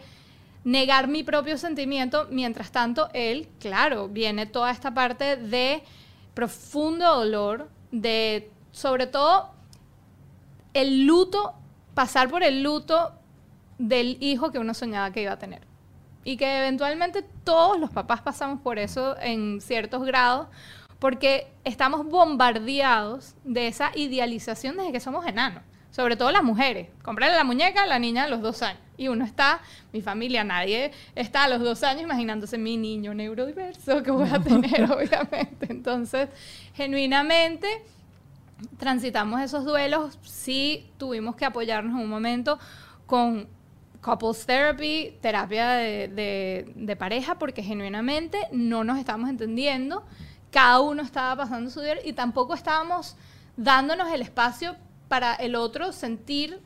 negar 0.66 1.06
mi 1.06 1.22
propio 1.22 1.56
sentimiento. 1.56 2.26
Mientras 2.30 2.72
tanto, 2.72 3.08
él, 3.14 3.48
claro, 3.60 4.08
viene 4.08 4.46
toda 4.46 4.72
esta 4.72 4.92
parte 4.92 5.36
de 5.36 5.82
profundo 6.34 7.06
dolor, 7.14 7.70
de 7.92 8.50
sobre 8.72 9.06
todo 9.06 9.50
el 10.74 11.06
luto, 11.06 11.54
pasar 11.94 12.28
por 12.28 12.42
el 12.42 12.64
luto 12.64 13.12
del 13.78 14.18
hijo 14.20 14.50
que 14.50 14.58
uno 14.58 14.74
soñaba 14.74 15.12
que 15.12 15.22
iba 15.22 15.32
a 15.32 15.38
tener. 15.38 15.62
Y 16.24 16.36
que 16.36 16.58
eventualmente 16.58 17.22
todos 17.44 17.78
los 17.78 17.90
papás 17.90 18.20
pasamos 18.22 18.60
por 18.60 18.80
eso 18.80 19.16
en 19.20 19.60
ciertos 19.60 20.04
grados, 20.04 20.48
porque 20.98 21.46
estamos 21.62 22.04
bombardeados 22.04 23.36
de 23.44 23.68
esa 23.68 23.92
idealización 23.94 24.76
desde 24.76 24.90
que 24.90 25.00
somos 25.00 25.24
enanos. 25.26 25.62
Sobre 25.96 26.14
todo 26.16 26.30
las 26.30 26.42
mujeres. 26.44 26.88
Comprarle 27.02 27.36
la 27.36 27.44
muñeca 27.44 27.84
a 27.84 27.86
la 27.86 27.98
niña 27.98 28.24
a 28.24 28.28
los 28.28 28.42
dos 28.42 28.60
años. 28.60 28.82
Y 28.98 29.08
uno 29.08 29.24
está, 29.24 29.60
mi 29.94 30.02
familia, 30.02 30.44
nadie 30.44 30.90
está 31.14 31.44
a 31.44 31.48
los 31.48 31.60
dos 31.60 31.82
años 31.82 32.02
imaginándose 32.02 32.58
mi 32.58 32.76
niño 32.76 33.14
neurodiverso 33.14 34.02
que 34.02 34.10
voy 34.10 34.28
a 34.30 34.38
tener, 34.38 34.84
obviamente. 34.92 35.66
Entonces, 35.70 36.28
genuinamente, 36.74 37.66
transitamos 38.78 39.40
esos 39.40 39.64
duelos, 39.64 40.18
sí 40.22 40.86
tuvimos 40.98 41.34
que 41.34 41.46
apoyarnos 41.46 41.94
en 41.94 42.00
un 42.04 42.10
momento 42.10 42.58
con 43.06 43.48
couples 44.02 44.44
therapy, 44.44 45.14
terapia 45.22 45.70
de, 45.70 46.08
de- 46.08 46.72
de 46.74 46.96
pareja, 46.96 47.38
porque 47.38 47.62
genuinamente 47.62 48.38
no 48.52 48.84
nos 48.84 48.98
estábamos 48.98 49.30
entendiendo, 49.30 50.04
cada 50.50 50.80
uno 50.80 51.02
estaba 51.02 51.36
pasando 51.36 51.70
su 51.70 51.80
duelo 51.80 52.02
y 52.04 52.12
tampoco 52.12 52.52
estábamos 52.52 53.16
dándonos 53.56 54.12
el 54.12 54.20
espacio 54.20 54.76
para 55.08 55.34
el 55.34 55.54
otro 55.54 55.92
sentir 55.92 56.60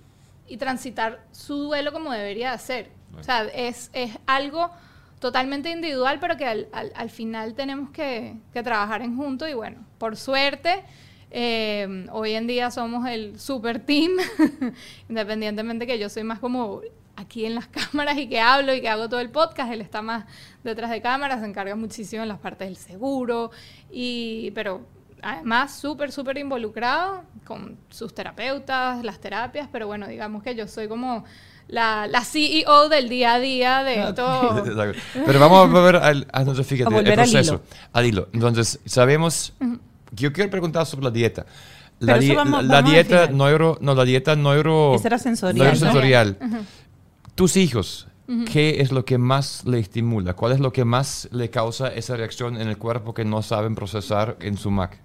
y 0.48 0.56
transitar 0.56 1.24
su 1.32 1.56
duelo 1.56 1.92
como 1.92 2.12
debería 2.12 2.52
de 2.52 2.58
ser. 2.58 2.90
O 3.18 3.22
sea, 3.22 3.42
es, 3.44 3.90
es 3.92 4.18
algo 4.26 4.70
totalmente 5.18 5.70
individual, 5.70 6.18
pero 6.20 6.36
que 6.36 6.46
al, 6.46 6.68
al- 6.72 6.92
al 6.94 7.10
final 7.10 7.54
tenemos 7.54 7.90
que, 7.90 8.36
que 8.52 8.62
trabajar 8.62 9.02
en 9.02 9.16
junto 9.16 9.46
y 9.48 9.52
bueno, 9.54 9.84
por 9.98 10.16
suerte, 10.16 10.82
eh, 11.30 12.06
hoy 12.12 12.32
en 12.32 12.46
día 12.46 12.70
somos 12.70 13.06
el 13.08 13.38
super 13.38 13.80
team, 13.84 14.12
independientemente 15.08 15.86
que 15.86 15.98
yo 15.98 16.08
soy 16.08 16.24
más 16.24 16.38
como 16.38 16.80
aquí 17.16 17.44
en 17.44 17.54
las 17.54 17.66
cámaras 17.68 18.16
y 18.18 18.28
que 18.28 18.40
hablo 18.40 18.74
y 18.74 18.80
que 18.80 18.88
hago 18.88 19.08
todo 19.08 19.20
el 19.20 19.30
podcast, 19.30 19.72
él 19.72 19.80
está 19.80 20.02
más 20.02 20.24
detrás 20.64 20.90
de 20.90 21.02
cámaras, 21.02 21.40
se 21.40 21.46
encarga 21.46 21.76
muchísimo 21.76 22.22
en 22.22 22.28
las 22.28 22.38
partes 22.38 22.66
del 22.68 22.76
seguro, 22.76 23.50
y, 23.90 24.50
pero 24.52 24.86
además 25.22 25.78
súper, 25.78 26.12
súper 26.12 26.38
involucrado 26.38 27.22
con 27.44 27.76
sus 27.90 28.14
terapeutas, 28.14 29.04
las 29.04 29.20
terapias, 29.20 29.68
pero 29.70 29.86
bueno, 29.86 30.06
digamos 30.06 30.42
que 30.42 30.54
yo 30.54 30.66
soy 30.68 30.88
como 30.88 31.24
la, 31.68 32.06
la 32.06 32.24
CEO 32.24 32.88
del 32.88 33.08
día 33.08 33.34
a 33.34 33.38
día 33.40 33.84
de 33.84 34.08
esto. 34.08 34.64
Pero 35.26 35.38
vamos 35.38 35.72
a 35.94 35.98
al, 36.06 36.26
a, 36.32 36.40
entonces, 36.40 36.66
fíjate, 36.66 36.96
el 36.98 37.14
proceso. 37.14 37.62
Al 37.92 38.06
hilo. 38.06 38.28
Entonces, 38.32 38.80
sabemos... 38.84 39.52
Yo 40.12 40.32
quiero 40.32 40.50
preguntar 40.50 40.84
sobre 40.86 41.04
la 41.04 41.10
dieta. 41.12 41.46
La, 42.00 42.18
di- 42.18 42.34
vamos- 42.34 42.64
la 42.64 42.76
vamos 42.76 42.90
dieta 42.90 43.28
neuro... 43.28 43.78
No, 43.80 43.94
la 43.94 44.04
dieta 44.04 44.34
neuro... 44.34 44.94
Esa 44.96 45.06
era 45.08 45.18
sensorial, 45.18 45.64
neurosensorial. 45.64 46.38
Tus 47.36 47.56
hijos, 47.56 48.08
¿qué 48.52 48.80
es 48.80 48.90
lo 48.90 49.04
que 49.04 49.18
más 49.18 49.64
le 49.64 49.78
estimula? 49.78 50.34
¿Cuál 50.34 50.52
es 50.52 50.60
lo 50.60 50.72
que 50.72 50.84
más 50.84 51.28
le 51.30 51.50
causa 51.50 51.86
esa 51.88 52.16
reacción 52.16 52.60
en 52.60 52.68
el 52.68 52.78
cuerpo 52.78 53.14
que 53.14 53.24
no 53.24 53.42
saben 53.42 53.76
procesar 53.76 54.36
en 54.40 54.56
su 54.56 54.70
Mac? 54.72 54.98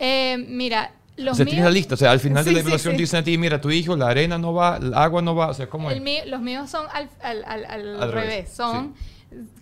Eh, 0.00 0.36
mira, 0.48 0.92
los 1.16 1.32
o 1.32 1.36
sea, 1.36 1.44
míos, 1.44 1.54
tienes 1.54 1.64
la 1.64 1.70
lista. 1.72 1.94
O 1.94 1.96
sea, 1.98 2.10
al 2.12 2.20
final 2.20 2.44
Sí, 2.44 2.50
de 2.50 2.54
la 2.54 2.60
sí, 2.60 2.62
evaluación 2.62 2.94
sí. 2.94 3.00
dicen 3.00 3.20
a 3.20 3.24
ti, 3.24 3.38
mira, 3.38 3.60
tu 3.60 3.70
hijo, 3.70 3.96
la 3.96 4.08
arena 4.08 4.38
no 4.38 4.52
va, 4.54 4.76
el 4.76 4.94
agua 4.94 5.20
no 5.22 5.34
va. 5.34 5.48
O 5.48 5.54
sea, 5.54 5.68
¿cómo 5.68 5.90
es? 5.90 5.96
el 5.96 6.02
mío- 6.02 6.22
los 6.26 6.40
míos 6.40 6.70
son 6.70 6.86
al, 6.92 7.08
al- 7.20 7.44
al- 7.44 7.64
al 7.66 8.12
revés. 8.12 8.12
revés, 8.30 8.52
Son, 8.52 8.94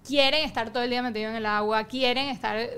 quieren 0.07 0.45
estar 0.45 0.71
todo 0.71 0.83
el 0.85 0.91
día 0.91 1.03
metidos 1.03 1.31
en 1.31 1.37
el 1.37 1.47
agua, 1.47 1.85
quieren 1.85 2.29
estar 2.29 2.69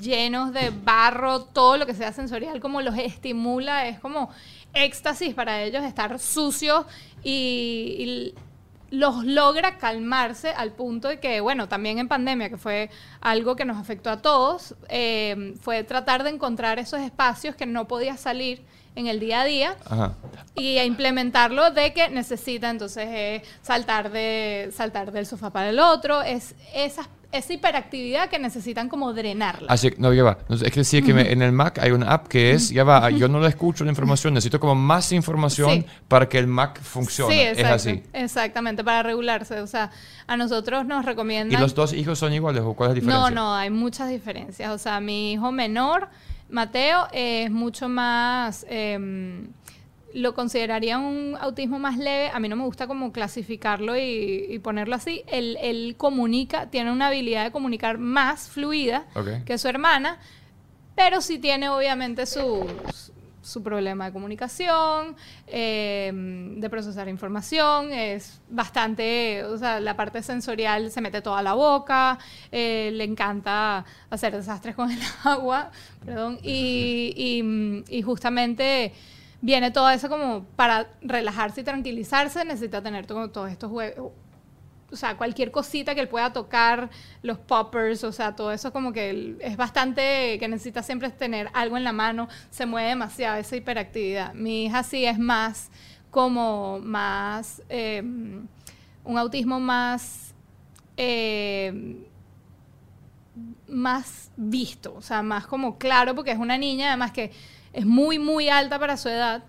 llenos 0.00 0.52
de 0.54 0.70
barro, 0.70 1.40
todo 1.42 1.76
lo 1.76 1.84
que 1.86 1.94
sea 1.94 2.12
sensorial, 2.12 2.60
como 2.60 2.80
los 2.80 2.96
estimula, 2.96 3.88
es 3.88 3.98
como 4.00 4.30
éxtasis 4.72 5.34
para 5.34 5.62
ellos 5.62 5.82
estar 5.84 6.18
sucios 6.18 6.86
y, 7.22 7.96
y 7.98 8.34
los 8.90 9.24
logra 9.24 9.78
calmarse 9.78 10.50
al 10.50 10.72
punto 10.72 11.08
de 11.08 11.20
que, 11.20 11.40
bueno, 11.40 11.68
también 11.68 11.98
en 11.98 12.08
pandemia, 12.08 12.48
que 12.48 12.56
fue 12.56 12.90
algo 13.20 13.56
que 13.56 13.64
nos 13.64 13.76
afectó 13.76 14.10
a 14.10 14.20
todos, 14.20 14.74
eh, 14.88 15.54
fue 15.60 15.84
tratar 15.84 16.24
de 16.24 16.30
encontrar 16.30 16.78
esos 16.78 17.00
espacios 17.00 17.54
que 17.54 17.66
no 17.66 17.86
podía 17.86 18.16
salir 18.16 18.62
en 18.96 19.06
el 19.06 19.20
día 19.20 19.42
a 19.42 19.44
día 19.44 19.76
Ajá. 19.84 20.14
y 20.56 20.78
a 20.78 20.84
implementarlo 20.84 21.70
de 21.70 21.92
que 21.92 22.08
necesita 22.08 22.70
entonces 22.70 23.06
eh, 23.08 23.42
saltar 23.62 24.10
de 24.10 24.70
saltar 24.74 25.12
del 25.12 25.26
sofá 25.26 25.50
para 25.50 25.70
el 25.70 25.78
otro 25.78 26.22
es 26.22 26.56
esas 26.74 27.06
esa 27.32 27.52
hiperactividad 27.52 28.28
que 28.28 28.38
necesitan 28.38 28.88
como 28.88 29.12
drenarla. 29.12 29.72
Así, 29.72 29.92
no, 29.98 30.12
ya 30.12 30.24
va. 30.24 30.38
Es 30.48 30.62
que 30.62 30.80
decir 30.80 31.04
que 31.04 31.14
me- 31.14 31.30
en 31.30 31.42
el 31.42 31.52
Mac 31.52 31.78
hay 31.78 31.92
una 31.92 32.12
app 32.12 32.26
que 32.26 32.50
es, 32.50 32.70
ya 32.70 32.82
va, 32.82 33.08
yo 33.10 33.28
no 33.28 33.38
le 33.40 33.48
escucho 33.48 33.84
la 33.84 33.90
información, 33.90 34.34
necesito 34.34 34.58
como 34.58 34.74
más 34.74 35.12
información 35.12 35.70
Sí. 35.70 35.86
para 36.08 36.28
que 36.28 36.38
el 36.38 36.46
Mac 36.48 36.80
funcione. 36.82 37.32
Sí, 37.34 37.40
es 37.40 37.58
exacto, 37.58 37.74
así. 37.76 38.02
Exactamente, 38.12 38.82
para 38.82 39.02
regularse. 39.04 39.60
O 39.60 39.66
sea, 39.66 39.90
a 40.26 40.36
nosotros 40.36 40.84
nos 40.86 41.04
¿Y 41.04 41.06
recomiendan... 41.06 41.60
los 41.60 41.74
dos 41.74 41.92
hijos 41.92 42.18
son 42.18 42.32
iguales 42.32 42.62
o 42.64 42.74
cuál 42.74 42.90
es 42.90 42.96
la 42.96 43.00
diferencia? 43.00 43.30
No, 43.30 43.34
no, 43.34 43.54
hay 43.54 43.70
muchas 43.70 44.08
diferencias. 44.08 44.70
O 44.72 44.78
sea, 44.78 44.98
mi 45.00 45.32
hijo 45.34 45.52
menor, 45.52 46.08
Mateo, 46.48 47.06
es 47.12 47.50
mucho 47.50 47.88
más... 47.88 48.66
eh, 48.68 49.46
lo 50.14 50.34
consideraría 50.34 50.98
un 50.98 51.36
autismo 51.40 51.78
más 51.78 51.96
leve. 51.98 52.30
A 52.32 52.40
mí 52.40 52.48
no 52.48 52.56
me 52.56 52.64
gusta 52.64 52.86
como 52.86 53.12
clasificarlo 53.12 53.96
y, 53.96 54.46
y 54.48 54.58
ponerlo 54.58 54.94
así. 54.96 55.22
Él, 55.28 55.56
él 55.60 55.94
comunica, 55.96 56.68
tiene 56.70 56.90
una 56.92 57.08
habilidad 57.08 57.44
de 57.44 57.50
comunicar 57.52 57.98
más 57.98 58.48
fluida 58.48 59.06
que 59.44 59.58
su 59.58 59.68
hermana, 59.68 60.18
pero 60.96 61.20
sí 61.20 61.38
tiene 61.38 61.68
obviamente 61.68 62.26
su, 62.26 62.66
su 63.42 63.62
problema 63.62 64.06
de 64.06 64.12
comunicación, 64.12 65.16
eh, 65.46 66.12
de 66.56 66.68
procesar 66.70 67.08
información, 67.08 67.92
es 67.92 68.40
bastante, 68.50 69.44
o 69.44 69.56
sea, 69.56 69.80
la 69.80 69.96
parte 69.96 70.22
sensorial 70.22 70.90
se 70.90 71.00
mete 71.00 71.22
toda 71.22 71.40
la 71.42 71.54
boca, 71.54 72.18
eh, 72.52 72.90
le 72.92 73.04
encanta 73.04 73.84
hacer 74.10 74.34
desastres 74.36 74.74
con 74.74 74.90
el 74.90 74.98
agua, 75.24 75.70
perdón, 76.04 76.38
y, 76.42 77.14
y- 77.16 77.96
y 77.98 78.02
justamente 78.02 78.92
viene 79.40 79.70
todo 79.70 79.90
eso 79.90 80.08
como 80.08 80.44
para 80.56 80.88
relajarse 81.02 81.62
y 81.62 81.64
tranquilizarse, 81.64 82.44
necesita 82.44 82.82
tener 82.82 83.06
todo- 83.06 83.30
todos 83.30 83.50
estos 83.50 83.70
juegos 83.70 84.12
o 84.92 84.96
sea, 84.96 85.16
cualquier 85.16 85.52
cosita 85.52 85.94
que 85.94 86.00
él 86.00 86.08
pueda 86.08 86.32
tocar, 86.32 86.90
los 87.22 87.38
poppers, 87.38 88.02
o 88.02 88.10
sea, 88.10 88.34
todo 88.34 88.50
eso 88.52 88.72
como 88.72 88.92
que 88.92 89.36
es 89.40 89.56
bastante 89.56 90.36
que 90.40 90.48
necesita 90.48 90.82
siempre 90.82 91.08
tener 91.10 91.48
algo 91.52 91.76
en 91.76 91.84
la 91.84 91.92
mano, 91.92 92.28
se 92.50 92.66
mueve 92.66 92.88
demasiado 92.88 93.36
esa 93.36 93.54
hiperactividad. 93.54 94.34
Mi 94.34 94.64
hija 94.64 94.82
sí 94.82 95.04
es 95.04 95.16
más 95.16 95.70
como 96.10 96.80
más, 96.80 97.62
eh, 97.68 98.02
un 98.02 99.16
autismo 99.18 99.60
más, 99.60 100.34
eh, 100.96 102.04
más 103.68 104.30
visto, 104.36 104.94
o 104.96 105.02
sea, 105.02 105.22
más 105.22 105.46
como 105.46 105.78
claro, 105.78 106.14
porque 106.14 106.32
es 106.32 106.38
una 106.38 106.58
niña, 106.58 106.88
además 106.88 107.12
que 107.12 107.30
es 107.72 107.86
muy, 107.86 108.18
muy 108.18 108.48
alta 108.48 108.78
para 108.78 108.96
su 108.96 109.08
edad, 109.08 109.42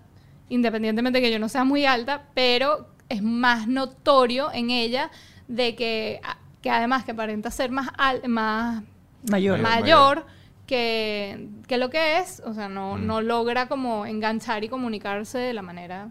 independientemente 0.48 1.20
de 1.20 1.26
que 1.26 1.32
yo 1.32 1.38
no 1.38 1.48
sea 1.48 1.64
muy 1.64 1.84
alta, 1.86 2.24
pero 2.34 2.88
es 3.08 3.22
más 3.22 3.66
notorio 3.68 4.50
en 4.52 4.70
ella 4.70 5.10
de 5.48 5.74
que, 5.74 6.20
que 6.62 6.70
además 6.70 7.04
que 7.04 7.12
aparenta 7.12 7.50
ser 7.50 7.70
más, 7.70 7.88
al- 7.98 8.26
más 8.28 8.82
Mayor. 9.30 9.60
Mayor. 9.60 9.80
mayor 9.80 10.26
que, 10.66 11.48
que 11.66 11.76
lo 11.78 11.90
que 11.90 12.18
es, 12.18 12.40
o 12.46 12.54
sea, 12.54 12.68
no, 12.68 12.96
Mm. 12.96 13.06
no 13.06 13.20
logra 13.20 13.68
como 13.68 14.06
enganchar 14.06 14.64
y 14.64 14.68
comunicarse 14.68 15.38
de 15.38 15.52
la 15.52 15.62
manera. 15.62 16.08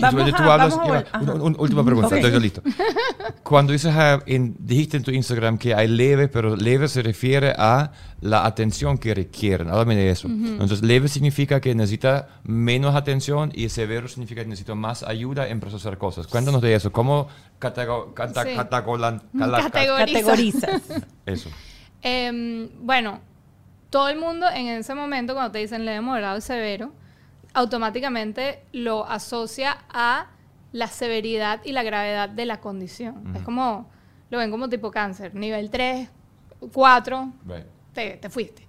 Vamos 0.00 0.32
a- 0.32 0.52
hablas, 0.52 0.76
vamos 0.76 1.08
a 1.12 1.18
una- 1.20 1.32
una 1.34 1.58
última 1.58 1.84
pregunta, 1.84 2.08
Ok. 2.16 2.22
estoy 2.24 2.40
listo. 2.40 2.62
Cuando 3.42 3.72
dices, 3.72 3.92
ah, 3.96 4.20
en- 4.26 4.54
dijiste 4.58 4.96
en 4.96 5.02
tu 5.02 5.10
Instagram 5.10 5.58
que 5.58 5.74
hay 5.74 5.88
leve, 5.88 6.28
pero 6.28 6.56
leve 6.56 6.88
se 6.88 7.02
refiere 7.02 7.52
a 7.56 7.92
la 8.20 8.44
atención 8.46 8.98
que 8.98 9.14
requieren. 9.14 9.68
Háblame 9.70 9.96
de 9.96 10.10
eso. 10.10 10.28
Entonces, 10.28 10.82
leve 10.82 11.08
significa 11.08 11.60
que 11.60 11.74
necesita 11.74 12.28
menos 12.44 12.94
atención 12.94 13.50
y 13.54 13.68
severo 13.70 14.08
significa 14.08 14.42
que 14.42 14.48
necesita 14.48 14.74
más 14.74 15.02
ayuda 15.02 15.48
en 15.48 15.60
procesar 15.60 15.98
cosas. 15.98 16.26
Cuéntanos 16.26 16.60
de 16.60 16.74
eso. 16.74 16.92
¿Cómo 16.92 17.28
catego- 17.58 18.12
cata- 18.14 18.44
Sí. 18.44 18.50
catagolan- 18.56 19.22
cala- 19.38 19.62
Categoriza. 19.62 20.20
Categorizas. 20.20 20.82
Eso. 21.26 21.48
Em, 22.02 22.68
bueno, 22.80 23.20
todo 23.90 24.08
el 24.08 24.18
mundo 24.18 24.46
en 24.54 24.68
ese 24.68 24.94
momento 24.94 25.34
cuando 25.34 25.52
te 25.52 25.58
dicen 25.58 25.84
leve, 25.84 26.00
moderado 26.00 26.38
y 26.38 26.40
severo, 26.42 26.92
automáticamente 27.54 28.62
lo 28.72 29.06
asocia 29.08 29.78
a 29.88 30.28
la 30.72 30.86
severidad 30.86 31.60
y 31.64 31.72
la 31.72 31.82
gravedad 31.82 32.28
de 32.28 32.46
la 32.46 32.60
condición. 32.60 33.34
Es 33.36 33.42
como, 33.42 33.90
lo 34.30 34.38
ven 34.38 34.50
como 34.50 34.68
tipo 34.68 34.90
cáncer, 34.90 35.34
nivel 35.34 35.70
3, 35.70 36.08
4, 36.72 37.32
Right. 37.46 37.66
te, 37.92 38.10
te 38.18 38.30
fuiste. 38.30 38.66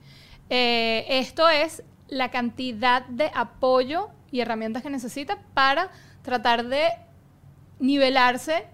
Eh, 0.49 1.05
esto 1.07 1.47
es 1.47 1.83
la 2.07 2.29
cantidad 2.31 3.05
de 3.05 3.31
apoyo 3.33 4.09
y 4.31 4.39
herramientas 4.41 4.81
que 4.83 4.89
necesita 4.89 5.37
para 5.53 5.89
tratar 6.23 6.65
de 6.65 6.89
nivelarse 7.79 8.65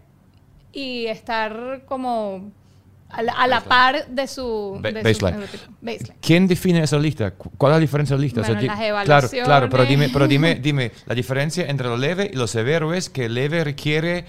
y 0.72 1.06
estar 1.08 1.84
como 1.86 2.52
a 3.10 3.22
la, 3.24 3.32
a 3.34 3.48
la 3.48 3.62
par 3.62 4.06
de 4.08 4.28
su, 4.28 4.80
de 4.82 4.90
su 4.90 5.04
baseline. 5.04 5.32
neurotipo. 5.40 5.64
Baseline. 5.82 6.16
¿Quién 6.22 6.48
define 6.48 6.84
esa 6.84 6.98
lista? 7.00 7.32
Cu- 7.32 7.52
¿Cuál 7.58 7.72
es 7.72 7.76
la 7.78 7.80
diferencia 7.80 8.16
de 8.16 8.20
la 8.22 8.24
lista? 8.26 8.42
Bueno, 8.42 8.60
di- 8.62 8.68
las 8.68 9.06
claro, 9.06 9.30
claro, 9.46 9.70
pero 9.70 9.84
dime, 9.86 10.06
evaluaciones. 10.06 10.12
pero 10.14 10.28
dime, 10.28 10.56
dime, 10.56 10.92
la 11.06 11.16
diferencia 11.16 11.66
entre 11.68 11.88
lo 11.88 11.98
leve 11.98 12.30
y 12.34 12.36
lo 12.36 12.48
severo 12.48 12.94
es 12.94 13.10
que 13.10 13.30
leve 13.30 13.64
requiere 13.64 14.26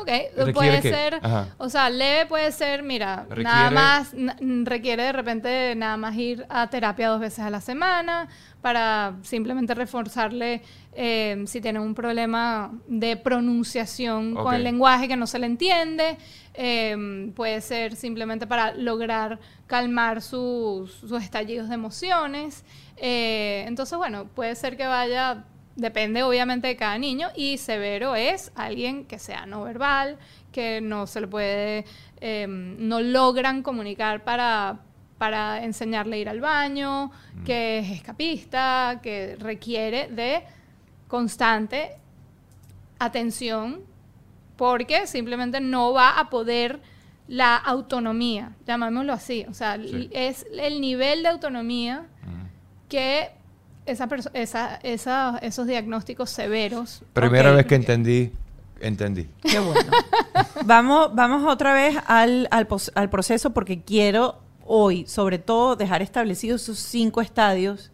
Ok, 0.00 0.06
¿Requiere 0.06 0.52
puede 0.52 0.82
ser, 0.82 1.14
Ajá. 1.22 1.48
o 1.58 1.68
sea, 1.68 1.90
leve 1.90 2.26
puede 2.26 2.52
ser, 2.52 2.82
mira, 2.82 3.26
Requiere- 3.28 3.42
nada 3.44 3.70
más, 3.70 4.14
requiere 4.64 5.02
de 5.04 5.12
repente 5.12 5.74
nada 5.76 5.96
más 5.96 6.16
ir 6.16 6.46
a 6.48 6.68
terapia 6.68 7.08
dos 7.08 7.20
veces 7.20 7.40
a 7.40 7.50
la 7.50 7.60
semana 7.60 8.28
para 8.60 9.14
simplemente 9.22 9.74
reforzarle 9.74 10.62
eh, 10.94 11.44
si 11.46 11.60
tiene 11.60 11.78
un 11.80 11.94
problema 11.94 12.72
de 12.88 13.16
pronunciación 13.16 14.34
con 14.34 14.54
el 14.54 14.64
lenguaje 14.64 15.06
que 15.08 15.16
no 15.16 15.26
se 15.26 15.38
le 15.38 15.46
entiende, 15.46 16.16
eh, 16.54 17.30
puede 17.36 17.60
ser 17.60 17.94
simplemente 17.96 18.46
para 18.46 18.74
lograr 18.74 19.38
calmar 19.66 20.20
sus, 20.20 20.92
sus 20.92 21.22
estallidos 21.22 21.68
de 21.68 21.74
emociones, 21.74 22.64
eh, 22.96 23.64
entonces 23.66 23.96
bueno, 23.96 24.26
puede 24.34 24.54
ser 24.56 24.76
que 24.76 24.86
vaya 24.86 25.44
Depende 25.76 26.22
obviamente 26.22 26.68
de 26.68 26.76
cada 26.76 26.98
niño 26.98 27.28
y 27.34 27.56
severo 27.56 28.14
es 28.16 28.52
alguien 28.54 29.04
que 29.06 29.18
sea 29.18 29.46
no 29.46 29.62
verbal, 29.62 30.18
que 30.52 30.80
no 30.80 31.06
se 31.06 31.20
le 31.20 31.28
puede, 31.28 31.84
eh, 32.20 32.46
no 32.48 33.00
logran 33.00 33.62
comunicar 33.62 34.24
para, 34.24 34.80
para 35.16 35.64
enseñarle 35.64 36.16
a 36.16 36.18
ir 36.18 36.28
al 36.28 36.40
baño, 36.40 37.12
que 37.44 37.78
es 37.78 37.90
escapista, 37.92 39.00
que 39.02 39.36
requiere 39.38 40.08
de 40.08 40.42
constante 41.08 41.92
atención 42.98 43.80
porque 44.56 45.06
simplemente 45.06 45.60
no 45.60 45.92
va 45.92 46.18
a 46.18 46.28
poder 46.28 46.80
la 47.28 47.56
autonomía, 47.56 48.52
llamémoslo 48.66 49.12
así. 49.12 49.46
O 49.48 49.54
sea, 49.54 49.78
Sí. 49.78 50.10
es 50.12 50.44
el 50.52 50.80
nivel 50.80 51.22
de 51.22 51.28
autonomía 51.28 52.06
que 52.88 53.30
esa 53.86 54.08
esa, 54.34 54.76
esa- 54.82 55.38
esos 55.42 55.66
diagnósticos 55.66 56.30
severos. 56.30 57.02
Primera 57.12 57.52
vez 57.52 57.66
que 57.66 57.74
entendí, 57.74 58.32
entendí. 58.80 59.28
Qué 59.42 59.58
bueno. 59.58 59.90
vamos, 60.64 61.14
vamos 61.14 61.44
otra 61.50 61.72
vez 61.72 61.96
al, 62.06 62.48
al, 62.50 62.66
pos- 62.66 62.92
al 62.94 63.10
proceso 63.10 63.50
porque 63.50 63.82
quiero 63.82 64.38
hoy, 64.64 65.04
sobre 65.06 65.38
todo, 65.38 65.74
dejar 65.76 66.02
establecidos 66.02 66.62
esos 66.62 66.78
cinco 66.78 67.20
estadios 67.20 67.90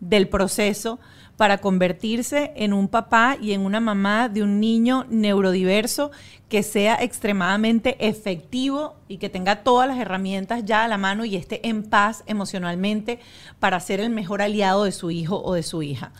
del 0.00 0.28
proceso 0.28 0.98
para 1.36 1.58
convertirse 1.58 2.52
en 2.56 2.72
un 2.72 2.88
papá 2.88 3.36
y 3.40 3.52
en 3.52 3.60
una 3.60 3.80
mamá 3.80 4.28
de 4.28 4.42
un 4.42 4.60
niño 4.60 5.06
neurodiverso 5.08 6.10
que 6.48 6.62
sea 6.62 6.96
extremadamente 7.00 7.96
efectivo 8.06 8.96
y 9.08 9.18
que 9.18 9.28
tenga 9.28 9.62
todas 9.62 9.88
las 9.88 9.98
herramientas 9.98 10.64
ya 10.64 10.84
a 10.84 10.88
la 10.88 10.96
mano 10.96 11.24
y 11.24 11.36
esté 11.36 11.66
en 11.68 11.82
paz 11.82 12.22
emocionalmente 12.26 13.18
para 13.58 13.80
ser 13.80 14.00
el 14.00 14.10
mejor 14.10 14.42
aliado 14.42 14.84
de 14.84 14.92
su 14.92 15.10
hijo 15.10 15.42
o 15.42 15.54
de 15.54 15.62
su 15.62 15.82
hija. 15.82 16.12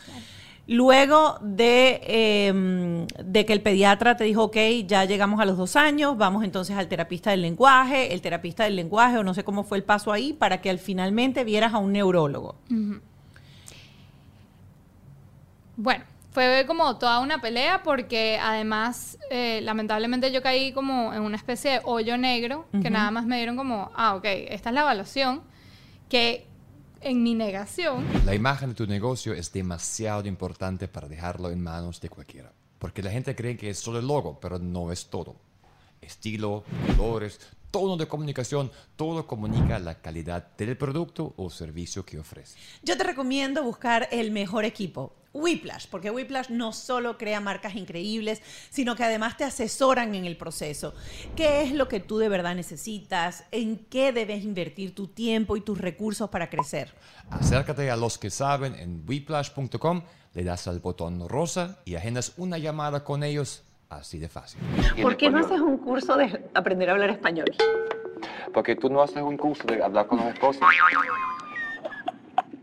Luego 0.69 1.39
de, 1.43 2.01
eh, 2.03 3.07
de 3.25 3.47
que 3.47 3.53
el 3.53 3.63
pediatra 3.63 4.17
te 4.17 4.25
dijo, 4.25 4.45
ok, 4.45 4.57
ya 4.85 5.05
llegamos 5.05 5.41
a 5.41 5.45
los 5.45 5.57
dos 5.57 5.77
años, 5.77 6.19
vamos 6.19 6.43
entonces 6.43 6.77
al 6.77 6.89
terapista 6.89 7.31
del 7.31 7.43
lenguaje, 7.43 8.13
el 8.13 8.21
terapista 8.21 8.65
del 8.65 8.75
lenguaje, 8.75 9.17
o 9.19 9.23
no 9.23 9.33
sé 9.33 9.45
cómo 9.45 9.63
fue 9.63 9.79
el 9.79 9.85
paso 9.85 10.13
ahí, 10.13 10.33
para 10.33 10.61
que 10.61 10.69
al 10.69 10.81
finalmente 10.81 11.45
vieras 11.45 11.73
a 11.73 11.79
un 11.79 11.93
neurólogo. 11.93 12.57
Bueno, 15.77 16.05
fue 16.33 16.65
como 16.67 16.99
toda 16.99 17.21
una 17.21 17.41
pelea 17.41 17.83
porque 17.83 18.39
además, 18.43 19.19
eh, 19.31 19.61
lamentablemente 19.63 20.33
yo 20.33 20.43
caí 20.43 20.73
como 20.73 21.15
en 21.15 21.23
una 21.23 21.37
especie 21.37 21.73
de 21.73 21.81
hoyo 21.85 22.19
negro 22.19 22.67
que 22.83 22.91
nada 22.91 23.11
más 23.11 23.27
me 23.27 23.37
dieron 23.37 23.57
como, 23.57 23.91
ah, 23.95 24.15
ok, 24.17 24.25
esta 24.25 24.71
es 24.71 24.75
la 24.75 24.83
evaluación, 24.83 25.43
que 26.09 26.47
en 27.01 27.23
mi 27.23 27.35
negación, 27.35 28.05
La 28.25 28.35
imagen 28.35 28.71
de 28.71 28.75
tu 28.75 28.87
negocio 28.87 29.33
es 29.33 29.53
demasiado 29.53 30.27
importante 30.27 30.89
para 30.89 31.09
dejarlo 31.09 31.51
en 31.51 31.63
manos 31.63 32.01
de 32.01 32.09
cualquiera. 32.09 32.53
Porque 32.79 33.03
la 33.03 33.11
gente 33.11 33.35
cree 33.35 33.57
que 33.57 33.71
es 33.71 33.79
solo 33.79 33.99
el 33.99 34.07
logo, 34.07 34.39
pero 34.41 34.59
no 34.59 34.93
es 34.93 35.07
todo. 35.09 35.37
Estilo, 36.01 36.65
colores, 36.97 37.41
tono 37.71 37.97
de 37.97 38.07
comunicación, 38.07 38.71
todo 38.97 39.27
comunica 39.27 39.79
la 39.79 40.01
calidad 40.01 40.57
del 40.57 40.77
producto 40.77 41.35
o 41.37 41.51
servicio 41.51 42.05
que 42.05 42.19
ofrece. 42.19 42.59
Yo 42.83 42.97
te 42.97 43.05
recomiendo 43.05 43.63
buscar 43.63 44.09
el 44.11 44.31
mejor 44.31 44.65
equipo. 44.65 45.15
Whiplash, 45.37 45.87
porque 45.91 46.11
Whiplash 46.11 46.51
no 46.51 46.73
solo 46.73 47.19
crea 47.19 47.41
marcas 47.41 47.75
increíbles, 47.75 48.43
sino 48.71 48.97
que 48.97 49.05
además 49.05 49.37
te 49.37 49.45
asesoran 49.45 50.15
en 50.15 50.25
el 50.25 50.37
proceso. 50.37 50.95
¿Qué 51.37 51.63
es 51.63 51.73
lo 51.73 51.89
que 51.89 52.01
tú 52.01 52.19
de 52.19 52.29
verdad 52.29 52.55
necesitas? 52.55 53.45
¿En 53.51 53.77
qué 53.77 54.13
debes 54.13 54.45
invertir 54.45 54.95
tu 54.95 55.09
tiempo 55.09 55.57
y 55.57 55.61
tus 55.61 55.79
recursos 55.79 56.31
para 56.31 56.49
crecer? 56.49 56.93
Acércate 57.31 57.91
a 57.91 57.97
los 57.97 58.19
que 58.19 58.31
saben 58.31 58.75
en 58.75 59.05
whiplash.com, 59.07 60.03
le 60.35 60.45
das 60.45 60.67
al 60.69 60.81
botón 60.81 61.29
rosa 61.29 61.79
y 61.85 61.95
agendas 61.95 62.33
una 62.37 62.59
llamada 62.59 63.05
con 63.05 63.23
ellos 63.23 63.65
así 63.89 64.19
de 64.19 64.29
fácil. 64.29 64.61
¿Por 65.01 65.17
qué 65.17 65.31
no 65.31 65.39
haces 65.39 65.61
un 65.61 65.79
curso 65.79 66.17
de 66.17 66.45
aprender 66.55 66.91
a 66.91 66.93
hablar 66.93 67.11
español? 67.11 67.47
Porque 68.53 68.77
tú 68.77 68.89
no 68.89 69.03
haces 69.03 69.23
un 69.23 69.37
curso 69.37 69.65
de 69.67 69.83
hablar 69.83 70.07
con 70.07 70.19
los 70.19 70.29
esposos. 70.29 70.63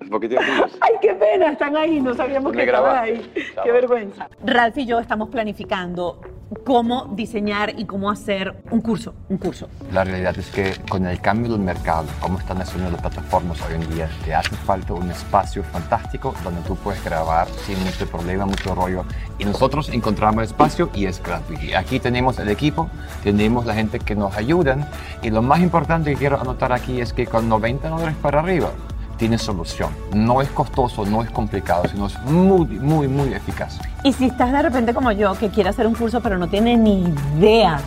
Ay, 0.81 0.93
qué 1.01 1.13
pena, 1.13 1.51
están 1.51 1.75
ahí, 1.75 1.99
no 2.01 2.13
sabíamos 2.13 2.51
Me 2.51 2.59
que 2.59 2.65
estaban 2.65 3.03
ahí. 3.03 3.31
Chao. 3.55 3.63
Qué 3.63 3.71
vergüenza. 3.71 4.29
Ralph 4.45 4.77
y 4.77 4.85
yo 4.85 4.99
estamos 4.99 5.29
planificando 5.29 6.19
cómo 6.63 7.11
diseñar 7.15 7.73
y 7.77 7.85
cómo 7.85 8.09
hacer 8.09 8.55
un 8.71 8.81
curso, 8.81 9.13
un 9.29 9.37
curso. 9.37 9.67
La 9.91 10.03
realidad 10.03 10.37
es 10.37 10.49
que 10.49 10.73
con 10.89 11.05
el 11.05 11.19
cambio 11.19 11.51
del 11.51 11.61
mercado, 11.61 12.05
como 12.19 12.39
están 12.39 12.61
haciendo 12.61 12.91
las 12.91 13.01
plataformas 13.01 13.59
hoy 13.67 13.75
en 13.75 13.89
día, 13.93 14.09
te 14.23 14.33
hace 14.33 14.55
falta 14.55 14.93
un 14.93 15.09
espacio 15.09 15.63
fantástico 15.63 16.33
donde 16.43 16.61
tú 16.61 16.75
puedes 16.75 17.03
grabar 17.03 17.47
sin 17.65 17.79
mucho 17.83 18.07
problema, 18.07 18.45
mucho 18.45 18.75
rollo. 18.75 19.05
Y 19.39 19.45
nosotros 19.45 19.89
encontramos 19.89 20.37
el 20.37 20.43
espacio 20.43 20.89
y 20.93 21.05
es 21.05 21.21
gratuito. 21.21 21.63
Y 21.63 21.73
aquí 21.73 21.99
tenemos 21.99 22.37
el 22.39 22.49
equipo, 22.49 22.89
tenemos 23.23 23.65
la 23.65 23.73
gente 23.73 23.99
que 23.99 24.15
nos 24.15 24.35
ayudan. 24.37 24.87
Y 25.21 25.31
lo 25.31 25.41
más 25.41 25.59
importante 25.59 26.11
que 26.11 26.17
quiero 26.17 26.39
anotar 26.39 26.71
aquí 26.71 27.01
es 27.01 27.13
que 27.13 27.25
con 27.25 27.49
90 27.49 27.89
dólares 27.89 28.15
para 28.21 28.39
arriba, 28.39 28.69
tienes 29.17 29.41
solución. 29.41 29.91
No 30.13 30.41
es 30.41 30.49
costoso, 30.49 31.05
no 31.05 31.21
es 31.21 31.29
complicado, 31.29 31.83
sino 31.89 32.07
es 32.07 32.19
muy, 32.23 32.65
muy, 32.65 33.07
muy 33.07 33.33
eficaz. 33.33 33.79
Y 34.03 34.13
si 34.13 34.25
estás 34.25 34.51
de 34.51 34.61
repente 34.61 34.93
como 34.93 35.11
yo, 35.11 35.33
que 35.35 35.49
quiere 35.49 35.69
hacer 35.69 35.87
un 35.87 35.95
curso 35.95 36.21
pero 36.21 36.37
no 36.37 36.47
tiene 36.47 36.77
ni 36.77 37.03
idea 37.37 37.79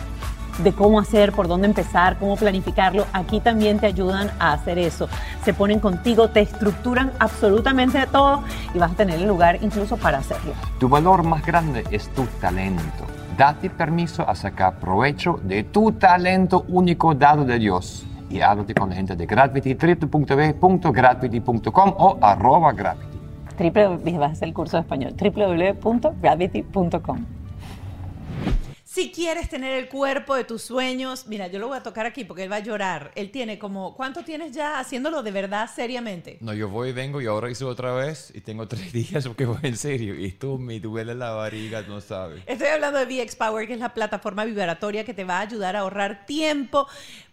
de 0.59 0.73
cómo 0.73 0.99
hacer, 0.99 1.31
por 1.33 1.47
dónde 1.47 1.67
empezar, 1.67 2.17
cómo 2.17 2.35
planificarlo, 2.35 3.05
aquí 3.13 3.39
también 3.39 3.79
te 3.79 3.85
ayudan 3.85 4.31
a 4.39 4.53
hacer 4.53 4.77
eso. 4.79 5.07
Se 5.43 5.53
ponen 5.53 5.79
contigo, 5.79 6.29
te 6.29 6.41
estructuran 6.41 7.11
absolutamente 7.19 8.05
todo 8.07 8.43
y 8.73 8.79
vas 8.79 8.91
a 8.91 8.95
tener 8.95 9.19
el 9.19 9.27
lugar 9.27 9.59
incluso 9.61 9.97
para 9.97 10.19
hacerlo. 10.19 10.53
Tu 10.79 10.89
valor 10.89 11.23
más 11.23 11.45
grande 11.45 11.83
es 11.91 12.09
tu 12.09 12.25
talento. 12.41 13.05
Date 13.37 13.69
permiso 13.69 14.27
a 14.27 14.33
sacar 14.33 14.79
provecho 14.79 15.39
de 15.43 15.63
tu 15.63 15.91
talento 15.91 16.65
único 16.67 17.13
dado 17.13 17.45
de 17.45 17.59
Dios. 17.59 18.03
Y 18.29 18.41
háblate 18.41 18.73
con 18.73 18.89
la 18.89 18.95
gente 18.95 19.15
de 19.15 19.25
Gravity, 19.25 19.73
www.gravity.com 19.73 21.93
o 21.97 22.17
arroba 22.21 22.73
Gravity. 22.73 23.17
Triple, 23.57 23.97
vas 24.17 24.29
a 24.29 24.33
hacer 24.33 24.49
el 24.49 24.53
curso 24.53 24.75
de 24.77 24.81
español, 24.81 25.15
www.gravity.com. 25.17 27.25
Si 28.97 29.11
quieres 29.11 29.47
tener 29.47 29.73
el 29.73 29.89
cuerpo 29.89 30.33
de 30.33 30.43
tus 30.43 30.63
sueños, 30.63 31.27
mira, 31.27 31.45
yo 31.45 31.59
lo 31.59 31.67
voy 31.67 31.77
a 31.77 31.83
tocar 31.83 32.07
aquí 32.07 32.23
porque 32.23 32.45
él 32.45 32.51
va 32.51 32.55
a 32.55 32.61
llorar. 32.61 33.11
Él 33.13 33.29
tiene 33.29 33.59
como, 33.59 33.95
¿cuánto 33.95 34.23
tienes 34.23 34.53
ya 34.53 34.79
haciéndolo 34.79 35.21
de 35.21 35.29
verdad 35.29 35.69
seriamente? 35.71 36.39
No, 36.41 36.51
yo 36.51 36.67
voy, 36.67 36.93
vengo 36.93 37.21
y 37.21 37.27
ahora 37.27 37.51
hice 37.51 37.63
otra 37.63 37.93
vez 37.93 38.31
y 38.33 38.41
tengo 38.41 38.67
tres 38.67 38.91
días 38.93 39.27
porque 39.27 39.45
voy 39.45 39.59
en 39.61 39.77
serio. 39.77 40.19
Y 40.19 40.25
esto 40.25 40.57
me 40.57 40.79
duele 40.79 41.13
la 41.13 41.29
barriga, 41.29 41.83
no 41.83 42.01
sabes. 42.01 42.41
Estoy 42.47 42.69
hablando 42.69 42.97
de 42.97 43.05
VX 43.05 43.35
Power, 43.35 43.67
que 43.67 43.73
es 43.73 43.79
la 43.79 43.93
plataforma 43.93 44.45
vibratoria 44.45 45.05
que 45.05 45.13
te 45.13 45.25
va 45.25 45.37
a 45.37 45.41
ayudar 45.41 45.75
a 45.75 45.81
ahorrar 45.81 46.25
tiempo 46.25 46.87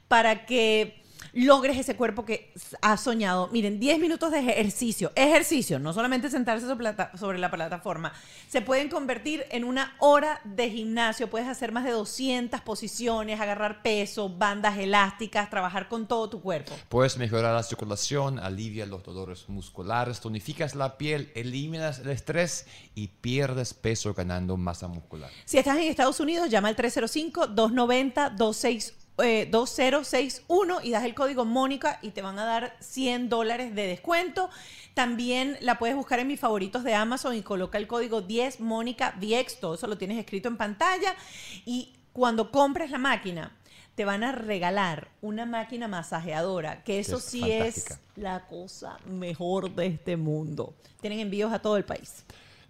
para 0.09 0.47
que 0.47 1.05
logres 1.35 1.77
ese 1.77 1.97
cuerpo 1.97 2.25
que 2.25 2.53
has 2.81 3.03
soñado. 3.03 3.49
Miren, 3.49 3.81
10 3.81 3.99
minutos 3.99 4.31
de 4.31 4.38
ejercicio, 4.38 5.11
ejercicio, 5.14 5.79
no 5.79 5.93
solamente 5.93 6.31
sentarse 6.31 6.67
sobre, 6.67 7.38
la 7.38 7.51
plataforma, 7.51 8.14
se 8.49 8.62
pueden 8.62 8.88
convertir 8.88 9.45
en 9.51 9.64
una 9.64 9.95
hora 9.99 10.40
de 10.45 10.71
gimnasio. 10.71 11.29
Puedes 11.29 11.49
hacer 11.49 11.73
más 11.73 11.85
de 11.85 11.90
200 11.90 12.61
posiciones, 12.61 13.40
agarrar 13.40 13.83
peso, 13.83 14.29
bandas 14.29 14.79
elásticas, 14.79 15.51
trabajar 15.51 15.88
con 15.88 16.07
todo 16.07 16.31
tu 16.31 16.40
cuerpo. 16.40 16.73
Puedes 16.88 17.19
mejorar 17.19 17.55
la 17.55 17.62
circulación, 17.62 18.38
alivias 18.38 18.88
los 18.88 19.03
dolores 19.03 19.49
musculares, 19.49 20.21
tonificas 20.21 20.77
la 20.77 20.97
piel, 20.97 21.31
eliminas 21.35 21.99
el 22.01 22.11
estrés 22.11 22.67
y 22.95 23.09
pierdes 23.09 23.75
peso 23.75 24.14
ganando 24.14 24.57
masa 24.57 24.88
muscular. 24.88 25.31
Si 25.45 25.59
estás 25.59 25.77
en 25.79 25.85
Estados 25.85 26.21
Unidos, 26.21 26.49
llama 26.49 26.69
al 26.69 26.77
305-290-26. 26.77 29.04
Eh, 29.18 29.46
2061 29.50 30.81
y 30.83 30.90
das 30.90 31.05
el 31.05 31.14
código 31.14 31.44
Mónica 31.44 31.98
y 32.03 32.11
te 32.11 32.22
van 32.22 32.38
a 32.38 32.44
dar 32.44 32.77
100 32.81 33.29
dólares 33.29 33.74
de 33.74 33.87
descuento. 33.87 34.50
También 34.94 35.57
la 35.61 35.79
puedes 35.79 35.94
buscar 35.96 36.18
en 36.18 36.27
mis 36.27 36.40
favoritos 36.40 36.85
de 36.85 36.94
Amazon 36.94 37.35
y 37.35 37.42
coloca 37.42 37.79
el 37.79 37.87
código 37.87 38.22
10 38.22 38.61
Mónica 38.61 39.14
VX. 39.20 39.61
Todo 39.61 39.74
eso 39.74 39.87
lo 39.87 39.98
tienes 39.98 40.18
escrito 40.18 40.48
en 40.48 40.57
pantalla. 40.57 41.14
Y 41.64 41.92
cuando 42.12 42.50
compres 42.50 42.90
la 42.90 42.98
máquina, 42.98 43.53
te 43.94 44.05
van 44.05 44.24
a 44.24 44.33
regalar 44.33 45.09
una 45.20 45.46
máquina 45.46 45.87
masajeadora, 45.87 46.83
que 46.83 46.98
eso 46.98 47.18
es 47.18 47.24
sí 47.24 47.50
es 47.50 47.98
la 48.16 48.46
cosa 48.46 48.98
mejor 49.07 49.70
de 49.74 49.87
este 49.87 50.16
mundo. 50.16 50.74
Tienen 51.00 51.20
envíos 51.20 51.53
a 51.53 51.61
todo 51.61 51.77
el 51.77 51.85
país. 51.85 52.24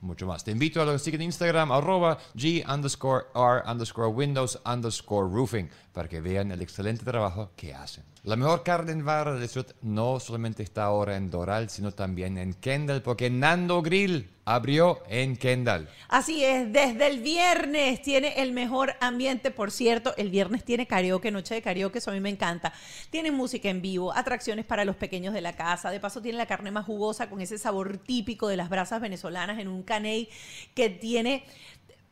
Mucho 0.01 0.27
más. 0.27 0.45
Te 0.45 0.53
invito 0.53 0.81
a 0.81 0.93
que 0.93 0.99
sigan 0.99 1.21
en 1.23 1.27
Instagram, 1.27 1.73
arroba 1.73 2.19
G 2.35 2.65
underscore 2.73 3.27
R 3.35 3.63
underscore 3.67 4.09
Windows 4.09 4.61
underscore 4.65 5.29
Roofing, 5.29 5.69
para 5.93 6.09
que 6.09 6.21
vean 6.21 6.53
el 6.53 6.63
excelente 6.63 7.05
trabajo 7.05 7.51
que 7.57 7.75
hacen. 7.75 8.05
La 8.27 8.35
mejor 8.35 8.65
carne 8.65 8.91
en 8.91 9.05
barra 9.05 9.37
de 9.37 9.47
ciudad 9.47 9.69
no 9.83 10.19
solamente 10.19 10.65
está 10.65 10.83
ahora 10.83 11.17
en 11.17 11.31
Doral, 11.31 11.71
sino 11.71 11.93
también 11.93 12.39
en 12.39 12.55
Kendall, 12.55 13.01
porque 13.01 13.31
Nando 13.31 13.83
Grill 13.83 14.29
abrió 14.45 15.01
en 15.09 15.37
Kendall. 15.37 15.89
Así 16.09 16.45
es, 16.45 16.73
desde 16.73 17.07
el 17.07 17.21
viernes 17.21 18.03
tiene 18.03 18.43
el 18.43 18.51
mejor 18.51 18.95
ambiente, 19.01 19.53
por 19.53 19.71
cierto, 19.71 20.13
el 20.17 20.31
viernes 20.31 20.65
tiene 20.65 20.89
karaoke, 20.89 21.31
noche 21.31 21.55
de 21.55 21.63
karaoke, 21.63 21.99
eso 21.99 22.11
a 22.11 22.15
mí 22.15 22.21
me 22.21 22.31
encanta. 22.31 22.73
Tiene 23.11 23.31
música 23.31 23.69
en 23.69 23.81
vivo, 23.81 24.13
atracciones 24.13 24.65
para 24.65 24.85
los 24.85 24.97
pequeños 24.97 25.33
de 25.33 25.41
la 25.41 25.55
casa, 25.55 25.91
de 25.91 26.01
paso 26.01 26.21
tiene 26.21 26.37
la 26.37 26.47
carne 26.47 26.73
más 26.73 26.85
jugosa 26.85 27.31
con 27.31 27.41
ese 27.41 27.59
sabor 27.59 27.99
típico 27.99 28.49
de 28.49 28.57
las 28.57 28.69
brasas 28.69 29.01
venezolanas 29.01 29.61
en 29.61 29.69
un 29.69 29.85
caney 29.85 30.29
que 30.75 30.91
tiene 30.91 31.45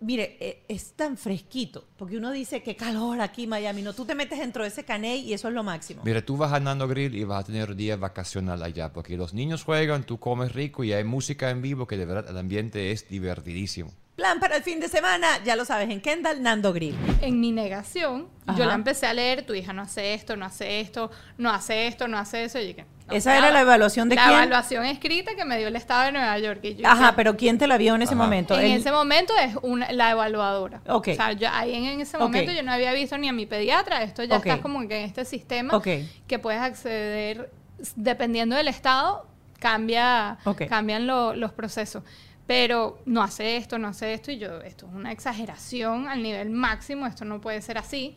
mire, 0.04 0.36
eh, 0.40 0.64
es 0.68 0.92
tan 0.92 1.16
fresquito, 1.16 1.84
porque 1.96 2.16
uno 2.16 2.30
dice 2.30 2.62
que 2.62 2.76
calor 2.76 3.20
aquí 3.20 3.44
en 3.44 3.50
Miami, 3.50 3.82
no, 3.82 3.92
tú 3.92 4.04
te 4.04 4.14
metes 4.14 4.38
dentro 4.38 4.62
de 4.62 4.68
ese 4.68 4.84
caney 4.84 5.20
y 5.20 5.32
eso 5.32 5.48
es 5.48 5.54
lo 5.54 5.62
máximo. 5.62 6.02
Mira, 6.04 6.24
tú 6.24 6.36
vas 6.36 6.52
a 6.52 6.60
Nando 6.60 6.86
Grill 6.86 7.14
y 7.14 7.24
vas 7.24 7.44
a 7.44 7.46
tener 7.46 7.74
día 7.74 7.96
vacacional 7.96 8.62
allá, 8.62 8.92
porque 8.92 9.16
los 9.16 9.34
niños 9.34 9.64
juegan, 9.64 10.04
tú 10.04 10.18
comes 10.18 10.52
rico 10.52 10.84
y 10.84 10.92
hay 10.92 11.04
música 11.04 11.50
en 11.50 11.62
vivo 11.62 11.86
que 11.86 11.96
de 11.96 12.04
verdad 12.06 12.30
el 12.30 12.38
ambiente 12.38 12.92
es 12.92 13.08
divertidísimo. 13.08 13.92
Plan 14.16 14.38
para 14.38 14.56
el 14.56 14.62
fin 14.62 14.78
de 14.78 14.88
semana, 14.88 15.42
ya 15.44 15.56
lo 15.56 15.64
sabes, 15.64 15.90
en 15.90 16.00
Kendall, 16.00 16.40
Nando 16.40 16.72
Grill. 16.72 16.94
En 17.20 17.40
mi 17.40 17.50
negación, 17.50 18.28
Ajá. 18.46 18.56
yo 18.56 18.64
la 18.64 18.74
empecé 18.74 19.06
a 19.06 19.14
leer, 19.14 19.44
tu 19.44 19.54
hija 19.54 19.72
no 19.72 19.82
hace 19.82 20.14
esto, 20.14 20.36
no 20.36 20.44
hace 20.44 20.80
esto, 20.80 21.10
no 21.36 21.50
hace 21.50 21.88
esto, 21.88 22.06
no 22.06 22.16
hace 22.16 22.44
eso. 22.44 22.60
Y 22.60 22.66
dije, 22.68 22.86
no, 23.06 23.14
¿Esa 23.14 23.36
era 23.36 23.50
la 23.50 23.60
evaluación 23.60 24.08
de 24.08 24.14
la 24.16 24.22
quién? 24.24 24.34
evaluación 24.36 24.84
escrita 24.86 25.34
que 25.34 25.44
me 25.44 25.58
dio 25.58 25.68
el 25.68 25.76
Estado 25.76 26.04
de 26.04 26.12
Nueva 26.12 26.38
York. 26.38 26.60
Y 26.62 26.76
yo 26.76 26.86
Ajá, 26.86 26.98
dije, 27.00 27.12
pero 27.16 27.36
¿quién 27.36 27.58
te 27.58 27.66
la 27.66 27.76
vio 27.76 27.94
en 27.94 28.02
ese 28.02 28.14
Ajá. 28.14 28.22
momento? 28.22 28.58
En 28.58 28.64
El- 28.66 28.80
ese 28.80 28.90
momento 28.92 29.34
es 29.42 29.56
una, 29.62 29.92
la 29.92 30.10
evaluadora. 30.12 30.80
Ok. 30.88 31.08
O 31.12 31.14
sea, 31.14 31.32
yo 31.32 31.48
ahí 31.52 31.74
en, 31.74 31.84
en 31.84 32.00
ese 32.00 32.16
momento 32.18 32.52
yo 32.52 32.62
no 32.62 32.72
había 32.72 32.92
visto 32.92 33.18
ni 33.18 33.28
a 33.28 33.32
mi 33.32 33.44
pediatra. 33.46 34.02
Esto 34.02 34.24
ya 34.24 34.38
Ok. 34.38 34.46
está 34.46 34.62
como 34.62 34.80
que 34.88 34.98
en 35.00 35.04
este 35.04 35.24
sistema 35.26 35.76
Ok. 35.76 35.88
que 36.26 36.38
puedes 36.38 36.60
acceder 36.62 37.50
dependiendo 37.96 38.56
del 38.56 38.68
estado 38.68 39.26
cambia 39.58 40.38
cambian 40.68 41.06
lo- 41.06 41.34
los 41.34 41.52
procesos. 41.52 42.02
Pero 42.46 42.98
no 43.06 43.22
hace 43.22 43.56
esto, 43.56 43.78
no 43.78 43.88
hace 43.88 44.12
esto 44.14 44.30
y 44.30 44.38
yo 44.38 44.60
esto 44.60 44.86
es 44.86 44.92
una 44.94 45.12
exageración 45.12 46.08
al 46.08 46.22
nivel 46.22 46.50
máximo. 46.50 47.06
Esto 47.06 47.24
no 47.24 47.40
puede 47.40 47.60
ser 47.62 47.78
así. 47.78 48.16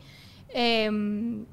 Em, 0.50 1.44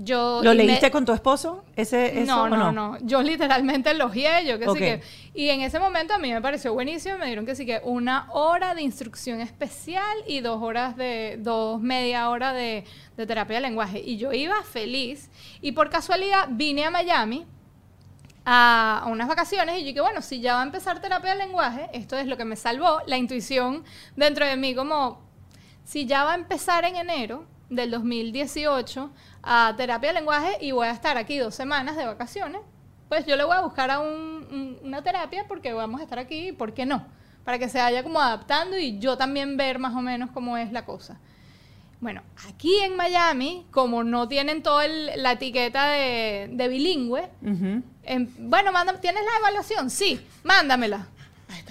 yo 0.00 0.40
¿Lo 0.44 0.50
me- 0.50 0.64
leíste 0.64 0.90
con 0.90 1.04
tu 1.04 1.12
esposo? 1.12 1.64
Ese, 1.74 2.20
eso, 2.22 2.26
no, 2.36 2.42
o 2.44 2.48
no, 2.48 2.72
no, 2.72 2.98
Yo 3.00 3.20
literalmente 3.22 3.90
elogié, 3.90 4.46
yo 4.46 4.58
que 4.58 4.68
sí 4.68 4.78
que. 4.78 5.02
Y 5.34 5.48
en 5.50 5.60
ese 5.62 5.80
momento 5.80 6.14
a 6.14 6.18
mí 6.18 6.32
me 6.32 6.40
pareció 6.40 6.72
buenísimo. 6.72 7.18
Me 7.18 7.26
dieron 7.26 7.44
que 7.44 7.54
sí 7.56 7.66
que 7.66 7.80
una 7.84 8.28
hora 8.32 8.74
de 8.74 8.82
instrucción 8.82 9.40
especial 9.40 10.16
y 10.26 10.40
dos 10.40 10.62
horas 10.62 10.96
de. 10.96 11.36
dos 11.40 11.80
media 11.80 12.30
hora 12.30 12.52
de, 12.52 12.84
de 13.16 13.26
terapia 13.26 13.56
de 13.56 13.62
lenguaje. 13.62 14.00
Y 14.04 14.18
yo 14.18 14.32
iba 14.32 14.62
feliz. 14.62 15.30
Y 15.60 15.72
por 15.72 15.90
casualidad 15.90 16.46
vine 16.50 16.84
a 16.84 16.90
Miami 16.90 17.44
a, 18.44 19.02
a 19.04 19.06
unas 19.08 19.28
vacaciones 19.28 19.76
y 19.78 19.80
yo 19.80 19.86
dije, 19.88 20.00
bueno, 20.00 20.22
si 20.22 20.40
ya 20.40 20.54
va 20.54 20.60
a 20.60 20.64
empezar 20.64 21.00
terapia 21.00 21.32
de 21.32 21.38
lenguaje, 21.38 21.88
esto 21.92 22.16
es 22.16 22.26
lo 22.26 22.36
que 22.36 22.44
me 22.44 22.56
salvó, 22.56 23.00
la 23.06 23.18
intuición 23.18 23.84
dentro 24.16 24.46
de 24.46 24.56
mí, 24.56 24.74
como 24.74 25.20
si 25.84 26.06
ya 26.06 26.24
va 26.24 26.32
a 26.32 26.34
empezar 26.36 26.84
en 26.84 26.96
enero 26.96 27.44
del 27.68 27.90
2018 27.90 29.10
a 29.50 29.74
terapia 29.76 30.10
de 30.10 30.14
lenguaje 30.20 30.58
y 30.60 30.72
voy 30.72 30.86
a 30.86 30.90
estar 30.90 31.16
aquí 31.16 31.38
dos 31.38 31.54
semanas 31.54 31.96
de 31.96 32.04
vacaciones, 32.04 32.60
pues 33.08 33.24
yo 33.24 33.34
le 33.36 33.44
voy 33.44 33.56
a 33.56 33.62
buscar 33.62 33.90
a 33.90 34.00
un- 34.00 34.46
un- 34.50 34.78
una 34.82 35.02
terapia 35.02 35.46
porque 35.48 35.72
vamos 35.72 36.00
a 36.00 36.04
estar 36.04 36.18
aquí, 36.18 36.52
¿por 36.52 36.74
qué 36.74 36.84
no? 36.84 37.06
Para 37.44 37.58
que 37.58 37.68
se 37.70 37.78
vaya 37.78 38.02
como 38.02 38.20
adaptando 38.20 38.76
y 38.78 38.98
yo 38.98 39.16
también 39.16 39.56
ver 39.56 39.78
más 39.78 39.94
o 39.94 40.02
menos 40.02 40.30
cómo 40.32 40.58
es 40.58 40.70
la 40.70 40.84
cosa. 40.84 41.18
Bueno, 42.00 42.22
aquí 42.48 42.72
en 42.82 42.94
Miami, 42.94 43.66
como 43.70 44.04
no 44.04 44.28
tienen 44.28 44.62
toda 44.62 44.86
la 44.86 45.32
etiqueta 45.32 45.88
de, 45.88 46.48
de 46.52 46.68
bilingüe, 46.68 47.28
Ujú. 47.42 47.82
em, 48.04 48.28
bueno, 48.38 48.70
manda- 48.70 49.00
¿tienes 49.00 49.22
la 49.24 49.38
evaluación? 49.40 49.88
Sí, 49.90 50.20
mándamela. 50.44 51.06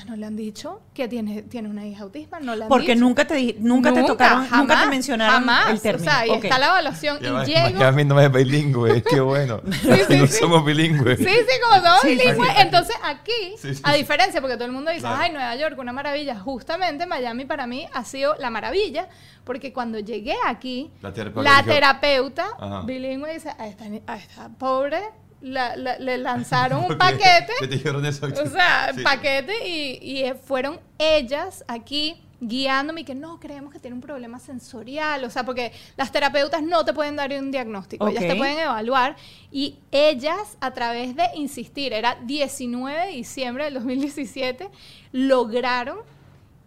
A 0.07 0.09
esta 0.09 0.11
no 0.11 0.15
le 0.15 0.25
han 0.25 0.35
dicho 0.35 0.81
que 0.93 1.07
tiene, 1.07 1.41
tiene 1.43 1.67
una 1.69 1.85
hija 1.85 2.03
autismo, 2.03 2.39
no 2.39 2.55
le 2.55 2.63
han 2.63 2.69
Porque 2.69 2.93
dicho. 2.93 2.99
nunca 3.05 3.25
te, 3.27 3.35
di- 3.35 3.55
nunca, 3.59 3.93
te 3.93 4.03
tocaron, 4.03 4.47
nunca 4.49 4.81
te 4.81 4.87
mencionaron 4.87 5.35
jamás. 5.41 5.69
el 5.71 5.81
término. 5.81 6.09
O 6.11 6.13
sea, 6.13 6.27
y 6.27 6.31
está 6.31 6.57
la 6.57 6.67
evaluación 6.67 7.19
Ya 7.19 7.31
va, 7.33 7.43
y 7.43 7.47
llego... 7.53 7.77
Miami 7.77 8.05
no 8.05 8.19
es 8.21 8.31
bilingüe, 8.31 9.03
qué 9.03 9.19
bueno. 9.19 9.61
sí, 9.81 10.17
no 10.17 10.27
sí. 10.27 10.33
somos 10.39 10.63
bilingües. 10.65 11.17
Sí, 11.19 11.25
sí, 11.25 11.59
como 11.61 11.75
somos 11.83 12.01
Sí, 12.01 12.09
sí, 12.09 12.15
bilingües. 12.17 12.49
sí. 12.49 12.55
Entonces 12.59 12.95
aquí, 13.03 13.31
Sí, 13.57 13.75
sí, 13.75 13.81
a 13.83 13.93
diferencia, 13.93 14.39
porque 14.41 14.55
todo 14.55 14.65
el 14.65 14.71
mundo 14.71 14.91
dice, 14.91 15.01
Claro. 15.01 15.17
ay, 15.21 15.31
Nueva 15.31 15.55
York, 15.55 15.77
una 15.79 15.93
maravilla. 15.93 16.39
Justamente 16.39 17.05
Miami 17.05 17.45
para 17.45 17.67
mí 17.67 17.87
ha 17.93 18.03
sido 18.05 18.35
la 18.35 18.49
maravilla, 18.49 19.09
porque 19.43 19.73
cuando 19.73 19.99
llegué 19.99 20.35
aquí, 20.45 20.89
La 21.01 21.13
la, 21.41 21.63
terapeuta 21.63 22.47
bilingüe 22.85 23.33
dice, 23.33 23.49
a 23.57 23.67
esta, 23.67 23.85
a 24.07 24.15
esta 24.17 24.49
pobre 24.57 25.01
la- 25.41 25.75
la- 25.75 25.99
le 25.99 26.17
lanzaron 26.17 26.85
un 26.85 26.97
paquete. 26.97 27.53
te 27.59 27.67
dijeron 27.67 28.05
eso. 28.05 28.25
O 28.27 28.47
sea, 28.47 28.91
Sí. 28.95 29.01
paquete 29.03 29.67
y, 29.67 29.99
y, 30.25 30.33
fueron 30.45 30.79
ellas 30.97 31.63
aquí 31.67 32.21
guiándome 32.39 33.01
y 33.01 33.03
que 33.03 33.15
no, 33.15 33.39
creemos 33.39 33.73
que 33.73 33.79
tiene 33.79 33.95
un 33.95 34.01
problema 34.01 34.37
sensorial, 34.39 35.23
o 35.23 35.29
sea, 35.31 35.43
porque 35.43 35.71
las 35.95 36.11
terapeutas 36.11 36.61
no 36.61 36.85
te 36.85 36.93
pueden 36.93 37.15
dar 37.15 37.31
un 37.31 37.49
diagnóstico, 37.49 38.07
ellas 38.07 38.23
Ok. 38.23 38.29
te 38.29 38.35
pueden 38.35 38.59
evaluar 38.59 39.15
y 39.51 39.79
ellas 39.91 40.55
a 40.61 40.69
través 40.71 41.15
de 41.15 41.23
insistir, 41.33 41.93
era 41.93 42.15
19 42.25 43.07
de 43.07 43.11
diciembre 43.13 43.63
del 43.63 43.73
2017, 43.75 44.69
lograron 45.13 45.97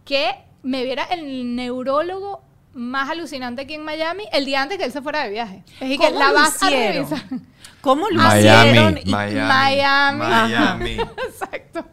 que 0.05 0.27
me 0.65 0.83
viera 0.83 1.05
el 1.05 1.55
neurólogo 1.55 2.43
más 2.73 3.11
alucinante 3.11 3.63
aquí 3.63 3.75
en 3.75 3.85
Miami 3.85 4.25
el 4.33 4.45
día 4.45 4.63
antes 4.63 4.79
que 4.79 4.85
él 4.85 4.93
se 4.93 5.03
fuera 5.03 5.25
de 5.25 5.31
viaje. 5.31 5.65
Es 5.75 5.81
decir, 5.81 5.99
que 5.99 6.07
¿Cómo 6.07 6.19
la 6.19 6.29
lo 6.29 6.35
vas 6.35 6.63
a 6.63 6.67
hicieron? 6.71 7.11
revisar. 7.11 7.41
¿Cómo 7.81 8.09
lo 8.11 8.23
Miami, 8.23 8.69
hicieron? 8.69 8.99
y- 9.05 9.11
Miami, 9.11 9.41
Miami. 9.49 10.19
Miami. 10.19 10.91
Exacto. 11.29 11.87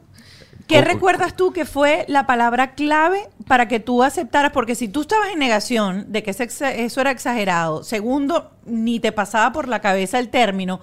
¿Qué 0.67 0.75
¿Cómo- 0.81 0.87
recuerdas 0.87 1.35
tú 1.35 1.53
que 1.53 1.63
fue 1.65 2.03
la 2.09 2.25
palabra 2.27 2.75
clave 2.75 3.29
para 3.47 3.67
que 3.69 3.79
tú 3.79 4.03
aceptaras? 4.03 4.51
Porque 4.51 4.75
si 4.75 4.89
tú 4.89 5.01
estabas 5.01 5.29
en 5.29 5.39
negación 5.39 6.11
de 6.11 6.23
que 6.23 6.31
eso 6.31 7.01
era 7.01 7.11
exagerado, 7.11 7.83
segundo, 7.83 8.51
ni 8.65 8.99
te 8.99 9.13
pasaba 9.13 9.53
por 9.53 9.67
la 9.69 9.79
cabeza 9.79 10.19
el 10.19 10.27
término, 10.29 10.81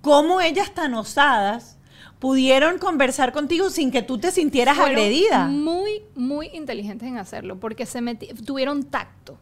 ¿cómo 0.00 0.40
ellas 0.40 0.72
tan 0.72 0.94
osadas 0.94 1.76
pudieron 2.22 2.78
conversar 2.78 3.32
contigo 3.32 3.68
sin 3.68 3.90
que 3.90 4.00
tú 4.00 4.16
te 4.16 4.30
sintieras 4.30 4.76
Fueron 4.76 4.94
agredida? 4.94 5.48
Muy, 5.48 6.02
muy 6.14 6.50
inteligentes 6.52 7.08
en 7.08 7.18
hacerlo, 7.18 7.58
porque 7.58 7.84
se 7.84 8.00
tuvieron 8.46 8.84
tacto. 8.84 9.40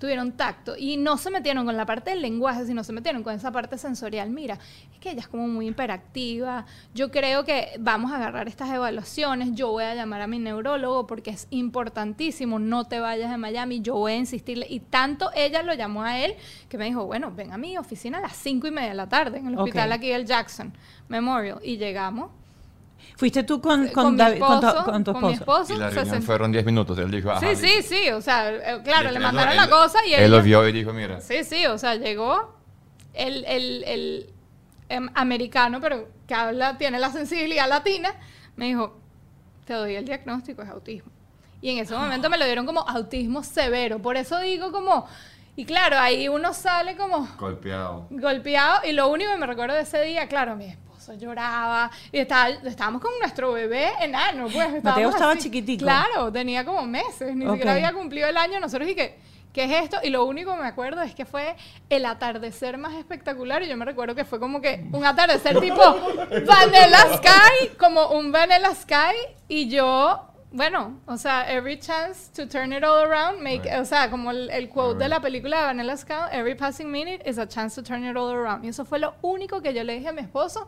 Tuvieron 0.00 0.32
tacto. 0.32 0.78
Y 0.78 0.96
no 0.96 1.18
se 1.18 1.30
metieron 1.30 1.66
con 1.66 1.76
la 1.76 1.84
parte 1.84 2.08
del 2.10 2.22
lenguaje, 2.22 2.64
sino 2.64 2.82
se 2.82 2.92
metieron 2.94 3.22
con 3.22 3.34
esa 3.34 3.52
parte 3.52 3.76
sensorial. 3.76 4.30
Mira, 4.30 4.58
es 4.94 4.98
que 4.98 5.10
ella 5.10 5.20
es 5.20 5.28
como 5.28 5.46
muy 5.46 5.68
hiperactiva. 5.68 6.64
Yo 6.94 7.10
creo 7.10 7.44
que 7.44 7.72
vamos 7.78 8.10
a 8.10 8.16
agarrar 8.16 8.48
estas 8.48 8.70
evaluaciones. 8.70 9.50
Yo 9.52 9.68
voy 9.72 9.84
a 9.84 9.94
llamar 9.94 10.22
a 10.22 10.26
mi 10.26 10.38
neurólogo 10.38 11.06
porque 11.06 11.28
es 11.28 11.46
importantísimo. 11.50 12.58
No 12.58 12.86
te 12.86 12.98
vayas 12.98 13.30
de 13.30 13.36
Miami. 13.36 13.82
Yo 13.82 13.94
voy 13.94 14.12
a 14.12 14.16
insistirle. 14.16 14.66
Y 14.70 14.80
tanto 14.80 15.30
ella 15.34 15.62
lo 15.62 15.74
llamó 15.74 16.02
a 16.02 16.18
él 16.18 16.34
que 16.70 16.78
me 16.78 16.86
dijo, 16.86 17.04
bueno, 17.04 17.30
ven 17.30 17.52
a 17.52 17.58
mi 17.58 17.76
oficina 17.76 18.18
a 18.18 18.22
las 18.22 18.36
cinco 18.36 18.66
y 18.66 18.70
media 18.70 18.88
de 18.88 18.94
la 18.94 19.08
tarde 19.08 19.36
en 19.36 19.48
el 19.48 19.58
hospital 19.58 19.90
Ok. 19.90 19.96
aquí 19.96 20.08
del 20.08 20.24
Jackson 20.24 20.72
Memorial. 21.08 21.58
Y 21.62 21.76
llegamos. 21.76 22.30
¿Fuiste 23.16 23.42
tú 23.42 23.60
con, 23.60 23.84
con, 23.88 23.92
Con, 24.04 24.12
mi 24.12 24.18
David- 24.18 24.38
con 24.40 24.60
tu- 24.60 24.66
esposo, 24.66 24.84
con 24.84 25.04
tu 25.04 25.12
con 25.12 25.26
mi 25.26 25.32
esposo? 25.32 25.62
esposo, 25.62 25.74
Y 25.74 25.76
la 25.78 25.88
se 25.90 25.94
reunión 25.96 26.14
sentó- 26.16 26.26
fueron 26.26 26.52
10 26.52 26.64
minutos. 26.64 26.98
Él 26.98 27.10
dijo, 27.10 27.30
ajá. 27.30 27.40
Sí, 27.40 27.56
sí, 27.56 27.82
sí, 27.82 28.10
o 28.10 28.20
sea, 28.20 28.50
eh, 28.50 28.80
claro, 28.82 29.10
le 29.10 29.18
mandaron 29.20 29.50
él- 29.52 29.56
la 29.56 29.68
cosa 29.68 29.98
y 30.06 30.14
él... 30.14 30.22
Él 30.24 30.30
lo 30.30 30.42
vio 30.42 30.66
y 30.68 30.72
dijo, 30.72 30.92
mira. 30.92 31.20
Sí, 31.20 31.44
sí, 31.44 31.66
o 31.66 31.76
sea, 31.78 31.94
llegó 31.96 32.54
el, 33.14 33.44
el, 33.46 33.84
el, 33.84 34.30
em, 34.88 35.08
americano, 35.14 35.80
pero 35.80 36.08
que 36.26 36.34
habla, 36.34 36.78
tiene 36.78 36.98
la 36.98 37.10
sensibilidad 37.10 37.68
latina, 37.68 38.14
me 38.56 38.66
dijo, 38.66 38.98
te 39.64 39.74
doy 39.74 39.94
el 39.96 40.04
diagnóstico, 40.04 40.62
es 40.62 40.68
autismo. 40.70 41.10
Y 41.62 41.70
en 41.70 41.78
ese 41.78 41.94
momento 41.94 42.30
me 42.30 42.38
lo 42.38 42.44
dieron 42.46 42.64
como 42.64 42.80
autismo 42.88 43.42
severo, 43.42 43.98
por 44.00 44.16
eso 44.16 44.38
digo 44.40 44.72
como... 44.72 45.06
Y 45.56 45.64
claro, 45.66 45.98
ahí 45.98 46.28
uno 46.28 46.54
sale 46.54 46.96
como 46.96 47.28
Golpeado. 47.38 48.06
golpeado 48.08 48.80
y 48.88 48.92
lo 48.92 49.08
único 49.08 49.30
que 49.32 49.36
me 49.36 49.46
recuerdo 49.46 49.74
de 49.74 49.82
ese 49.82 50.00
día, 50.02 50.26
claro, 50.28 50.56
mi 50.56 50.66
esposo 50.66 50.89
lloraba 51.18 51.90
y 52.12 52.18
estaba, 52.18 52.48
estábamos 52.48 53.02
con 53.02 53.10
nuestro 53.20 53.52
bebé 53.52 53.90
enano, 54.00 54.48
pues. 54.52 54.74
estábamos 54.74 55.14
estaba 55.14 55.32
así. 55.32 55.42
chiquitico. 55.42 55.84
Claro, 55.84 56.30
tenía 56.32 56.64
como 56.64 56.82
meses, 56.86 57.34
ni 57.34 57.44
Ok. 57.46 57.52
siquiera 57.52 57.72
había 57.72 57.92
cumplido 57.92 58.28
el 58.28 58.36
año, 58.36 58.60
nosotros 58.60 58.88
que 58.94 59.18
¿qué 59.52 59.64
es 59.64 59.82
esto? 59.84 59.96
Y 60.02 60.10
lo 60.10 60.24
único 60.26 60.54
que 60.54 60.62
me 60.62 60.68
acuerdo 60.68 61.02
es 61.02 61.12
que 61.14 61.24
fue 61.24 61.56
el 61.88 62.06
atardecer 62.06 62.78
más 62.78 62.94
espectacular 62.94 63.62
y 63.62 63.68
yo 63.68 63.76
me 63.76 63.84
recuerdo 63.84 64.14
que 64.14 64.24
fue 64.24 64.38
como 64.38 64.60
que 64.60 64.86
un 64.92 65.04
atardecer 65.04 65.58
tipo 65.58 65.82
Vanilla 66.46 67.16
Sky, 67.16 67.76
como 67.78 68.10
un 68.10 68.30
Vanilla 68.30 68.72
Sky 68.74 69.16
y 69.48 69.68
yo 69.68 70.26
bueno, 70.52 70.98
o 71.06 71.16
sea, 71.16 71.50
every 71.52 71.78
chance 71.78 72.30
to 72.34 72.46
turn 72.48 72.72
it 72.72 72.82
all 72.82 73.04
around, 73.04 73.40
make, 73.40 73.62
Right. 73.64 73.80
o 73.80 73.84
sea, 73.84 74.10
como 74.10 74.30
el, 74.32 74.50
el 74.50 74.68
quote 74.68 74.98
de 74.98 75.04
Right. 75.04 75.10
la 75.10 75.20
película 75.20 75.58
de 75.60 75.64
Vanilla 75.66 75.96
Sky, 75.96 76.14
every 76.32 76.54
passing 76.56 76.90
minute 76.90 77.22
is 77.28 77.38
a 77.38 77.46
chance 77.46 77.74
to 77.80 77.82
turn 77.86 78.04
it 78.04 78.16
all 78.16 78.30
around. 78.32 78.64
Y 78.64 78.68
eso 78.68 78.84
fue 78.84 78.98
lo 78.98 79.14
único 79.22 79.62
que 79.62 79.72
yo 79.74 79.84
le 79.84 79.94
dije 79.94 80.08
a 80.08 80.12
mi 80.12 80.22
esposo 80.22 80.66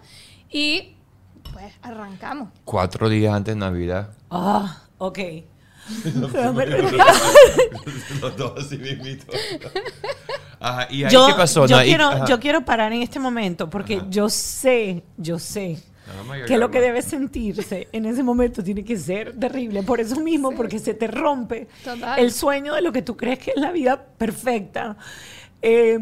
y 0.50 0.94
pues 1.52 1.72
arrancamos. 1.82 2.48
Cuatro 2.64 3.08
días 3.08 3.34
antes 3.34 3.54
de 3.54 3.60
Navidad. 3.60 4.10
Ah, 4.30 4.82
ok. 4.98 5.18
Los 8.20 8.36
dos 8.36 8.52
así 8.64 8.78
mismito. 8.78 9.26
Ajá, 10.60 10.86
¿y 10.90 11.02
ahí 11.04 11.10
yo, 11.10 11.26
qué 11.26 11.34
pasó? 11.34 11.66
yo 11.66 11.76
No, 11.76 11.82
quiero, 11.82 12.06
ajá. 12.06 12.24
yo 12.26 12.38
quiero 12.38 12.64
parar 12.64 12.92
en 12.92 13.02
este 13.02 13.18
momento 13.18 13.68
porque 13.68 13.96
Ajá. 13.96 14.06
yo 14.08 14.28
sé, 14.28 15.02
yo 15.16 15.38
sé 15.40 15.82
Que 16.46 16.58
lo 16.58 16.70
que 16.70 16.80
debe 16.80 17.02
sentirse 17.02 17.88
en 17.92 18.06
ese 18.06 18.22
momento 18.22 18.62
tiene 18.62 18.84
que 18.84 18.96
ser 18.96 19.38
terrible. 19.38 19.82
Por 19.82 20.00
eso 20.00 20.20
mismo, 20.20 20.52
porque 20.52 20.78
se 20.78 20.94
te 20.94 21.06
rompe 21.06 21.68
Total. 21.84 22.18
el 22.18 22.32
sueño 22.32 22.74
de 22.74 22.82
lo 22.82 22.92
que 22.92 23.02
tú 23.02 23.16
crees 23.16 23.38
que 23.38 23.50
es 23.52 23.56
la 23.56 23.70
vida 23.72 24.02
perfecta. 24.18 24.96
Eh, 25.62 25.98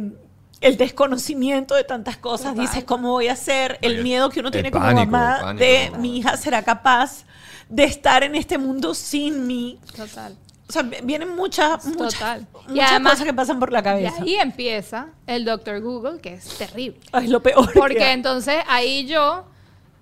el 0.60 0.76
desconocimiento 0.76 1.74
de 1.74 1.84
tantas 1.84 2.16
cosas, 2.18 2.52
Total. 2.52 2.66
dices, 2.66 2.84
¿cómo 2.84 3.12
voy 3.12 3.28
a 3.28 3.32
hacer? 3.32 3.78
El 3.80 3.94
Oye, 3.94 4.02
miedo 4.02 4.28
que 4.30 4.40
uno 4.40 4.48
el 4.48 4.52
tiene 4.52 4.70
como 4.70 4.84
pánico, 4.84 5.06
mamá 5.10 5.36
el 5.36 5.42
pánico, 5.42 5.64
de 5.64 5.84
mamá. 5.90 5.98
mi 6.02 6.18
hija 6.18 6.36
será 6.36 6.62
capaz 6.62 7.24
de 7.68 7.84
estar 7.84 8.22
en 8.24 8.34
este 8.34 8.58
mundo 8.58 8.94
sin 8.94 9.46
mí. 9.46 9.78
Total. 9.96 10.36
O 10.68 10.72
sea, 10.72 10.82
vienen 10.82 11.34
muchas, 11.34 11.84
muchas, 11.86 12.14
Total. 12.14 12.46
Y 12.68 12.72
muchas 12.72 12.90
además- 12.90 13.12
cosas 13.14 13.26
que 13.26 13.34
pasan 13.34 13.58
por 13.58 13.72
la 13.72 13.80
Y 13.80 13.82
cabeza. 13.82 14.22
ahí 14.22 14.34
empieza 14.36 15.08
el 15.26 15.44
Dr. 15.44 15.80
Google, 15.80 16.20
que 16.20 16.34
es 16.34 16.44
terrible. 16.58 17.00
Ay, 17.10 17.26
lo 17.28 17.42
peor. 17.42 17.72
Porque 17.74 17.96
que- 17.96 18.12
entonces 18.12 18.56
ahí 18.68 19.06
yo, 19.06 19.46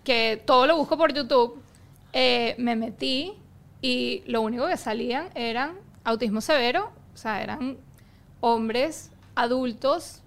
que 0.05 0.43
todo 0.45 0.67
lo 0.67 0.77
busco 0.77 0.97
por 0.97 1.13
YouTube, 1.13 1.63
eh, 2.13 2.55
me 2.59 2.77
metí 2.77 3.35
y 3.83 4.23
lo 4.27 4.41
único 4.43 4.67
que 4.67 4.77
salían 4.77 5.29
eran 5.35 5.79
autismo 6.05 6.41
severo, 6.41 6.91
o 7.15 7.17
sea, 7.17 7.43
eran 7.43 7.77
hombres 8.41 9.11
adultos 9.35 10.23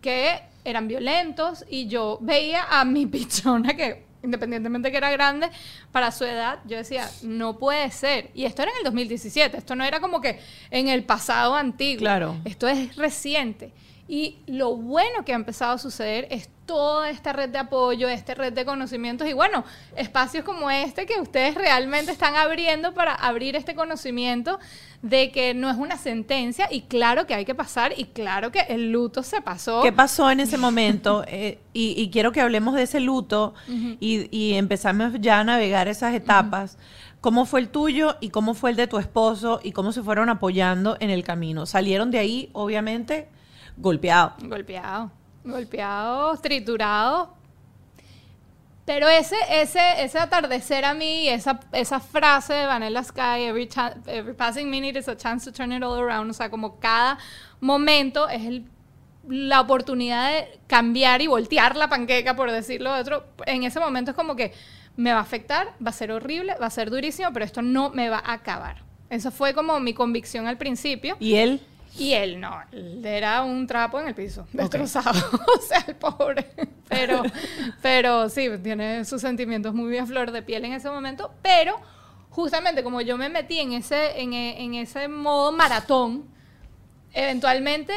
que 0.00 0.42
eran 0.64 0.88
violentos 0.88 1.64
y 1.68 1.88
yo 1.88 2.18
veía 2.20 2.64
a 2.64 2.84
mi 2.84 3.06
pichona 3.06 3.74
que 3.74 4.12
independientemente 4.22 4.90
que 4.90 4.96
era 4.96 5.10
grande 5.10 5.50
para 5.90 6.12
su 6.12 6.24
edad, 6.24 6.60
yo 6.64 6.76
decía, 6.76 7.10
no 7.22 7.58
puede 7.58 7.90
ser. 7.90 8.30
Y 8.34 8.44
esto 8.44 8.62
era 8.62 8.70
en 8.70 8.78
el 8.78 8.84
2017, 8.84 9.58
esto 9.58 9.74
no 9.74 9.84
era 9.84 10.00
como 10.00 10.20
que 10.20 10.38
en 10.70 10.88
el 10.88 11.04
pasado 11.04 11.56
antiguo. 11.56 12.00
Claro. 12.00 12.36
Esto 12.44 12.68
es 12.68 12.94
reciente. 12.96 13.72
Y 14.08 14.38
lo 14.46 14.76
bueno 14.76 15.24
que 15.24 15.32
ha 15.32 15.36
empezado 15.36 15.72
a 15.74 15.78
suceder 15.78 16.26
es 16.30 16.50
toda 16.66 17.10
esta 17.10 17.32
red 17.32 17.50
de 17.50 17.58
apoyo, 17.58 18.08
esta 18.08 18.34
red 18.34 18.52
de 18.52 18.64
conocimientos 18.64 19.28
y 19.28 19.32
bueno, 19.32 19.64
espacios 19.96 20.44
como 20.44 20.70
este 20.70 21.06
que 21.06 21.20
ustedes 21.20 21.54
realmente 21.54 22.12
están 22.12 22.34
abriendo 22.34 22.94
para 22.94 23.14
abrir 23.14 23.56
este 23.56 23.74
conocimiento 23.74 24.58
de 25.02 25.32
que 25.32 25.54
no 25.54 25.68
es 25.70 25.76
una 25.76 25.98
sentencia 25.98 26.68
y 26.70 26.82
claro 26.82 27.26
que 27.26 27.34
hay 27.34 27.44
que 27.44 27.54
pasar 27.54 27.92
y 27.96 28.04
claro 28.04 28.52
que 28.52 28.60
el 28.68 28.92
luto 28.92 29.22
se 29.22 29.40
pasó. 29.40 29.82
¿Qué 29.82 29.92
pasó 29.92 30.30
en 30.30 30.40
ese 30.40 30.58
momento? 30.58 31.24
Eh, 31.34 31.58
y, 31.72 31.94
y 31.96 32.10
quiero 32.10 32.30
que 32.30 32.42
hablemos 32.42 32.74
de 32.74 32.82
ese 32.82 33.00
luto 33.00 33.54
y, 33.68 34.28
y 34.36 34.54
empezamos 34.54 35.14
ya 35.18 35.40
a 35.40 35.44
navegar 35.44 35.88
esas 35.88 36.14
etapas. 36.14 36.76
¿Cómo 37.22 37.46
fue 37.46 37.60
el 37.60 37.68
tuyo 37.68 38.16
y 38.20 38.28
cómo 38.28 38.52
fue 38.52 38.70
el 38.70 38.76
de 38.76 38.86
tu 38.86 38.98
esposo 38.98 39.60
y 39.62 39.72
cómo 39.72 39.92
se 39.92 40.02
fueron 40.02 40.28
apoyando 40.28 40.98
en 41.00 41.08
el 41.08 41.24
camino? 41.24 41.64
Salieron 41.64 42.10
de 42.10 42.18
ahí, 42.18 42.50
obviamente, 42.52 43.28
golpeados. 43.76 44.34
Golpeado, 44.42 45.10
golpeado, 45.44 46.36
triturado. 46.38 47.34
Pero 48.84 49.08
ese, 49.08 49.36
ese, 49.48 49.80
ese 50.02 50.18
atardecer 50.18 50.84
a 50.84 50.92
mí, 50.92 51.28
esa, 51.28 51.60
esa 51.72 52.00
frase 52.00 52.52
de 52.52 52.66
Vanilla 52.66 53.04
Sky, 53.04 53.44
every, 53.44 53.68
every 54.06 54.34
passing 54.34 54.68
minute 54.68 54.98
is 54.98 55.08
a 55.08 55.16
chance 55.16 55.48
to 55.48 55.56
turn 55.56 55.72
it 55.72 55.84
all 55.84 55.98
around, 56.00 56.28
o 56.30 56.34
sea, 56.34 56.50
como 56.50 56.80
cada 56.80 57.16
momento 57.60 58.28
es 58.28 58.44
el- 58.44 58.64
la 59.28 59.60
oportunidad 59.60 60.32
de 60.32 60.58
cambiar 60.66 61.22
y 61.22 61.28
voltear 61.28 61.76
la 61.76 61.88
panqueca, 61.88 62.34
por 62.34 62.50
decirlo 62.50 62.92
de 62.92 63.00
otro. 63.02 63.24
En 63.46 63.62
ese 63.62 63.78
momento 63.78 64.10
es 64.10 64.16
como 64.16 64.34
que 64.34 64.52
me 64.96 65.12
va 65.12 65.18
a 65.20 65.22
afectar, 65.22 65.68
va 65.84 65.90
a 65.90 65.92
ser 65.92 66.10
horrible, 66.10 66.56
va 66.60 66.66
a 66.66 66.70
ser 66.70 66.90
durísimo, 66.90 67.32
pero 67.32 67.44
esto 67.44 67.62
no 67.62 67.90
me 67.90 68.08
va 68.08 68.18
a 68.18 68.32
acabar. 68.32 68.82
Eso 69.10 69.30
fue 69.30 69.54
como 69.54 69.78
mi 69.78 69.94
convicción 69.94 70.48
al 70.48 70.58
principio. 70.58 71.16
¿Y 71.20 71.34
él? 71.36 71.60
Y 71.98 72.14
él 72.14 72.40
no, 72.40 72.58
él 72.72 73.04
era 73.04 73.42
un 73.42 73.66
trapo 73.66 74.00
en 74.00 74.08
el 74.08 74.14
piso, 74.14 74.46
destrozado, 74.52 75.10
o 75.58 75.60
sea, 75.60 75.84
el 75.86 75.94
pobre. 75.96 76.50
Pero, 76.88 77.22
pero 77.82 78.28
sí, 78.30 78.48
tiene 78.62 79.04
sus 79.04 79.20
sentimientos 79.20 79.74
muy 79.74 79.96
a 79.98 80.06
flor 80.06 80.30
de 80.32 80.42
piel 80.42 80.64
en 80.64 80.72
ese 80.72 80.88
momento, 80.90 81.32
pero 81.42 81.78
justamente 82.30 82.82
como 82.82 83.02
yo 83.02 83.18
me 83.18 83.28
metí 83.28 83.58
en 83.58 83.72
ese, 83.74 84.20
en, 84.22 84.32
e- 84.32 84.62
en 84.64 84.74
ese 84.74 85.06
modo 85.08 85.52
maratón, 85.52 86.24
eventualmente 87.12 87.92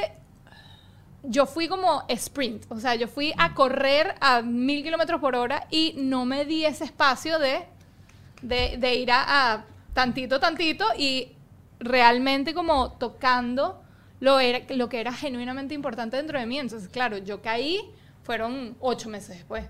yo 1.24 1.46
fui 1.46 1.68
como 1.68 2.04
sprint, 2.10 2.66
o 2.70 2.80
sea, 2.80 2.96
yo 2.96 3.08
fui 3.08 3.34
a 3.38 3.54
correr 3.56 4.14
a 4.20 4.42
mil 4.42 4.84
kilómetros 4.84 5.20
por 5.22 5.36
hora 5.36 5.68
y 5.72 5.94
no 5.98 6.26
me 6.26 6.46
di 6.46 6.66
ese 6.66 6.84
espacio 6.84 7.40
de, 7.40 7.64
de, 8.42 8.78
de 8.78 8.96
ir 8.96 9.12
a, 9.12 9.54
a 9.54 9.66
tantito, 9.94 10.40
tantito 10.40 10.86
y 10.98 11.32
realmente 11.80 12.54
como 12.54 12.92
tocando 12.94 13.82
lo, 14.20 14.40
era, 14.40 14.62
lo 14.76 14.90
que 14.90 15.00
era 15.02 15.12
genuinamente 15.14 15.74
importante 15.74 16.18
dentro 16.18 16.40
de 16.40 16.46
mí. 16.46 16.58
Entonces, 16.60 16.90
claro, 16.90 17.18
yo 17.18 17.42
caí, 17.42 17.80
fueron 18.24 18.76
ocho 18.80 19.10
meses 19.10 19.38
después. 19.38 19.66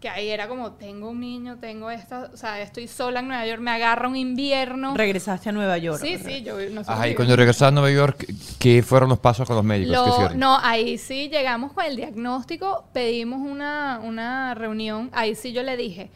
Que 0.00 0.08
ahí 0.08 0.28
era 0.28 0.46
como, 0.46 0.74
tengo 0.74 1.10
un 1.10 1.18
niño, 1.18 1.58
tengo 1.58 1.90
esta, 1.90 2.30
o 2.32 2.36
sea, 2.36 2.60
estoy 2.62 2.86
sola 2.86 3.18
en 3.18 3.26
Nueva 3.26 3.44
York, 3.46 3.60
me 3.60 3.72
agarra 3.72 4.06
un 4.06 4.14
invierno. 4.14 4.94
Regresaste 4.96 5.48
a 5.48 5.52
Nueva 5.52 5.76
York. 5.76 5.98
Sí, 6.00 6.18
sí, 6.18 6.42
yo 6.44 6.54
nosotros 6.56 6.88
Ajá, 6.88 6.98
y 6.98 7.10
vivimos- 7.10 7.16
cuando 7.16 7.34
regresaste 7.36 7.64
a 7.64 7.70
Nueva 7.72 7.90
York, 7.90 8.26
¿qué 8.60 8.84
fueron 8.84 9.08
los 9.08 9.18
pasos 9.18 9.44
con 9.44 9.56
los 9.56 9.64
médicos? 9.64 9.96
¿Qué 9.96 10.08
Lo- 10.08 10.14
hicieron? 10.14 10.38
no, 10.38 10.56
ahí 10.62 10.98
sí 10.98 11.28
llegamos 11.28 11.72
con 11.72 11.84
el 11.84 11.96
diagnóstico, 11.96 12.84
pedimos 12.92 13.40
una, 13.40 14.00
una 14.04 14.54
reunión, 14.54 15.10
ahí 15.12 15.34
sí 15.34 15.52
yo 15.52 15.64
le 15.64 15.76
dije 15.76 16.12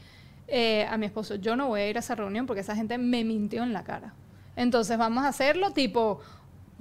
eh, 0.46 0.86
a 0.88 0.96
mi 0.96 1.06
esposo, 1.06 1.34
yo 1.34 1.56
no 1.56 1.66
voy 1.66 1.80
a 1.80 1.88
ir 1.88 1.96
a 1.96 2.00
esa 2.00 2.14
reunión 2.14 2.46
porque 2.46 2.60
esa 2.60 2.76
gente 2.76 2.98
me 2.98 3.24
mintió 3.24 3.64
en 3.64 3.72
la 3.72 3.82
cara. 3.82 4.14
Entonces 4.54 4.96
vamos 4.98 5.24
a 5.24 5.28
hacerlo 5.28 5.72
tipo 5.72 6.20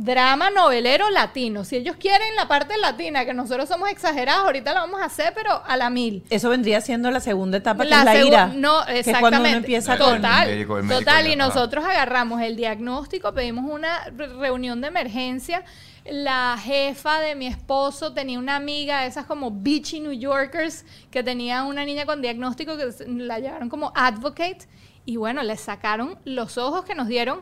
drama 0.03 0.49
novelero 0.49 1.09
latino. 1.09 1.63
Si 1.63 1.75
ellos 1.75 1.95
quieren 1.97 2.35
la 2.35 2.47
parte 2.47 2.77
latina, 2.77 3.23
que 3.25 3.33
nosotros 3.33 3.69
somos 3.69 3.89
exagerados, 3.89 4.45
ahorita 4.45 4.73
lo 4.73 4.79
vamos 4.81 5.01
a 5.01 5.05
hacer, 5.05 5.33
pero 5.35 5.61
a 5.65 5.77
la 5.77 5.89
mil. 5.89 6.23
Eso 6.29 6.49
vendría 6.49 6.81
siendo 6.81 7.11
la 7.11 7.19
segunda 7.19 7.57
etapa, 7.57 7.83
que 7.83 7.89
La 7.89 7.99
es 7.99 8.05
la 8.05 8.23
ira. 8.23 8.47
No, 8.47 8.85
Que 8.85 8.99
es 8.99 9.07
exactamente. 9.07 9.19
cuando 9.21 9.39
uno 9.49 9.57
empieza 9.57 9.97
con... 9.97 10.15
total, 10.15 10.49
El 10.49 10.55
médico- 10.55 10.77
el 10.77 10.83
médico 10.83 10.99
total. 10.99 11.27
Y 11.27 11.35
nosotros 11.35 11.85
agarramos 11.85 12.41
el 12.41 12.55
diagnóstico, 12.55 13.33
pedimos 13.33 13.69
una 13.69 14.05
re- 14.15 14.27
reunión 14.27 14.81
de 14.81 14.87
emergencia. 14.87 15.63
La 16.05 16.57
jefa 16.59 17.19
de 17.19 17.35
mi 17.35 17.45
esposo 17.45 18.11
tenía 18.13 18.39
una 18.39 18.55
amiga, 18.55 19.05
esas 19.05 19.25
como 19.27 19.51
bitchy 19.51 19.99
New 19.99 20.13
Yorkers, 20.13 20.83
que 21.11 21.21
tenía 21.21 21.63
una 21.63 21.85
niña 21.85 22.07
con 22.07 22.21
diagnóstico 22.23 22.75
que 22.75 22.91
se- 22.91 23.07
la 23.07 23.37
llevaron 23.39 23.69
como 23.69 23.91
advocate. 23.95 24.67
Y 25.05 25.17
bueno, 25.17 25.43
le 25.43 25.57
sacaron 25.57 26.17
los 26.25 26.57
ojos 26.57 26.85
que 26.85 26.95
nos 26.95 27.07
dieron. 27.07 27.41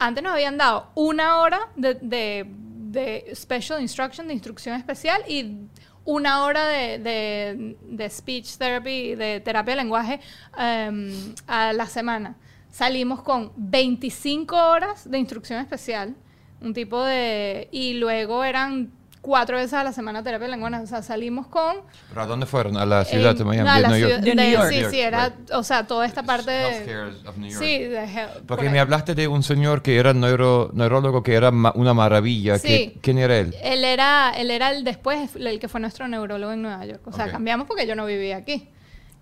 Antes 0.00 0.24
nos 0.24 0.32
habían 0.32 0.56
dado 0.56 0.90
una 0.94 1.40
hora 1.40 1.60
de, 1.76 1.94
de- 2.00 3.34
special 3.34 3.80
instruction, 3.82 4.26
de 4.26 4.32
instrucción 4.32 4.74
especial, 4.74 5.22
y 5.28 5.58
una 6.06 6.42
hora 6.44 6.66
de 6.66 8.08
speech 8.10 8.56
therapy, 8.56 9.14
de 9.14 9.40
terapia 9.40 9.74
de 9.76 9.82
lenguaje 9.82 10.20
em, 10.58 11.12
a 11.46 11.74
la 11.74 11.86
semana. 11.86 12.36
Salimos 12.70 13.22
con 13.22 13.52
25 13.56 14.56
horas 14.56 15.08
de 15.10 15.18
instrucción 15.18 15.60
especial, 15.60 16.16
un 16.62 16.72
tipo 16.72 17.04
de... 17.04 17.68
Y 17.70 17.94
luego 17.94 18.42
eran 18.42 18.92
cuatro 19.20 19.56
veces 19.56 19.74
a 19.74 19.84
la 19.84 19.92
semana 19.92 20.22
terapia 20.22 20.46
de 20.46 20.52
lenguaje. 20.52 20.82
O 20.82 20.86
sea, 20.86 21.02
salimos 21.02 21.46
con... 21.46 21.76
¿Pero 22.08 22.22
a 22.22 22.26
dónde 22.26 22.46
fueron? 22.46 22.76
¿A 22.76 22.86
la 22.86 23.04
ciudad 23.04 23.34
de 23.34 23.42
en- 23.42 23.46
Miami? 23.46 23.68
no, 23.68 23.72
a 23.72 23.76
de 23.76 23.82
la 23.82 23.88
De 23.90 23.98
New 24.00 24.06
de- 24.08 24.10
York. 24.10 24.24
Sí, 24.24 24.34
New 24.34 24.80
York, 24.80 24.90
sí, 24.90 25.00
era... 25.00 25.28
right. 25.28 25.50
O 25.52 25.62
sea, 25.62 25.86
toda 25.86 26.06
esta 26.06 26.22
parte 26.22 26.50
de... 26.50 27.10
Of 27.26 27.36
New 27.36 27.50
York. 27.50 27.62
Sí, 27.62 27.78
de 27.78 28.04
health- 28.04 28.42
Porque 28.46 28.64
por 28.64 28.72
me 28.72 28.80
hablaste 28.80 29.14
de 29.14 29.28
un 29.28 29.42
señor 29.42 29.82
que 29.82 29.96
era 29.98 30.12
neuro, 30.14 30.70
neurólogo, 30.72 31.22
que 31.22 31.34
era 31.34 31.50
ma- 31.50 31.72
una 31.74 31.92
maravilla. 31.94 32.58
Sí. 32.58 32.68
que- 32.68 32.98
¿Quién 33.02 33.18
era 33.18 33.36
él? 33.38 33.54
Él 33.62 33.84
era, 33.84 34.32
él 34.36 34.50
era 34.50 34.70
el 34.72 34.84
después, 34.84 35.36
el 35.36 35.58
que 35.60 35.68
fue 35.68 35.80
nuestro 35.80 36.08
neurólogo 36.08 36.52
en 36.52 36.62
Nueva 36.62 36.84
York. 36.86 37.02
O 37.06 37.12
sea, 37.12 37.26
Ok. 37.26 37.32
cambiamos 37.32 37.66
porque 37.66 37.86
yo 37.86 37.94
no 37.94 38.06
vivía 38.06 38.36
aquí. 38.38 38.68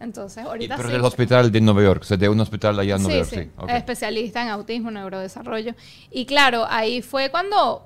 Entonces, 0.01 0.45
ahorita 0.45 0.77
pero 0.77 0.91
sí. 0.91 0.93
del 0.95 1.05
hospital 1.05 1.51
de 1.51 1.61
Nueva 1.61 1.83
York, 1.83 2.03
o 2.03 2.05
sea, 2.05 2.17
de 2.17 2.29
un 2.29 2.39
hospital 2.39 2.79
allá 2.79 2.95
en 2.95 3.03
Nueva 3.03 3.25
sí, 3.25 3.35
York, 3.35 3.45
sí. 3.49 3.51
sí. 3.51 3.63
ok. 3.65 3.71
Especialista 3.71 4.43
en 4.43 4.49
autismo, 4.51 4.93
neurodesarrollo. 4.93 5.75
Y 6.13 6.25
claro, 6.25 6.65
ahí 6.71 7.03
fue 7.03 7.31
cuando 7.33 7.85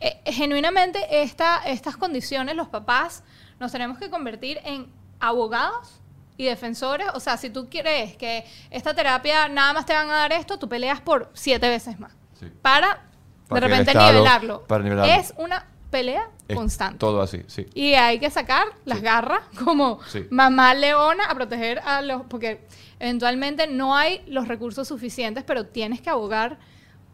eh, 0.00 0.20
genuinamente 0.26 1.22
esta, 1.22 1.58
estas 1.66 1.96
condiciones, 1.96 2.54
los 2.56 2.68
papás, 2.68 3.22
nos 3.58 3.72
tenemos 3.72 3.98
que 3.98 4.10
convertir 4.10 4.60
en 4.64 4.86
abogados 5.20 6.00
y 6.36 6.44
defensores. 6.44 7.08
O 7.14 7.20
sea, 7.20 7.36
si 7.36 7.50
tú 7.50 7.68
quieres 7.68 8.16
que 8.16 8.44
esta 8.70 8.94
terapia 8.94 9.48
nada 9.48 9.72
más 9.72 9.86
te 9.86 9.92
van 9.92 10.08
a 10.10 10.14
dar 10.16 10.32
esto, 10.32 10.58
tú 10.58 10.68
peleas 10.68 11.00
por 11.00 11.30
siete 11.34 11.68
veces 11.68 11.98
más. 11.98 12.12
Sí. 12.38 12.46
Para, 12.62 13.02
Para 13.48 13.60
de 13.62 13.68
repente 13.68 13.90
Estado- 13.90 14.12
nivelarlo. 14.12 14.66
para 14.66 14.84
nivelarlo. 14.84 15.12
Es 15.12 15.34
una 15.36 15.66
pelea 15.90 16.28
Es 16.46 16.54
constante. 16.54 16.98
Todo 16.98 17.20
así, 17.22 17.42
sí. 17.48 17.66
Y 17.74 17.94
hay 17.94 18.20
que 18.20 18.30
sacar 18.30 18.66
las 18.84 19.00
garras 19.00 19.40
como 19.64 20.00
Sí. 20.04 20.26
mamá 20.30 20.74
leona 20.74 21.24
a 21.24 21.34
proteger 21.34 21.80
a 21.80 22.02
los... 22.02 22.22
Porque 22.26 22.60
eventualmente 23.00 23.66
no 23.66 23.96
hay 23.96 24.22
los 24.28 24.46
recursos 24.46 24.86
suficientes, 24.86 25.42
pero 25.44 25.66
tienes 25.66 26.00
que 26.00 26.10
abogar 26.10 26.58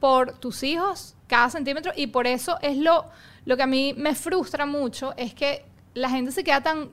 por 0.00 0.36
tus 0.38 0.62
hijos 0.64 1.13
cada 1.26 1.50
centímetro. 1.50 1.92
Y 1.96 2.08
por 2.08 2.26
eso 2.26 2.58
es 2.62 2.76
lo, 2.76 3.06
lo 3.44 3.56
que 3.56 3.62
a 3.62 3.66
mí 3.66 3.94
me 3.96 4.14
frustra 4.14 4.66
mucho, 4.66 5.14
es 5.16 5.34
que 5.34 5.64
la 5.94 6.10
gente 6.10 6.32
se 6.32 6.44
queda 6.44 6.60
tan, 6.62 6.90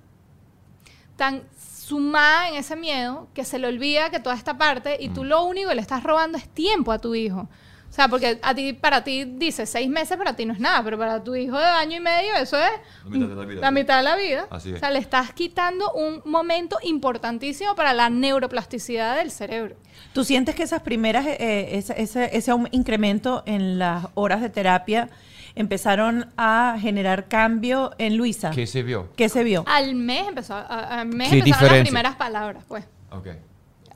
tan 1.16 1.44
sumada 1.58 2.50
en 2.50 2.56
ese 2.56 2.76
miedo 2.76 3.28
que 3.34 3.44
se 3.44 3.60
le 3.60 3.68
olvida 3.68 4.10
que 4.10 4.20
toda 4.20 4.36
esta 4.36 4.58
parte 4.58 4.98
y 5.00 5.10
Mm. 5.10 5.14
tú 5.14 5.24
lo 5.24 5.44
único 5.44 5.70
que 5.70 5.76
le 5.76 5.82
estás 5.82 6.04
robando 6.04 6.38
es 6.38 6.48
tiempo 6.48 6.92
a 6.92 7.00
tu 7.00 7.16
hijo. 7.16 7.48
O 7.92 7.94
sea, 7.94 8.08
porque 8.08 8.40
a 8.42 8.56
ti, 8.56 8.72
para 8.72 9.04
ti 9.04 9.26
dice 9.26 9.66
seis 9.66 9.90
meses, 9.90 10.18
para 10.18 10.34
ti 10.34 10.46
no 10.46 10.54
es 10.54 10.62
nada, 10.62 10.82
pero 10.82 10.98
para 10.98 11.22
tu 11.22 11.36
hijo 11.36 11.58
de 11.58 11.66
año 11.66 11.98
y 11.98 12.00
medio 12.00 12.34
eso 12.36 12.58
es 12.58 12.72
La 13.04 13.10
mitad 13.10 13.28
de 13.28 13.36
la 13.36 13.46
vida, 13.46 13.62
la 13.62 13.72
mitad 13.72 13.98
de 13.98 14.04
la 14.04 14.16
vida. 14.16 14.48
Así 14.50 14.70
es. 14.70 14.76
O 14.78 14.80
sea, 14.80 14.92
le 14.92 15.00
estás 15.00 15.34
quitando 15.34 15.92
un 15.92 16.22
momento 16.24 16.78
importantísimo 16.84 17.76
para 17.76 17.94
la 17.94 18.10
neuroplasticidad 18.10 19.18
del 19.18 19.30
cerebro. 19.30 19.76
¿Tú 20.14 20.24
sientes 20.24 20.56
que 20.56 20.64
esas 20.64 20.82
primeras, 20.84 21.26
eh, 21.28 21.78
ese, 21.78 22.02
ese- 22.02 22.30
ese 22.38 22.54
incremento 22.72 23.44
en 23.46 23.78
las 23.78 24.08
horas 24.14 24.40
de 24.40 24.48
terapia 24.50 25.10
empezaron 25.56 26.32
a 26.38 26.78
generar 26.80 27.28
cambio 27.28 27.92
en 27.98 28.16
Luisa? 28.16 28.52
¿Qué 28.52 28.68
se 28.68 28.84
vio? 28.84 29.10
¿Qué 29.18 29.28
se 29.28 29.44
vio? 29.44 29.66
Al 29.68 29.96
mes 29.96 30.30
empezó, 30.30 30.54
a- 30.56 30.62
al 31.02 31.08
mes 31.08 31.30
¿Qué 31.30 31.40
empezaron 31.40 31.70
las 31.76 31.82
primeras 31.82 32.16
palabras, 32.16 32.64
pues. 32.70 32.86
Ok. 33.12 33.28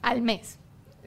Al 0.01 0.21
mes. 0.21 0.59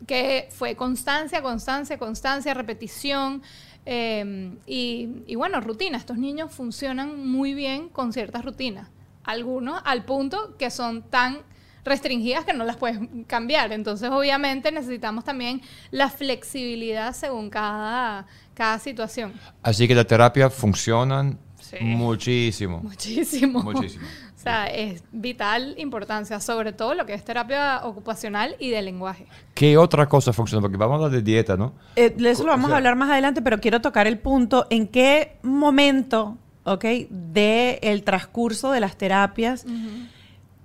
Que 0.06 0.48
fue 0.50 0.74
constancia, 0.76 1.42
constancia, 1.42 1.98
constancia, 1.98 2.54
repetición. 2.54 3.42
eh, 3.86 4.52
y, 4.66 5.08
y 5.26 5.34
bueno, 5.36 5.60
rutina. 5.60 5.96
Estos 5.96 6.18
niños 6.18 6.52
funcionan 6.52 7.26
muy 7.26 7.54
bien 7.54 7.88
con 7.88 8.12
ciertas 8.12 8.44
rutinas. 8.44 8.88
Algunos 9.24 9.80
al 9.84 10.04
punto 10.04 10.56
que 10.58 10.70
son 10.70 11.02
tan 11.02 11.38
restringidas 11.84 12.44
que 12.44 12.52
no 12.52 12.64
las 12.64 12.76
puedes 12.76 12.98
cambiar. 13.26 13.72
Entonces, 13.72 14.10
obviamente, 14.10 14.70
necesitamos 14.72 15.24
también 15.24 15.62
la 15.90 16.10
flexibilidad 16.10 17.14
según 17.14 17.48
cada, 17.48 18.26
cada 18.52 18.78
situación. 18.78 19.32
Así 19.62 19.88
que 19.88 19.94
la 19.94 20.04
terapia 20.04 20.50
funciona 20.50 21.36
Sí. 21.60 21.76
muchísimo. 21.80 22.80
Muchísimo. 22.80 23.62
Muchísimo. 23.62 24.06
O 24.38 24.40
sea, 24.40 24.66
es 24.68 25.02
vital 25.10 25.74
importancia, 25.78 26.38
sobre 26.38 26.72
todo 26.72 26.94
lo 26.94 27.04
que 27.06 27.12
es 27.14 27.24
terapia 27.24 27.80
ocupacional 27.82 28.54
y 28.60 28.70
de 28.70 28.80
lenguaje. 28.82 29.26
¿Qué 29.52 29.76
otra 29.76 30.08
cosa 30.08 30.32
funciona? 30.32 30.62
Porque 30.62 30.76
vamos 30.76 30.94
a 30.94 31.06
hablar 31.06 31.10
de 31.10 31.22
dieta, 31.22 31.56
¿no? 31.56 31.72
Eh, 31.96 32.10
de 32.10 32.30
eso 32.30 32.44
lo 32.44 32.50
O 32.50 32.52
vamos 32.52 32.68
sea- 32.68 32.76
a 32.76 32.78
hablar 32.78 32.94
más 32.94 33.10
adelante, 33.10 33.42
pero 33.42 33.58
quiero 33.58 33.80
tocar 33.80 34.06
el 34.06 34.16
punto 34.20 34.68
en 34.70 34.86
qué 34.86 35.38
momento, 35.42 36.38
¿ok? 36.62 36.84
De 37.10 37.80
el 37.82 38.04
transcurso 38.04 38.70
de 38.70 38.78
las 38.78 38.96
terapias 38.96 39.66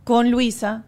con 0.03 0.29
Luisa 0.29 0.83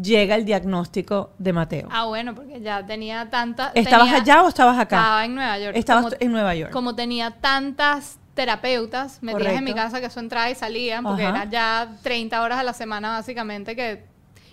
llega 0.00 0.36
el 0.36 0.44
diagnóstico 0.44 1.32
de 1.38 1.52
Mateo. 1.52 1.88
Ah, 1.90 2.04
bueno, 2.04 2.32
porque 2.36 2.60
ya 2.60 2.86
tenía 2.86 3.28
tantas... 3.28 3.72
¿Estabas 3.74 4.06
tenía- 4.06 4.22
allá 4.22 4.42
o 4.44 4.48
estabas 4.48 4.78
acá? 4.78 4.98
Estaba 4.98 5.24
en 5.24 5.34
Nueva 5.34 5.58
York. 5.58 5.76
Estabas 5.76 6.04
Como- 6.04 6.16
en 6.20 6.30
Nueva 6.32 6.54
York. 6.54 6.70
Como 6.72 6.94
tenía 6.94 7.32
tantas 7.32 8.19
terapeutas 8.34 9.22
metidas 9.22 9.54
en 9.54 9.64
mi 9.64 9.72
Correcto. 9.72 9.88
casa 9.88 10.00
que 10.00 10.06
eso 10.06 10.20
entraba 10.20 10.50
y 10.50 10.54
salían, 10.54 11.04
porque 11.04 11.24
Ajá. 11.24 11.42
era 11.42 11.50
ya 11.50 11.96
30 12.02 12.40
horas 12.42 12.58
a 12.58 12.62
la 12.62 12.72
semana 12.72 13.10
básicamente 13.10 13.74
que... 13.76 14.04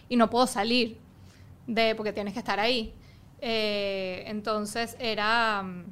Y 0.10 0.16
no 0.16 0.30
puedo 0.30 0.48
salir 0.48 0.98
de 1.68 1.94
porque 1.96 2.14
tienes 2.14 2.34
que 2.34 2.40
estar 2.40 2.60
ahí. 2.60 2.94
Eh, 3.42 4.24
entonces 4.28 4.96
era... 5.00 5.62
mm, 5.64 5.86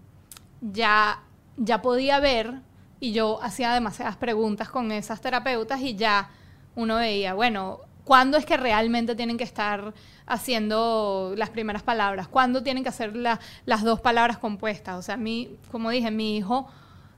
Ya, 0.73 1.19
ya 1.57 1.81
podía 1.81 2.19
ver 2.19 2.55
y 2.99 3.11
yo 3.11 3.39
hacía 3.43 3.73
demasiadas 3.73 4.15
preguntas 4.17 4.69
con 4.69 4.91
esas 4.91 5.21
terapeutas 5.21 5.79
y 5.81 5.95
ya 5.95 6.29
uno 6.75 6.95
veía, 6.95 7.33
bueno, 7.33 7.79
¿cuándo 8.03 8.37
es 8.37 8.45
que 8.45 8.57
realmente 8.57 9.15
tienen 9.15 9.37
que 9.37 9.43
estar 9.43 9.93
haciendo 10.25 11.33
las 11.37 11.49
primeras 11.49 11.83
palabras? 11.83 12.27
¿Cuándo 12.27 12.63
tienen 12.63 12.83
que 12.83 12.89
hacer 12.89 13.15
la- 13.15 13.39
las 13.65 13.83
dos 13.83 13.99
palabras 14.01 14.37
compuestas? 14.37 14.97
O 14.97 15.01
sea, 15.01 15.15
a 15.15 15.17
mí, 15.17 15.55
como 15.71 15.89
dije, 15.91 16.09
mi 16.11 16.37
hijo 16.37 16.67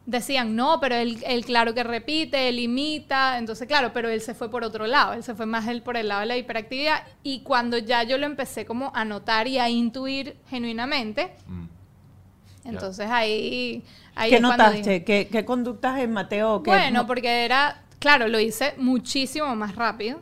decían, 0.07 0.55
no, 0.55 0.79
pero 0.79 0.95
él, 0.95 1.21
él 1.27 1.45
claro 1.45 1.73
que 1.75 1.83
repite, 1.83 2.47
él 2.49 2.59
imita, 2.59 3.37
entonces 3.37 3.67
claro, 3.67 3.91
pero 3.93 4.09
él 4.09 4.21
se 4.21 4.33
fue 4.33 4.49
por 4.49 4.63
otro 4.63 4.87
lado, 4.87 5.13
él 5.13 5.21
se 5.21 5.35
fue 5.35 5.45
más 5.45 5.67
él 5.67 5.83
por 5.83 5.97
el 5.97 6.07
lado 6.07 6.21
de 6.21 6.27
la 6.27 6.37
hiperactividad 6.37 7.03
y 7.23 7.41
cuando 7.41 7.77
ya 7.77 8.03
yo 8.03 8.17
lo 8.17 8.25
empecé 8.25 8.65
como 8.65 8.91
a 8.95 9.03
notar 9.05 9.47
y 9.47 9.59
a 9.59 9.69
intuir 9.69 10.37
genuinamente, 10.49 11.33
entonces 12.65 13.07
ahí... 13.09 13.83
ahí 14.15 14.29
¿Qué 14.31 14.39
notaste? 14.39 14.77
dije- 14.81 15.03
¿Qué, 15.03 15.27
qué 15.31 15.45
conductas 15.45 15.99
en 15.99 16.11
Mateo? 16.11 16.63
¿Qué 16.63 16.69
bueno, 16.71 17.01
no- 17.01 17.07
porque 17.07 17.45
era, 17.45 17.81
claro, 17.99 18.27
lo 18.27 18.39
hice 18.39 18.73
muchísimo 18.77 19.55
más 19.55 19.75
rápido. 19.75 20.19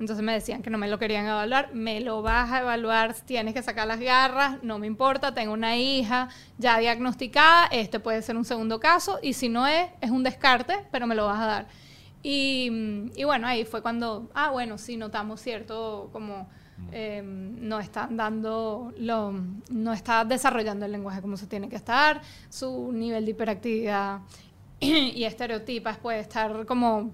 Entonces 0.00 0.24
me 0.24 0.32
decían 0.32 0.62
que 0.62 0.70
no 0.70 0.78
me 0.78 0.88
lo 0.88 0.98
querían 0.98 1.26
evaluar. 1.26 1.74
Me 1.74 2.00
lo 2.00 2.22
vas 2.22 2.50
a 2.52 2.60
evaluar, 2.60 3.14
tienes 3.14 3.54
que 3.54 3.62
sacar 3.62 3.86
las 3.86 4.00
garras, 4.00 4.62
no 4.62 4.78
me 4.78 4.86
importa, 4.86 5.34
tengo 5.34 5.52
una 5.52 5.76
hija 5.76 6.28
ya 6.56 6.78
diagnosticada, 6.78 7.66
este 7.66 7.98
puede 8.00 8.22
ser 8.22 8.36
un 8.36 8.44
segundo 8.44 8.78
caso 8.80 9.18
y 9.22 9.32
si 9.32 9.48
no 9.48 9.66
es, 9.66 9.88
es 10.00 10.10
un 10.10 10.22
descarte, 10.22 10.86
pero 10.90 11.06
me 11.06 11.14
lo 11.14 11.26
vas 11.26 11.40
a 11.40 11.46
dar. 11.46 11.66
Y, 12.22 13.10
y 13.16 13.24
bueno, 13.24 13.46
ahí 13.46 13.64
fue 13.64 13.82
cuando, 13.82 14.30
ah, 14.34 14.50
bueno, 14.50 14.78
sí 14.78 14.96
notamos 14.96 15.40
cierto, 15.40 16.10
como 16.12 16.48
eh, 16.92 17.22
no 17.22 17.80
están 17.80 18.16
dando, 18.16 18.92
lo, 18.98 19.34
no 19.70 19.92
está 19.92 20.24
desarrollando 20.24 20.86
el 20.86 20.92
lenguaje 20.92 21.20
como 21.20 21.36
se 21.36 21.46
tiene 21.46 21.68
que 21.68 21.76
estar, 21.76 22.22
su 22.48 22.92
nivel 22.92 23.24
de 23.24 23.32
hiperactividad 23.32 24.20
y 24.80 25.24
estereotipas 25.24 25.98
puede 25.98 26.20
estar 26.20 26.64
como 26.66 27.10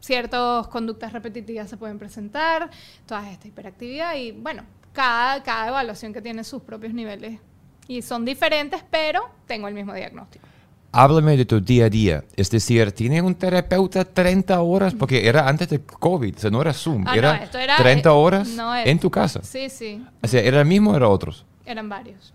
ciertas 0.00 0.68
conductas 0.68 1.12
repetitivas 1.12 1.68
se 1.68 1.76
pueden 1.76 1.98
presentar, 1.98 2.70
toda 3.06 3.30
esta 3.30 3.48
hiperactividad 3.48 4.16
y 4.16 4.32
bueno, 4.32 4.62
cada, 4.92 5.42
cada 5.42 5.68
evaluación 5.68 6.12
que 6.12 6.22
tiene 6.22 6.44
sus 6.44 6.62
propios 6.62 6.94
niveles 6.94 7.38
y 7.86 8.02
son 8.02 8.24
diferentes, 8.24 8.84
pero 8.90 9.30
tengo 9.46 9.66
el 9.68 9.74
mismo 9.74 9.94
diagnóstico. 9.94 10.46
Háblame 10.90 11.36
de 11.36 11.44
tu 11.44 11.60
día 11.60 11.86
a 11.86 11.90
día. 11.90 12.24
Es 12.34 12.50
decir, 12.50 12.92
¿tiene 12.92 13.20
un 13.20 13.34
terapeuta 13.34 14.04
30 14.04 14.60
horas? 14.60 14.94
Porque 14.94 15.28
era 15.28 15.46
antes 15.46 15.68
de 15.68 15.80
COVID, 15.80 16.36
o 16.36 16.38
sea, 16.38 16.50
no 16.50 16.62
era 16.62 16.72
Zoom. 16.72 17.04
Ah, 17.06 17.12
no, 17.12 17.18
era, 17.18 17.36
esto 17.36 17.58
era, 17.58 17.76
30 17.76 18.08
eh, 18.08 18.12
horas 18.12 18.48
no 18.48 18.74
en 18.74 18.98
tu 18.98 19.10
casa. 19.10 19.42
Sí, 19.42 19.68
sí, 19.68 20.02
O 20.22 20.26
sea, 20.26 20.40
¿era 20.40 20.60
el 20.60 20.66
mismo 20.66 20.92
o 20.92 20.96
era 20.96 21.08
otros? 21.08 21.44
eran 21.68 21.88
varios. 21.88 22.32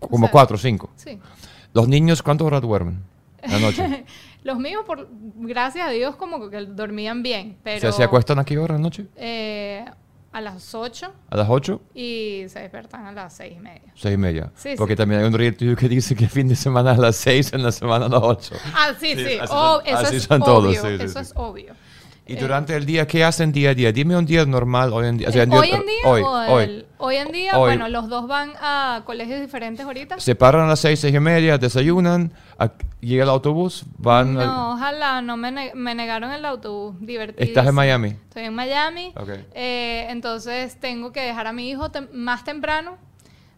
Como 0.00 0.26
sea, 0.26 0.32
cuatro 0.32 0.56
o 0.56 0.58
cinco. 0.58 0.90
Sí. 0.96 1.18
¿Los 1.72 1.88
niños 1.88 2.22
cuántas 2.22 2.46
horas 2.46 2.60
duermen 2.60 3.02
la 3.48 3.58
noche? 3.58 4.04
Los 4.44 4.58
míos, 4.58 4.82
por, 4.86 5.08
gracias 5.36 5.86
a 5.86 5.90
Dios, 5.90 6.16
como 6.16 6.50
que 6.50 6.60
dormían 6.66 7.22
bien, 7.22 7.56
pero 7.62 7.76
o 7.78 7.80
sea, 7.80 7.92
¿se 7.92 8.02
acuestan 8.02 8.38
a 8.38 8.44
qué 8.44 8.58
hora 8.58 8.74
la 8.74 8.80
noche? 8.80 9.06
eh, 9.16 9.84
a 10.32 10.40
las 10.40 10.74
8 10.74 11.12
¿A 11.28 11.36
las 11.36 11.46
8? 11.50 11.80
y 11.94 12.44
se 12.48 12.60
despertan 12.60 13.04
a 13.04 13.12
las 13.12 13.34
6 13.34 13.54
y 13.54 13.60
media. 13.60 13.92
Seis 13.94 14.14
y 14.14 14.16
media. 14.16 14.50
Sí, 14.56 14.70
Porque 14.78 14.94
sí. 14.94 14.96
también 14.96 15.20
hay 15.20 15.26
un 15.26 15.34
reel 15.34 15.54
que 15.76 15.88
dice 15.90 16.16
que 16.16 16.26
fin 16.26 16.48
de 16.48 16.56
semana 16.56 16.92
a 16.92 16.96
las 16.96 17.16
6, 17.16 17.52
en 17.52 17.62
la 17.62 17.70
semana 17.70 18.06
a 18.06 18.08
las 18.08 18.22
8. 18.22 18.54
Ah, 18.74 18.92
sí, 18.98 19.14
Sí, 19.14 19.24
sí, 19.24 19.38
así 19.38 19.52
oh, 19.54 19.76
son- 19.80 19.86
eso 19.86 19.96
así 19.98 20.16
es 20.16 20.22
son 20.22 20.40
obvio, 20.42 20.80
todos, 20.80 20.84
eso 21.00 21.20
es 21.20 21.32
obvio. 21.36 21.74
Y 22.24 22.34
Eh, 22.34 22.36
durante 22.36 22.76
el 22.76 22.86
día, 22.86 23.04
¿qué 23.06 23.24
hacen 23.24 23.50
día 23.50 23.70
a 23.70 23.74
día? 23.74 23.90
Dime 23.90 24.16
un 24.16 24.24
día 24.24 24.46
normal 24.46 24.92
hoy 24.92 25.08
en 25.08 25.18
día. 25.18 25.28
o 25.28 25.32
sea, 25.32 25.42
Eh, 25.42 25.48
¿Hoy 25.50 25.70
en 25.70 25.80
día 25.80 25.96
hoy, 26.04 26.22
o 26.22 26.60
el- 26.60 26.86
hoy 26.98 27.16
en 27.16 27.32
día? 27.32 27.58
Hoy. 27.58 27.70
Bueno, 27.70 27.88
los 27.88 28.08
dos 28.08 28.28
van 28.28 28.52
a 28.60 29.02
colegios 29.04 29.40
diferentes 29.40 29.84
ahorita. 29.84 30.20
Se 30.20 30.36
paran 30.36 30.62
a 30.62 30.68
las 30.68 30.78
6, 30.78 31.00
6 31.00 31.12
y 31.12 31.18
media, 31.18 31.58
desayunan, 31.58 32.32
a- 32.60 32.70
llega 33.00 33.24
el 33.24 33.28
autobús, 33.28 33.84
van... 33.98 34.38
al- 34.38 34.46
No, 34.46 34.72
ojalá, 34.74 35.20
no 35.20 35.36
me, 35.36 35.50
ne- 35.50 35.72
me 35.74 35.96
negaron 35.96 36.30
el 36.30 36.44
autobús, 36.44 36.94
divertido. 37.00 37.44
¿Estás 37.44 37.66
en 37.66 37.74
Miami? 37.74 38.08
Estoy 38.10 38.44
en 38.44 38.54
Miami. 38.54 39.12
Ok. 39.16 39.30
Eh, 39.54 40.06
entonces 40.10 40.78
tengo 40.78 41.10
que 41.10 41.20
dejar 41.22 41.48
a 41.48 41.52
mi 41.52 41.68
hijo 41.70 41.90
tem- 41.90 42.08
más 42.12 42.44
temprano, 42.44 42.98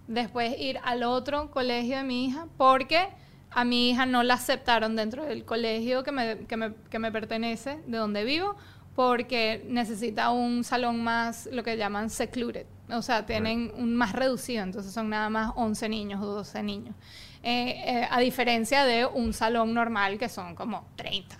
después 0.08 0.58
ir 0.58 0.78
al 0.84 1.02
otro 1.02 1.50
colegio 1.50 1.98
de 1.98 2.02
mi 2.04 2.26
hija, 2.26 2.46
porque 2.56 3.08
a 3.54 3.64
mi 3.64 3.90
hija 3.90 4.04
no 4.04 4.22
la 4.22 4.34
aceptaron 4.34 4.96
dentro 4.96 5.24
del 5.24 5.44
colegio 5.44 6.02
que 6.02 6.12
me, 6.12 6.38
que 6.46 6.56
me, 6.56 6.74
que 6.90 6.98
me 6.98 7.12
pertenece, 7.12 7.78
de 7.86 7.98
donde 7.98 8.24
vivo, 8.24 8.56
porque 8.94 9.64
necesita 9.68 10.30
un 10.30 10.64
salón 10.64 11.02
más, 11.02 11.48
lo 11.50 11.62
que 11.62 11.76
llaman 11.76 12.10
secluded. 12.10 12.66
O 12.90 13.02
sea, 13.02 13.26
tienen 13.26 13.72
un 13.76 13.94
más 13.94 14.12
reducido, 14.12 14.62
entonces 14.62 14.92
son 14.92 15.08
nada 15.08 15.30
más 15.30 15.52
11 15.56 15.88
niños 15.88 16.22
o 16.22 16.26
12 16.26 16.62
niños. 16.62 16.94
Eh, 17.42 17.82
eh, 17.86 18.08
a 18.10 18.20
diferencia 18.20 18.84
de 18.84 19.06
un 19.06 19.32
salón 19.32 19.74
normal 19.74 20.18
que 20.18 20.28
son 20.28 20.54
como 20.54 20.86
30. 20.96 21.36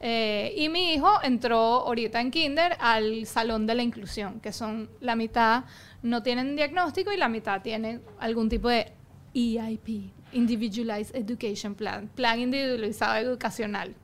Eh, 0.00 0.52
y 0.56 0.68
mi 0.68 0.92
hijo 0.92 1.10
entró 1.22 1.56
ahorita 1.56 2.20
en 2.20 2.30
kinder 2.30 2.76
al 2.80 3.26
salón 3.26 3.66
de 3.66 3.74
la 3.74 3.82
inclusión, 3.82 4.40
que 4.40 4.52
son 4.52 4.90
la 5.00 5.16
mitad 5.16 5.64
no 6.02 6.22
tienen 6.22 6.56
diagnóstico 6.56 7.12
y 7.12 7.16
la 7.16 7.28
mitad 7.28 7.62
tienen 7.62 8.02
algún 8.20 8.48
tipo 8.48 8.68
de 8.68 8.92
EIP, 9.34 10.12
Individualized 10.36 11.14
Education 11.16 11.74
Plan, 11.74 12.08
plan 12.14 12.38
individualizado 12.40 13.16
educacional. 13.16 13.94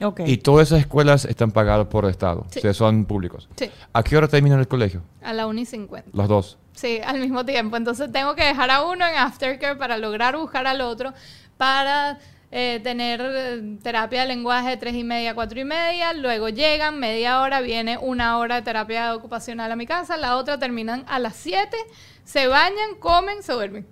Ok. 0.00 0.20
Y 0.26 0.38
todas 0.38 0.68
esas 0.68 0.80
escuelas 0.80 1.24
están 1.26 1.52
pagadas 1.52 1.86
por 1.86 2.04
el 2.04 2.10
Estado, 2.10 2.44
Sí. 2.50 2.58
o 2.58 2.62
sea, 2.62 2.74
son 2.74 3.04
públicos. 3.04 3.48
Sí, 3.56 3.70
¿A 3.92 4.02
qué 4.02 4.16
hora 4.16 4.26
terminan 4.26 4.58
el 4.58 4.66
colegio? 4.66 5.02
a 5.22 5.32
la 5.32 5.46
1 5.46 5.60
y 5.60 5.64
50. 5.66 6.10
Los 6.12 6.28
dos. 6.28 6.58
Sí, 6.74 7.00
al 7.04 7.20
mismo 7.20 7.44
tiempo. 7.44 7.76
Entonces 7.76 8.10
tengo 8.10 8.34
que 8.34 8.44
dejar 8.44 8.70
a 8.70 8.82
uno 8.84 9.06
en 9.06 9.14
aftercare 9.16 9.76
para 9.76 9.98
lograr 9.98 10.36
buscar 10.36 10.66
al 10.66 10.80
otro, 10.80 11.12
para 11.56 12.18
eh, 12.50 12.80
tener 12.82 13.20
eh, 13.24 13.76
terapia 13.82 14.22
de 14.22 14.26
lenguaje 14.28 14.70
de 14.70 14.76
tres 14.76 14.94
y 14.94 15.04
media 15.04 15.30
a 15.30 15.34
cuatro 15.34 15.60
y 15.60 15.64
media. 15.64 16.12
Luego 16.14 16.48
llegan, 16.48 16.98
media 16.98 17.40
hora, 17.40 17.60
viene 17.60 17.96
una 17.98 18.38
hora 18.38 18.56
de 18.56 18.62
terapia 18.62 19.14
ocupacional 19.14 19.70
a 19.70 19.76
mi 19.76 19.86
casa, 19.86 20.16
la 20.16 20.36
otra 20.36 20.58
terminan 20.58 21.04
a 21.08 21.18
las 21.20 21.36
7, 21.36 21.76
se 22.24 22.48
bañan, 22.48 22.96
comen, 22.98 23.42
se 23.42 23.52
duermen. 23.52 23.86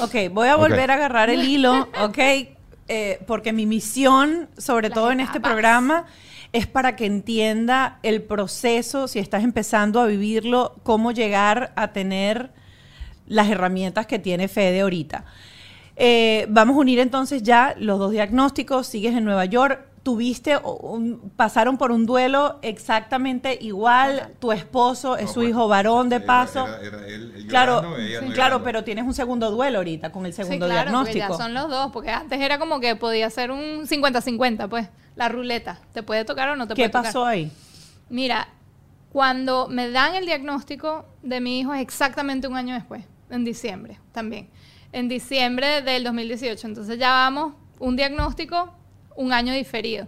Ok, 0.00 0.14
voy 0.32 0.48
a 0.48 0.56
volver 0.56 0.90
a 0.90 0.94
agarrar 0.94 1.30
el 1.30 1.48
hilo, 1.48 1.88
ok, 2.00 2.18
eh, 2.88 3.20
porque 3.26 3.52
mi 3.52 3.66
misión, 3.66 4.48
sobre 4.56 4.88
Las 4.88 4.94
todo 4.94 5.10
en 5.10 5.20
este 5.20 5.40
programa, 5.40 6.06
es 6.52 6.66
para 6.66 6.96
que 6.96 7.06
entienda 7.06 7.98
el 8.02 8.22
proceso, 8.22 9.08
si 9.08 9.18
estás 9.18 9.44
empezando 9.44 10.00
a 10.00 10.06
vivirlo, 10.06 10.76
cómo 10.82 11.12
llegar 11.12 11.72
a 11.76 11.92
tener 11.92 12.50
las 13.26 13.48
herramientas 13.48 14.06
que 14.06 14.18
tiene 14.18 14.48
Fede 14.48 14.80
ahorita. 14.80 15.24
Eh, 15.96 16.46
vamos 16.48 16.76
a 16.76 16.80
unir 16.80 17.00
entonces 17.00 17.42
ya 17.42 17.74
los 17.78 17.98
dos 17.98 18.12
diagnósticos, 18.12 18.86
sigues 18.86 19.14
en 19.16 19.24
Nueva 19.24 19.44
York. 19.44 19.84
Tuviste, 20.08 20.56
un- 20.56 21.30
pasaron 21.36 21.76
por 21.76 21.92
un 21.92 22.06
duelo 22.06 22.58
exactamente 22.62 23.58
igual. 23.60 24.32
Tu 24.38 24.52
esposo 24.52 25.18
es 25.18 25.30
su 25.30 25.42
hijo 25.42 25.68
varón 25.68 26.08
de 26.08 26.18
paso. 26.18 26.66
Claro, 27.46 27.82
claro, 28.32 28.62
pero 28.62 28.82
tienes 28.84 29.04
un 29.04 29.12
segundo 29.12 29.50
duelo 29.50 29.76
ahorita 29.80 30.10
con 30.10 30.24
el 30.24 30.32
segundo 30.32 30.64
sí, 30.66 30.72
claro, 30.72 30.90
porque 30.90 31.12
diagnóstico. 31.12 31.38
ya 31.38 31.44
son 31.44 31.52
los 31.52 31.68
dos, 31.68 31.92
porque 31.92 32.08
antes 32.08 32.40
era 32.40 32.58
como 32.58 32.80
que 32.80 32.96
podía 32.96 33.28
ser 33.28 33.50
un 33.50 33.86
50-50, 33.86 34.66
pues, 34.70 34.88
la 35.14 35.28
ruleta. 35.28 35.78
Te 35.92 36.02
puede 36.02 36.24
tocar 36.24 36.48
o 36.48 36.56
no 36.56 36.66
te 36.66 36.72
¿Qué 36.72 36.84
puede 36.84 36.88
tocar. 36.88 37.04
pasó 37.04 37.26
ahí? 37.26 37.52
Mira, 38.08 38.48
cuando 39.12 39.68
me 39.68 39.90
dan 39.90 40.14
el 40.14 40.24
diagnóstico 40.24 41.04
de 41.22 41.42
mi 41.42 41.60
hijo 41.60 41.74
es 41.74 41.82
exactamente 41.82 42.48
un 42.48 42.56
año 42.56 42.72
después. 42.74 43.04
en 43.28 43.44
diciembre 43.44 43.98
también. 44.12 44.48
En 44.92 45.06
diciembre 45.10 45.82
del 45.82 46.02
2018. 46.04 46.66
Entonces 46.66 46.98
ya 46.98 47.10
vamos 47.10 47.52
un 47.78 47.94
diagnóstico, 47.94 48.72
un 49.18 49.32
año 49.32 49.52
diferido. 49.52 50.06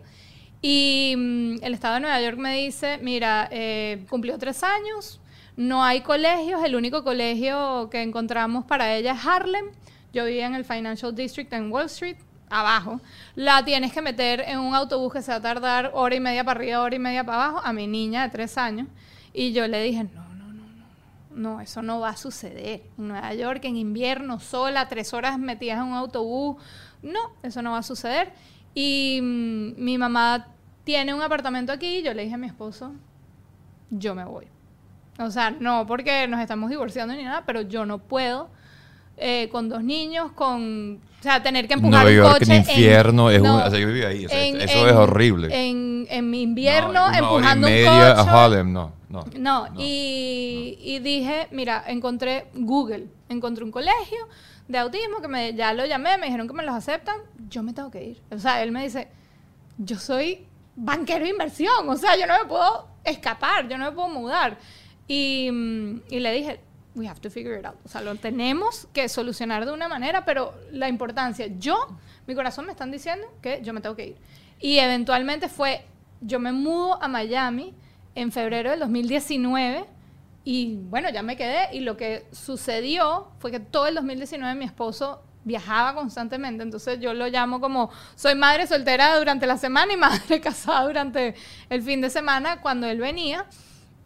Y 0.62 1.14
mm, 1.16 1.64
el 1.64 1.74
Estado 1.74 1.94
de 1.94 2.00
Nueva 2.00 2.20
York 2.20 2.38
me 2.38 2.56
dice, 2.56 2.98
mira, 3.02 3.48
eh, 3.50 4.04
cumplió 4.08 4.38
tres 4.38 4.62
años, 4.62 5.20
no 5.56 5.82
hay 5.82 6.00
colegios, 6.00 6.62
el 6.64 6.76
único 6.76 7.02
colegio 7.02 7.88
que 7.90 8.02
encontramos 8.02 8.64
para 8.64 8.94
ella 8.94 9.12
es 9.12 9.26
Harlem. 9.26 9.66
Yo 10.12 10.24
vivía 10.24 10.46
en 10.46 10.54
el 10.54 10.64
Financial 10.64 11.14
District 11.14 11.52
en 11.52 11.70
Wall 11.70 11.86
Street, 11.86 12.16
abajo. 12.48 13.00
La 13.34 13.64
tienes 13.64 13.92
que 13.92 14.00
meter 14.00 14.40
en 14.40 14.58
un 14.58 14.74
autobús 14.74 15.12
que 15.12 15.22
se 15.22 15.32
va 15.32 15.38
a 15.38 15.42
tardar 15.42 15.90
hora 15.94 16.14
y 16.14 16.20
media 16.20 16.44
para 16.44 16.58
arriba, 16.58 16.80
hora 16.80 16.94
y 16.94 16.98
media 16.98 17.24
para 17.24 17.44
abajo, 17.44 17.60
a 17.64 17.72
mi 17.72 17.86
niña 17.86 18.22
de 18.22 18.30
tres 18.30 18.56
años. 18.58 18.86
Y 19.32 19.52
yo 19.52 19.66
le 19.66 19.82
dije, 19.82 20.04
no, 20.04 20.34
no, 20.34 20.52
no, 20.52 20.64
no, 20.64 20.86
no, 21.30 21.60
eso 21.60 21.82
no 21.82 22.00
va 22.00 22.10
a 22.10 22.16
suceder. 22.16 22.82
En 22.98 23.08
Nueva 23.08 23.34
York, 23.34 23.64
en 23.64 23.76
invierno, 23.76 24.40
sola, 24.40 24.88
tres 24.88 25.12
horas 25.14 25.38
metidas 25.38 25.78
en 25.78 25.84
un 25.84 25.94
autobús, 25.94 26.56
no, 27.02 27.32
eso 27.42 27.62
no 27.62 27.72
va 27.72 27.78
a 27.78 27.82
suceder. 27.82 28.32
Y 28.74 29.20
mm, 29.22 29.72
mi 29.82 29.98
mamá 29.98 30.46
tiene 30.84 31.12
un 31.14 31.22
apartamento 31.22 31.72
aquí 31.72 31.98
y 31.98 32.02
yo 32.02 32.14
le 32.14 32.22
dije 32.22 32.34
a 32.34 32.38
mi 32.38 32.46
esposo, 32.46 32.92
yo 33.90 34.14
me 34.14 34.24
voy. 34.24 34.46
O 35.18 35.30
sea, 35.30 35.50
no 35.50 35.86
porque 35.86 36.26
nos 36.28 36.40
estamos 36.40 36.70
divorciando 36.70 37.14
ni 37.14 37.24
nada, 37.24 37.42
pero 37.46 37.62
yo 37.62 37.84
no 37.84 37.98
puedo 37.98 38.48
eh, 39.16 39.48
con 39.52 39.68
dos 39.68 39.82
niños, 39.84 40.32
con... 40.32 41.00
O 41.20 41.22
sea, 41.22 41.42
tener 41.42 41.68
que 41.68 41.74
empujar 41.74 42.04
Nueva 42.04 42.08
un 42.10 42.16
York 42.30 42.38
coche 42.38 42.52
en 42.54 42.58
infierno, 42.60 43.28
es 43.30 43.40
un- 43.40 43.46
no, 43.48 43.56
o 43.66 43.70
sea, 43.70 43.78
yo 43.78 43.86
viví 43.88 44.02
ahí, 44.02 44.24
o 44.24 44.28
sea, 44.30 44.42
en- 44.46 44.58
eso 44.62 44.78
en- 44.78 44.88
es 44.88 44.94
horrible. 44.94 45.48
En, 45.68 46.06
en 46.08 46.30
mi 46.30 46.40
invierno, 46.40 46.92
No, 46.94 47.04
hora 47.08 47.16
y 47.16 47.18
empujando 47.18 47.66
un 47.66 47.72
media 47.74 48.14
coche. 48.14 48.30
a 48.30 48.44
Harlem, 48.44 48.72
no, 48.72 48.92
no. 49.10 49.24
No, 49.38 49.66
Y, 49.76 50.78
y 50.80 50.98
dije, 51.00 51.48
mira, 51.50 51.84
encontré 51.86 52.46
Google, 52.54 53.08
encontré 53.28 53.62
un 53.64 53.70
colegio 53.70 54.16
de 54.70 54.78
autismo 54.78 55.20
que 55.20 55.26
me, 55.26 55.52
ya 55.52 55.72
lo 55.72 55.84
llamé, 55.84 56.16
me 56.16 56.26
dijeron 56.26 56.46
que 56.46 56.54
me 56.54 56.62
los 56.62 56.76
aceptan, 56.76 57.16
yo 57.48 57.64
me 57.64 57.72
tengo 57.72 57.90
que 57.90 58.04
ir. 58.04 58.22
O 58.30 58.38
sea, 58.38 58.62
él 58.62 58.70
me 58.70 58.84
dice, 58.84 59.08
yo 59.78 59.98
soy 59.98 60.46
banquero 60.76 61.24
de 61.24 61.30
inversión, 61.30 61.88
o 61.88 61.96
sea, 61.96 62.16
yo 62.16 62.24
no 62.28 62.38
me 62.38 62.44
puedo 62.44 62.86
escapar, 63.02 63.68
yo 63.68 63.76
no 63.76 63.86
me 63.86 63.92
puedo 63.92 64.08
mudar. 64.08 64.58
Y, 65.08 65.50
mm, 65.50 66.02
y 66.10 66.20
le 66.20 66.32
dije, 66.32 66.60
we 66.94 67.08
have 67.08 67.20
to 67.20 67.30
figure 67.30 67.58
it 67.58 67.66
out. 67.66 67.74
O 67.84 67.88
sea, 67.88 68.00
lo 68.00 68.14
tenemos 68.14 68.86
que 68.92 69.08
solucionar 69.08 69.66
de 69.66 69.72
una 69.72 69.88
manera, 69.88 70.24
pero 70.24 70.54
la 70.70 70.88
importancia, 70.88 71.48
yo, 71.58 71.76
mi 72.28 72.36
corazón 72.36 72.66
me 72.66 72.70
están 72.70 72.92
diciendo 72.92 73.26
que 73.42 73.60
yo 73.64 73.72
me 73.72 73.80
tengo 73.80 73.96
que 73.96 74.06
ir. 74.06 74.16
Y 74.60 74.78
eventualmente 74.78 75.48
fue, 75.48 75.84
yo 76.20 76.38
me 76.38 76.52
mudo 76.52 77.02
a 77.02 77.08
Miami 77.08 77.74
en 78.14 78.30
febrero 78.30 78.70
del 78.70 78.78
2019 78.78 79.84
y 80.44 80.76
bueno, 80.76 81.10
ya 81.10 81.22
me 81.22 81.36
quedé. 81.36 81.74
Y 81.74 81.80
lo 81.80 81.96
que 81.96 82.26
sucedió 82.32 83.28
fue 83.38 83.50
que 83.50 83.60
todo 83.60 83.86
el 83.86 83.94
2019 83.94 84.54
mi 84.54 84.64
esposo 84.64 85.22
viajaba 85.42 85.94
constantemente, 85.94 86.62
entonces 86.62 87.00
yo 87.00 87.14
lo 87.14 87.26
llamo 87.28 87.62
como 87.62 87.90
soy 88.14 88.34
madre 88.34 88.66
soltera 88.66 89.16
durante 89.18 89.46
la 89.46 89.56
semana 89.56 89.92
y 89.92 89.96
madre 89.96 90.40
casada 90.42 90.84
durante 90.84 91.34
el 91.70 91.82
fin 91.82 92.00
de 92.00 92.10
semana 92.10 92.60
cuando 92.60 92.86
él 92.86 92.98
venía. 92.98 93.46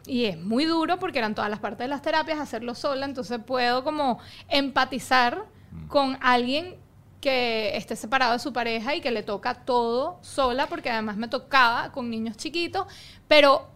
Y 0.06 0.26
es 0.26 0.38
muy 0.38 0.66
duro 0.66 0.98
porque 0.98 1.18
eran 1.18 1.34
todas 1.34 1.50
las 1.50 1.60
partes 1.60 1.80
de 1.80 1.88
las 1.88 2.02
terapias, 2.02 2.38
hacerlo 2.38 2.74
sola, 2.74 3.06
entonces 3.06 3.40
puedo 3.44 3.84
como 3.84 4.18
empatizar 4.48 5.46
con 5.88 6.18
alguien 6.20 6.76
que 7.22 7.74
esté 7.74 7.96
separado 7.96 8.34
de 8.34 8.38
su 8.38 8.52
pareja 8.52 8.94
y 8.94 9.00
que 9.00 9.10
le 9.10 9.22
toca 9.22 9.54
todo 9.54 10.18
sola, 10.20 10.66
porque 10.66 10.90
además 10.90 11.16
me 11.16 11.26
tocaba 11.26 11.90
con 11.90 12.10
niños 12.10 12.36
chiquitos, 12.36 12.86
pero 13.26 13.73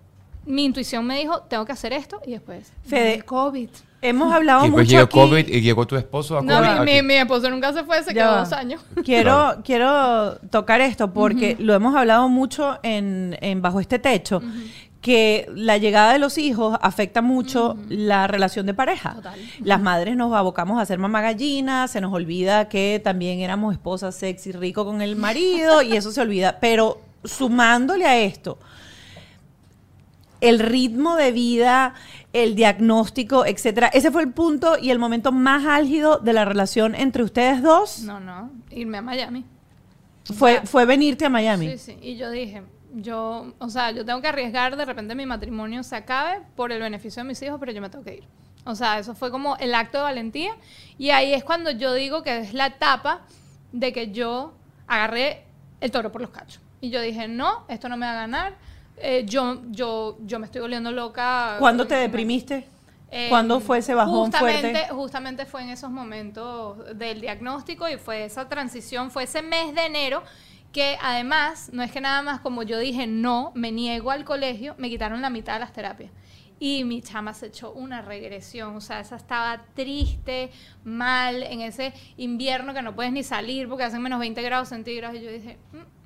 mi 0.49 0.65
intuición 0.65 1.07
me 1.07 1.19
dijo, 1.19 1.41
tengo 1.43 1.65
que 1.65 1.73
hacer 1.73 1.93
esto 1.93 2.21
y 2.27 2.33
después, 2.33 2.73
Fede, 2.87 3.23
COVID. 3.23 3.69
Hemos 4.01 4.33
hablado 4.33 4.61
Y 4.61 4.69
después 4.69 4.87
mucho 4.87 4.91
llegó 4.97 5.05
aquí. 5.07 5.13
COVID 5.45 5.49
y 5.49 5.61
llegó 5.61 5.87
tu 5.87 5.97
esposo 5.97 6.39
a 6.39 6.43
No, 6.43 6.55
COVID. 6.59 6.69
mi, 6.69 6.75
aquí. 6.75 6.85
mi- 6.85 7.03
mi 7.03 7.15
esposo 7.15 7.51
nunca 7.51 7.73
se 7.73 7.83
fue, 7.85 8.03
se 8.05 8.15
Ya 8.15 8.23
quedó 8.25 8.37
dos 8.39 8.53
años. 8.53 8.81
Quiero, 9.05 9.31
Claro. 9.33 9.61
quiero 9.65 10.37
tocar 10.51 10.81
esto 10.81 11.13
porque 11.13 11.57
lo 11.59 11.75
hemos 11.75 11.97
hablado 11.97 12.29
mucho 12.29 12.79
en, 12.85 13.37
en 13.41 13.61
Bajo 13.61 13.81
este 13.81 13.99
Techo, 13.99 14.41
que 15.01 15.49
la 15.55 15.79
llegada 15.79 16.13
de 16.13 16.19
los 16.21 16.39
hijos 16.39 16.79
afecta 16.81 17.23
mucho 17.23 17.77
la 17.89 18.27
relación 18.29 18.67
de 18.67 18.75
pareja. 18.75 19.15
Total. 19.15 19.39
Las 19.65 19.81
madres 19.81 20.17
nos 20.17 20.33
abocamos 20.33 20.81
a 20.81 20.87
ser 20.87 20.99
mamá 20.99 21.21
gallina, 21.21 21.89
se 21.89 22.01
nos 22.01 22.13
olvida 22.13 22.69
que 22.69 23.01
también 23.03 23.41
éramos 23.41 23.73
esposas 23.73 24.15
sexy, 24.15 24.53
rico 24.53 24.85
con 24.85 25.03
el 25.03 25.17
marido 25.17 25.83
y 25.83 25.97
eso 25.97 26.13
se 26.13 26.21
olvida. 26.21 26.59
Pero 26.61 27.01
sumándole 27.25 28.07
a 28.07 28.17
esto, 28.19 28.59
el 30.41 30.59
ritmo 30.59 31.17
de 31.17 31.33
vida, 31.33 31.95
el 32.33 32.55
diagnóstico, 32.55 33.45
etcétera. 33.47 33.89
Ese 33.89 34.11
fue 34.11 34.23
el 34.23 34.33
punto 34.33 34.77
y 34.81 34.91
el 34.91 34.99
momento 34.99 35.33
más 35.33 35.67
álgido 35.67 36.19
de 36.19 36.33
la 36.33 36.45
relación 36.45 36.95
entre 36.95 37.23
ustedes 37.23 37.63
dos. 37.63 38.01
No, 38.01 38.21
no, 38.21 38.51
irme 38.71 38.99
a 38.99 39.03
Miami. 39.03 39.45
Fue, 40.35 40.55
Ya. 40.55 40.63
fue 40.67 40.85
venirte 40.85 41.25
a 41.25 41.31
Miami. 41.31 41.71
Sí, 41.73 41.79
sí. 41.79 41.99
Y 42.03 42.17
yo 42.17 42.31
dije, 42.31 42.63
yo, 42.95 43.53
o 43.59 43.69
sea, 43.71 43.91
yo 43.93 44.05
tengo 44.05 44.21
que 44.21 44.29
arriesgar, 44.29 44.77
de 44.77 44.85
repente 44.85 45.15
mi 45.15 45.25
matrimonio 45.27 45.83
se 45.83 45.97
acabe 45.97 46.43
por 46.55 46.71
el 46.71 46.81
beneficio 46.81 47.23
de 47.23 47.29
mis 47.29 47.41
hijos, 47.43 47.59
pero 47.59 47.73
yo 47.73 47.81
me 47.81 47.89
tengo 47.91 48.05
que 48.05 48.17
ir. 48.17 48.25
O 48.65 48.75
sea, 48.75 48.99
eso 48.99 49.15
fue 49.15 49.31
como 49.31 49.57
el 49.57 49.75
acto 49.75 49.97
de 49.99 50.05
valentía. 50.05 50.53
Y 50.99 51.11
ahí 51.11 51.33
es 51.33 51.43
cuando 51.45 51.71
yo 51.71 51.95
digo 51.95 52.23
que 52.23 52.39
es 52.39 52.53
la 52.53 52.67
etapa 52.67 53.23
de 53.73 53.93
que 53.95 54.11
yo 54.11 54.53
agarré 54.87 55.45
el 55.81 55.91
toro 55.91 56.13
por 56.13 56.21
los 56.21 56.31
cachos. 56.31 56.61
Y 56.81 56.91
yo 56.91 57.01
dije, 57.01 57.27
no, 57.29 57.65
esto 57.69 57.89
no 57.89 57.97
me 57.97 58.05
va 58.05 58.13
a 58.13 58.17
ganar. 58.17 58.57
Eh, 59.01 59.25
yo, 59.27 59.63
yo, 59.71 60.19
yo 60.21 60.39
me 60.39 60.47
estoy 60.47 60.61
volviendo 60.61 60.91
loca. 60.91 61.57
¿Cuándo 61.59 61.87
te 61.87 61.95
deprimiste? 61.95 62.67
Eh, 63.11 63.29
¿Cuándo 63.31 63.61
fue 63.61 63.79
ese 63.79 63.95
bajón 63.95 64.25
justamente, 64.25 64.71
fuerte? 64.71 64.95
Justamente 64.95 65.47
fue 65.47 65.63
en 65.63 65.71
esos 65.71 65.91
momentos 65.91 66.99
del 66.99 67.21
diagnóstico 67.21 67.89
y 67.89 67.97
fue 67.97 68.25
esa 68.25 68.49
transición, 68.49 69.11
fue 69.11 69.23
ese 69.25 69.41
mes 69.41 69.75
de 69.75 69.87
enero 69.87 70.23
que 70.73 70.99
además, 71.01 71.71
no 71.73 71.83
es 71.83 71.91
que 71.91 72.01
nada 72.03 72.21
más 72.23 72.41
como 72.41 72.63
yo 72.63 72.79
dije, 72.79 73.07
no, 73.07 73.53
me 73.55 73.73
niego 73.73 74.11
al 74.11 74.25
colegio, 74.27 74.75
me 74.77 74.91
quitaron 74.91 75.23
la 75.23 75.31
mitad 75.31 75.55
de 75.55 75.61
las 75.61 75.73
terapias. 75.73 76.11
Y 76.61 76.85
mi 76.85 77.01
chama 77.01 77.33
se 77.35 77.47
echó 77.47 77.73
una 77.73 78.03
regresión, 78.03 78.77
o 78.77 78.81
sea, 78.81 79.01
esa 79.01 79.17
estaba 79.17 79.63
triste, 79.75 80.51
mal, 80.85 81.45
en 81.45 81.61
ese 81.61 81.95
invierno 82.17 82.75
que 82.75 82.83
no 82.83 82.95
puedes 82.95 83.13
ni 83.13 83.23
salir 83.23 83.69
porque 83.69 83.85
hacen 83.85 84.03
menos 84.03 84.19
20 84.19 84.43
grados 84.43 84.69
centígrados. 84.69 85.17
Y 85.17 85.23
yo 85.23 85.31
dije, 85.31 85.57
"Mm, 85.73 85.98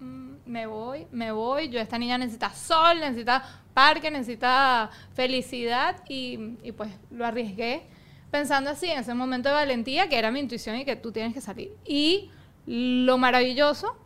me 0.46 0.66
voy, 0.66 1.06
me 1.12 1.32
voy, 1.32 1.68
yo 1.68 1.80
esta 1.80 1.98
niña 1.98 2.18
necesita 2.18 2.52
sol, 2.52 3.00
necesita 3.00 3.42
parque, 3.74 4.10
necesita 4.10 4.90
felicidad 5.14 5.96
y, 6.08 6.56
y 6.62 6.72
pues 6.72 6.90
lo 7.10 7.24
arriesgué 7.24 7.84
pensando 8.30 8.70
así 8.70 8.86
en 8.86 9.00
ese 9.00 9.14
momento 9.14 9.50
de 9.50 9.54
valentía 9.54 10.08
que 10.08 10.18
era 10.18 10.30
mi 10.30 10.40
intuición 10.40 10.76
y 10.76 10.84
que 10.84 10.96
tú 10.96 11.12
tienes 11.12 11.34
que 11.34 11.40
salir. 11.40 11.70
Y 11.84 12.30
lo 12.66 13.18
maravilloso 13.18 13.96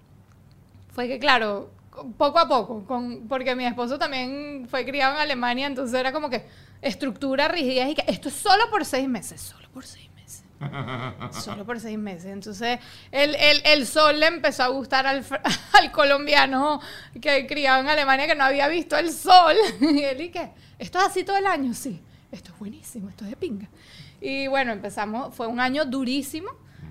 fue 0.89 1.09
que, 1.09 1.19
claro, 1.19 1.71
poco 2.19 2.39
a 2.39 2.49
poco, 2.49 2.85
con, 2.85 3.29
porque 3.29 3.55
mi 3.55 3.65
esposo 3.65 3.99
también 3.99 4.67
fue 4.69 4.85
criado 4.85 5.15
en 5.15 5.21
Alemania, 5.21 5.67
entonces 5.67 5.99
era 5.99 6.13
como 6.13 6.29
que 6.29 6.47
estructura, 6.83 7.49
rigidez 7.49 7.91
y 7.91 7.95
que 7.95 8.05
esto 8.07 8.29
es 8.29 8.35
solo 8.35 8.69
por 8.71 8.85
seis 8.85 9.09
meses, 9.09 9.41
solo 9.41 9.69
por 9.71 9.85
seis 9.85 10.11
meses. 10.11 10.16
Solo 11.33 11.65
por 11.65 11.81
seis 11.81 11.99
meses. 11.99 12.27
Entonces, 12.27 12.79
el, 13.13 13.35
el, 13.35 13.63
el 13.65 13.87
sol 13.87 14.19
le 14.19 14.27
empezó 14.27 14.63
a 14.65 14.69
gustar 14.69 15.07
al, 15.07 15.25
al 15.73 15.93
colombiano 15.93 16.81
que 17.21 17.47
criado 17.47 17.81
en 17.81 17.89
Alemania 17.89 18.27
que 18.27 18.35
no 18.35 18.45
había 18.45 18.69
visto 18.69 18.97
el 18.97 19.13
sol. 19.13 19.57
Y 19.81 20.03
él, 20.03 20.21
¿y 20.21 20.31
qué? 20.31 20.51
¿Esto 20.79 20.99
es 20.99 21.05
así 21.07 21.25
todo 21.25 21.37
el 21.37 21.47
año? 21.47 21.75
Sí. 21.75 22.03
Esto 22.33 22.53
es 22.53 22.59
buenísimo, 22.59 23.09
esto 23.09 23.25
es 23.25 23.31
de 23.31 23.37
pinga. 23.37 23.69
Y 24.21 24.47
bueno, 24.49 24.73
empezamos, 24.73 25.35
fue 25.35 25.47
un 25.47 25.61
año 25.61 25.85
durísimo, 25.85 26.51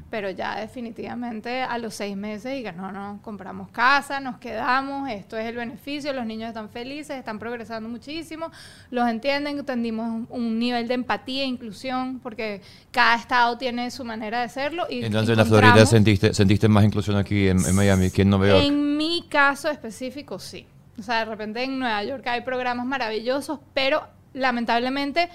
pero 0.10 0.30
ya 0.30 0.60
definitivamente 0.60 1.62
a 1.62 1.78
los 1.78 1.95
seis 1.95 2.16
meses 2.16 2.64
que 2.64 2.72
no, 2.72 2.91
no, 2.91 3.20
compramos 3.22 3.70
casa, 3.70 4.20
nos 4.20 4.38
quedamos, 4.38 5.10
esto 5.10 5.38
es 5.38 5.45
el 5.45 5.56
beneficio, 5.56 6.14
los 6.14 6.26
niños 6.26 6.49
están 6.49 6.70
felices, 6.70 7.18
están 7.18 7.39
progresando 7.39 7.89
muchísimo, 7.89 8.51
los 8.91 9.10
entienden, 9.10 9.66
tendimos 9.66 10.08
un, 10.08 10.28
un 10.30 10.60
nivel 10.60 10.88
de 10.88 10.93
empatía 10.93 11.43
e 11.43 11.47
inclusión, 11.47 12.20
porque 12.20 12.62
cada 12.91 13.16
estado 13.16 13.58
tiene 13.58 13.89
su 13.91 14.06
manera 14.06 14.41
de 14.41 14.49
serlo. 14.49 14.86
Y 14.89 15.03
Entonces 15.03 15.32
en 15.32 15.38
la 15.38 15.45
Florida 15.45 15.86
sentiste, 15.86 16.34
sentiste 16.34 16.68
más 16.68 16.84
inclusión 16.84 17.18
aquí 17.18 17.47
en, 17.47 17.66
en 17.66 17.76
Miami 17.76 18.12
que 18.12 18.22
en 18.22 18.30
Nueva 18.30 18.47
York. 18.47 18.64
en 18.64 18.97
mi 18.97 19.26
caso 19.28 19.70
específico, 19.70 20.39
sí. 20.39 20.68
O 20.97 21.03
sea, 21.03 21.20
de 21.20 21.26
repente 21.26 21.64
en 21.64 21.78
Nueva 21.78 22.03
York 22.03 22.26
hay 22.28 22.41
programas 22.41 22.86
maravillosos, 22.86 23.60
pero 23.74 24.08
lamentablemente 24.34 25.30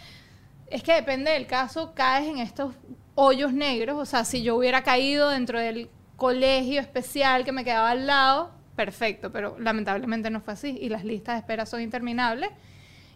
es 0.70 0.82
que 0.82 0.94
depende 0.94 1.32
del 1.32 1.46
caso, 1.46 1.92
caes 1.94 2.28
en 2.28 2.38
estos 2.38 2.72
hoyos 3.22 3.52
negros. 3.52 3.98
O 3.98 4.06
sea, 4.06 4.24
si 4.24 4.42
yo 4.42 4.56
hubiera 4.56 4.82
caído 4.82 5.28
dentro 5.28 5.58
del 5.60 5.88
colegio 6.16 6.80
especial 6.80 7.44
que 7.44 7.52
me 7.52 7.64
quedaba 7.64 7.90
al 7.90 8.06
lado, 8.06 8.50
perfecto, 8.76 9.30
pero 9.30 9.56
lamentablemente 9.58 10.30
no 10.30 10.40
fue 10.40 10.54
así 10.54 10.78
y 10.80 10.88
las 10.88 11.04
listas 11.04 11.34
de 11.34 11.40
espera 11.40 11.66
son 11.66 11.80
interminables. 11.82 12.50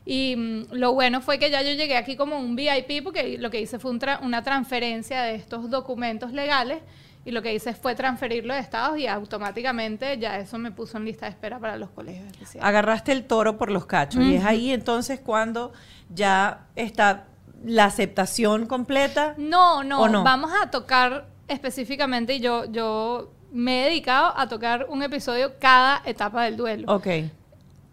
Y 0.07 0.37
mm, 0.37 0.73
lo 0.73 0.93
bueno 0.93 1.23
fue 1.23 1.39
que 1.39 1.51
ya 1.51 1.63
yo 1.63 1.73
llegué 1.73 1.97
aquí 1.97 2.17
como 2.17 2.39
un 2.39 2.55
VIP 2.57 3.03
porque 3.03 3.39
lo 3.39 3.51
que 3.51 3.61
hice 3.61 3.79
fue 3.79 3.91
un 3.91 3.99
tra- 4.01 4.21
una 4.23 4.43
transferencia 4.43 5.23
de 5.23 5.35
estos 5.37 5.71
documentos 5.71 6.33
legales 6.33 6.83
y 7.25 7.31
lo 7.31 7.41
que 7.41 7.55
hice 7.55 7.73
fue 7.73 7.95
transferirlo 7.95 8.53
de 8.53 8.61
estados 8.61 8.99
y 8.99 9.07
automáticamente 9.07 10.19
ya 10.19 10.39
eso 10.39 10.59
me 10.59 10.71
puso 10.71 10.99
en 10.99 11.07
lista 11.07 11.25
de 11.25 11.31
espera 11.31 11.59
para 11.59 11.77
los 11.79 11.89
colegios 11.89 12.27
especiales. 12.27 12.69
Agarraste 12.69 13.13
el 13.13 13.25
toro 13.25 13.57
por 13.57 13.71
los 13.71 13.87
cachos. 13.87 14.23
Y 14.23 14.35
es 14.35 14.45
ahí 14.45 14.71
entonces 14.73 15.21
cuando 15.21 15.73
ya 16.15 16.67
está 16.77 17.25
la 17.65 17.87
aceptación 17.87 18.67
completa. 18.67 19.35
No, 19.39 19.83
no, 19.83 20.03
¿O 20.03 20.09
no? 20.09 20.23
vamos 20.23 20.53
a 20.63 20.71
tocar 20.71 21.27
específicamente, 21.49 22.35
y 22.35 22.41
yo, 22.41 22.65
yo 22.67 23.31
me 23.51 23.83
he 23.83 23.85
dedicado 23.91 24.33
a 24.37 24.49
tocar 24.49 24.87
un 24.89 25.03
episodio 25.03 25.59
cada 25.59 26.03
etapa 26.05 26.45
del 26.45 26.57
duelo. 26.57 26.93
Ok. 26.93 27.07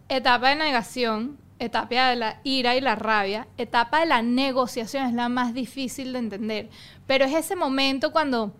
Etapa 0.09 0.49
de 0.49 0.55
negación, 0.55 1.37
etapa 1.59 2.09
de 2.09 2.15
la 2.15 2.39
ira 2.43 2.75
y 2.75 2.81
la 2.81 2.95
rabia, 2.95 3.47
etapa 3.57 3.99
de 4.01 4.07
la 4.07 4.21
negociación 4.21 5.05
es 5.05 5.13
la 5.13 5.29
más 5.29 5.53
difícil 5.53 6.13
de 6.13 6.19
entender. 6.19 6.69
Pero 7.07 7.25
es 7.25 7.33
ese 7.33 7.55
momento 7.55 8.11
cuando, 8.11 8.53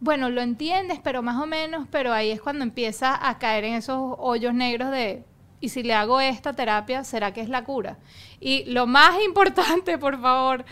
bueno, 0.00 0.28
lo 0.28 0.42
entiendes, 0.42 0.98
pero 1.02 1.22
más 1.22 1.40
o 1.40 1.46
menos, 1.46 1.86
pero 1.90 2.12
ahí 2.12 2.30
es 2.30 2.40
cuando 2.40 2.64
empieza 2.64 3.28
a 3.28 3.38
caer 3.38 3.64
en 3.64 3.74
esos 3.74 4.16
hoyos 4.18 4.52
negros 4.52 4.90
de, 4.90 5.24
¿y 5.60 5.68
si 5.70 5.82
le 5.82 5.94
hago 5.94 6.20
esta 6.20 6.52
terapia, 6.52 7.04
será 7.04 7.32
que 7.32 7.40
es 7.40 7.48
la 7.48 7.64
cura? 7.64 7.98
Y 8.40 8.64
lo 8.64 8.86
más 8.86 9.14
importante, 9.24 9.98
por 9.98 10.20
favor, 10.20 10.64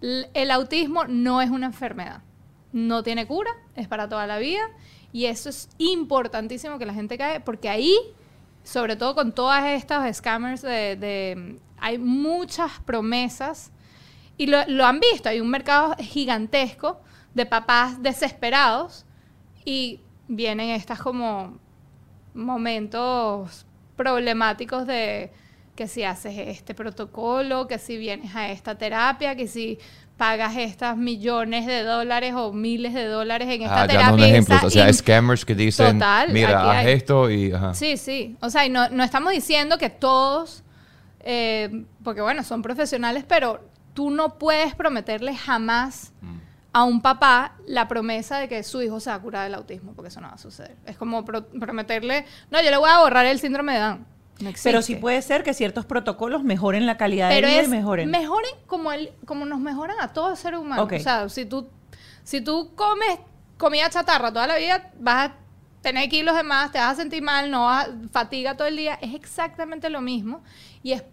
el 0.00 0.50
autismo 0.50 1.04
no 1.06 1.40
es 1.40 1.50
una 1.50 1.66
enfermedad. 1.66 2.22
No 2.72 3.02
tiene 3.02 3.26
cura, 3.26 3.50
es 3.76 3.86
para 3.88 4.08
toda 4.08 4.26
la 4.26 4.38
vida. 4.38 4.62
Y 5.12 5.26
eso 5.26 5.48
es 5.48 5.68
importantísimo 5.78 6.78
que 6.78 6.86
la 6.86 6.94
gente 6.94 7.16
cae, 7.16 7.40
porque 7.40 7.68
ahí 7.68 7.96
sobre 8.64 8.96
todo 8.96 9.14
con 9.14 9.32
todas 9.32 9.64
estas 9.66 10.16
scammers 10.16 10.62
de- 10.62 11.58
hay 11.76 11.98
muchas 11.98 12.80
promesas 12.86 13.70
y 14.38 14.46
lo, 14.46 14.58
lo 14.68 14.86
han 14.86 15.00
visto, 15.00 15.28
hay 15.28 15.40
un 15.40 15.50
mercado 15.50 15.94
gigantesco 16.00 16.98
de 17.34 17.44
papás 17.44 18.02
desesperados 18.02 19.04
y 19.66 20.00
vienen 20.28 20.70
estas 20.70 20.98
como 20.98 21.58
momentos 22.32 23.66
problemáticos 23.96 24.86
de 24.86 25.30
que 25.76 25.88
si 25.88 26.04
haces 26.04 26.34
este 26.38 26.74
protocolo, 26.74 27.66
que 27.66 27.78
si 27.78 27.96
vienes 27.96 28.34
a 28.36 28.48
esta 28.50 28.76
terapia, 28.76 29.34
que 29.34 29.48
si 29.48 29.78
pagas 30.16 30.56
estas 30.56 30.96
millones 30.96 31.66
de 31.66 31.82
dólares 31.82 32.34
o 32.36 32.52
miles 32.52 32.94
de 32.94 33.06
dólares 33.06 33.48
en 33.48 33.62
esta 33.62 33.82
Ah, 33.82 33.86
terapia. 33.88 34.06
dando 34.10 34.24
y 34.26 34.30
ejemplos. 34.30 34.62
O 34.62 34.70
sea, 34.70 34.92
scammers 34.92 35.44
que 35.44 35.56
dicen, 35.56 35.98
Total, 35.98 36.32
mira, 36.32 36.70
haz 36.70 36.86
hay. 36.86 36.92
esto 36.92 37.28
y... 37.30 37.50
Ajá. 37.52 37.74
Sí, 37.74 37.96
sí. 37.96 38.36
O 38.40 38.50
sea, 38.50 38.64
y 38.64 38.70
no, 38.70 38.88
no 38.90 39.02
estamos 39.02 39.32
diciendo 39.32 39.76
que 39.76 39.90
todos, 39.90 40.62
eh, 41.20 41.84
porque 42.04 42.20
bueno, 42.20 42.44
son 42.44 42.62
profesionales, 42.62 43.24
pero 43.26 43.68
tú 43.94 44.10
no 44.10 44.38
puedes 44.38 44.76
prometerle 44.76 45.34
jamás 45.34 46.12
a 46.74 46.82
un 46.84 47.00
papá 47.00 47.56
la 47.66 47.88
promesa 47.88 48.38
de 48.38 48.48
que 48.48 48.62
su 48.64 48.82
hijo 48.82 48.98
se 49.00 49.08
va 49.08 49.16
a 49.16 49.20
curar 49.22 49.44
del 49.44 49.54
autismo, 49.54 49.92
porque 49.94 50.08
eso 50.08 50.20
no 50.20 50.26
va 50.28 50.34
a 50.34 50.38
suceder. 50.38 50.76
Es 50.86 50.96
como 50.98 51.24
pro- 51.24 51.46
prometerle, 51.46 52.26
no, 52.50 52.60
yo 52.60 52.70
le 52.70 52.76
voy 52.76 52.90
a 52.90 52.98
borrar 52.98 53.24
el 53.26 53.38
síndrome 53.38 53.72
de 53.74 53.78
Down. 53.78 54.06
No 54.40 54.50
Pero 54.64 54.82
sí 54.82 54.96
puede 54.96 55.22
ser 55.22 55.44
que 55.44 55.54
ciertos 55.54 55.86
protocolos 55.86 56.42
mejoren 56.42 56.84
la 56.86 56.96
calidad 56.96 57.28
Pero 57.28 57.46
de 57.46 57.52
vida 57.52 57.62
es 57.62 57.68
y 57.68 57.70
mejoren. 57.70 58.10
mejoren 58.10 58.50
como, 58.66 58.90
el, 58.92 59.12
como 59.24 59.44
nos 59.46 59.60
mejoran 59.60 59.96
a 60.00 60.12
todo 60.12 60.34
ser 60.34 60.56
humano. 60.56 60.82
Ok. 60.82 60.94
O 60.96 60.98
sea, 60.98 61.28
si 61.28 61.46
tú, 61.46 61.68
si 62.24 62.40
tú 62.40 62.74
comes 62.74 63.18
comida 63.56 63.88
chatarra 63.88 64.32
toda 64.32 64.48
la 64.48 64.56
vida, 64.56 64.90
vas 64.98 65.30
a 65.30 65.34
tener 65.80 66.08
kilos 66.08 66.34
de 66.34 66.42
más, 66.42 66.72
te 66.72 66.78
vas 66.78 66.94
a 66.94 66.96
sentir 66.96 67.22
mal, 67.22 67.48
no 67.52 67.66
vas 67.66 67.86
a, 67.86 68.08
fatiga 68.10 68.56
todo 68.56 68.66
el 68.66 68.76
día. 68.76 68.98
Es 69.00 69.14
exactamente 69.14 69.88
lo 69.88 70.00
mismo. 70.00 70.42
Y 70.82 70.90
es 70.90 71.04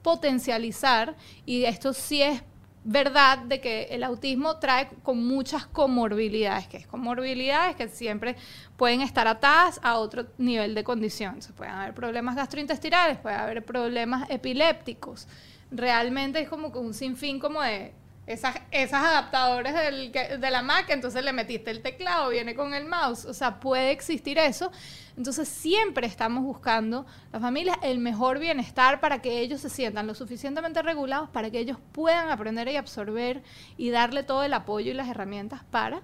potencializar, 0.00 1.16
y 1.44 1.64
esto 1.64 1.92
sí 1.92 2.22
es 2.22 2.42
verdad 2.84 3.38
de 3.38 3.60
que 3.60 3.84
el 3.84 4.04
autismo 4.04 4.58
trae 4.58 4.88
con 5.02 5.26
muchas 5.26 5.66
comorbilidades, 5.66 6.68
que 6.68 6.76
es 6.76 6.86
comorbilidades 6.86 7.76
que 7.76 7.88
siempre 7.88 8.36
pueden 8.76 9.00
estar 9.00 9.26
atadas 9.26 9.80
a 9.82 9.96
otro 9.96 10.26
nivel 10.36 10.74
de 10.74 10.84
condición. 10.84 11.40
Se 11.40 11.52
pueden 11.52 11.74
haber 11.74 11.94
problemas 11.94 12.36
gastrointestinales, 12.36 13.18
puede 13.18 13.36
haber 13.36 13.64
problemas 13.64 14.28
epilépticos. 14.30 15.26
Realmente 15.70 16.40
es 16.40 16.48
como 16.48 16.68
un 16.68 16.94
sinfín 16.94 17.40
como 17.40 17.62
de 17.62 17.94
esas, 18.26 18.56
esas 18.70 19.04
adaptadores 19.04 19.74
del 19.74 20.12
de 20.12 20.50
la 20.50 20.62
Mac, 20.62 20.86
entonces 20.88 21.22
le 21.24 21.32
metiste 21.32 21.70
el 21.70 21.82
teclado, 21.82 22.30
viene 22.30 22.54
con 22.54 22.72
el 22.74 22.86
mouse, 22.86 23.24
o 23.26 23.34
sea, 23.34 23.60
puede 23.60 23.90
existir 23.90 24.38
eso. 24.38 24.70
Entonces 25.16 25.48
siempre 25.48 26.06
estamos 26.06 26.42
buscando, 26.42 27.06
las 27.32 27.42
familias, 27.42 27.76
el 27.82 27.98
mejor 27.98 28.38
bienestar 28.38 29.00
para 29.00 29.20
que 29.20 29.40
ellos 29.40 29.60
se 29.60 29.70
sientan 29.70 30.06
lo 30.06 30.14
suficientemente 30.14 30.82
regulados 30.82 31.28
para 31.28 31.50
que 31.50 31.58
ellos 31.58 31.78
puedan 31.92 32.30
aprender 32.30 32.68
y 32.68 32.76
absorber 32.76 33.42
y 33.76 33.90
darle 33.90 34.22
todo 34.22 34.42
el 34.42 34.54
apoyo 34.54 34.90
y 34.90 34.94
las 34.94 35.08
herramientas 35.08 35.62
para 35.70 36.02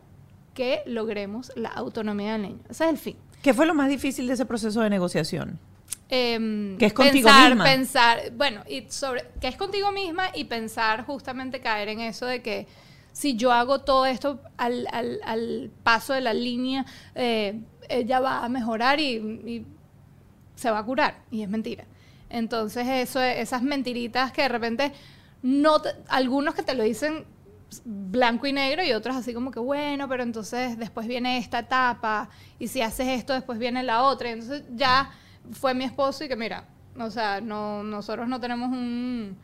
que 0.54 0.82
logremos 0.86 1.52
la 1.56 1.70
autonomía 1.70 2.32
del 2.32 2.42
niño. 2.42 2.60
Ese 2.68 2.84
es 2.84 2.90
el 2.90 2.98
fin. 2.98 3.16
¿Qué 3.42 3.54
fue 3.54 3.66
lo 3.66 3.74
más 3.74 3.88
difícil 3.88 4.26
de 4.26 4.34
ese 4.34 4.44
proceso 4.44 4.82
de 4.82 4.90
negociación? 4.90 5.58
Em, 6.08 6.76
Que 6.76 6.86
es 6.86 6.92
contigo 6.92 7.28
pensar, 7.28 7.48
misma. 7.50 7.64
Pensar, 7.64 8.18
bueno, 8.36 8.62
y 8.68 8.84
sobre 8.88 9.24
que 9.40 9.46
es 9.48 9.56
contigo 9.56 9.92
misma 9.92 10.24
y 10.34 10.44
pensar 10.44 11.04
justamente 11.04 11.60
caer 11.60 11.88
en 11.88 12.00
eso 12.00 12.26
de 12.26 12.42
que 12.42 12.66
si 13.12 13.36
yo 13.36 13.52
hago 13.52 13.80
todo 13.80 14.06
esto 14.06 14.40
al, 14.56 14.86
al- 14.92 15.20
al 15.24 15.70
paso 15.84 16.12
de 16.12 16.20
la 16.20 16.34
línea, 16.34 16.84
eh, 17.14 17.60
ella 17.88 18.18
va 18.20 18.44
a 18.44 18.48
mejorar 18.48 18.98
y, 19.00 19.14
y 19.16 19.66
se 20.56 20.70
va 20.70 20.78
a 20.80 20.84
curar. 20.84 21.18
Y 21.30 21.42
es 21.42 21.48
mentira. 21.48 21.84
Entonces, 22.28 22.86
eso, 22.88 23.20
esas 23.20 23.62
mentiritas 23.62 24.32
que 24.32 24.42
de 24.42 24.48
repente, 24.48 24.92
no 25.42 25.80
te- 25.80 25.94
algunos 26.08 26.54
que 26.54 26.62
te 26.62 26.74
lo 26.74 26.82
dicen 26.82 27.24
blanco 27.84 28.48
y 28.48 28.52
negro 28.52 28.82
y 28.84 28.92
otros 28.92 29.14
así 29.14 29.32
como 29.32 29.52
que 29.52 29.60
bueno, 29.60 30.08
pero 30.08 30.24
entonces 30.24 30.76
después 30.76 31.06
viene 31.06 31.38
esta 31.38 31.60
etapa 31.60 32.28
y 32.58 32.66
si 32.66 32.82
haces 32.82 33.06
esto 33.06 33.32
después 33.32 33.58
viene 33.60 33.82
la 33.84 34.02
otra. 34.02 34.28
Y 34.28 34.32
entonces 34.32 34.64
ya 34.74 35.10
fue 35.52 35.74
mi 35.74 35.84
esposo 35.84 36.24
y 36.24 36.28
que 36.28 36.36
mira, 36.36 36.64
o 36.98 37.10
sea, 37.10 37.40
no 37.40 37.82
nosotros 37.82 38.28
no 38.28 38.40
tenemos 38.40 38.70
un 38.70 39.36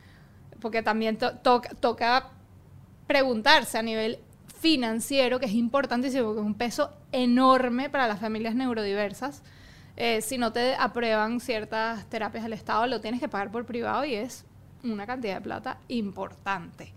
porque 0.59 0.81
también 0.81 1.17
to- 1.17 1.33
toca, 1.79 2.29
preguntarse 3.05 3.77
a 3.77 3.81
nivel 3.83 4.19
financiero, 4.59 5.39
que 5.39 5.45
es 5.45 5.53
importantísimo, 5.53 6.25
porque 6.25 6.41
es 6.41 6.45
un 6.45 6.55
peso 6.55 6.91
enorme 7.11 7.89
para 7.89 8.07
las 8.07 8.19
familias 8.19 8.55
neurodiversas. 8.55 9.43
Eh, 9.95 10.21
si 10.21 10.37
no 10.37 10.51
te 10.51 10.75
aprueban 10.75 11.39
ciertas 11.39 12.05
terapias 12.09 12.43
del 12.43 12.53
Estado, 12.53 12.85
lo 12.87 12.99
tienes 13.01 13.19
que 13.19 13.27
pagar 13.29 13.51
por 13.51 13.65
privado 13.65 14.03
y 14.05 14.15
es 14.15 14.45
una 14.83 15.05
cantidad 15.05 15.35
de 15.35 15.41
plata 15.41 15.77
importante. 15.87 16.93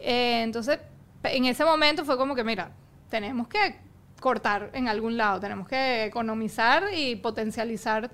Eh, 0.00 0.42
entonces, 0.42 0.78
en 1.22 1.44
ese 1.46 1.64
momento 1.64 2.04
fue 2.04 2.16
como 2.16 2.34
que, 2.34 2.44
mira, 2.44 2.70
tenemos 3.10 3.48
que 3.48 3.76
cortar 4.20 4.70
en 4.72 4.88
algún 4.88 5.16
lado, 5.16 5.40
tenemos 5.40 5.68
que 5.68 6.04
economizar 6.06 6.84
y 6.94 7.16
potencializar 7.16 8.10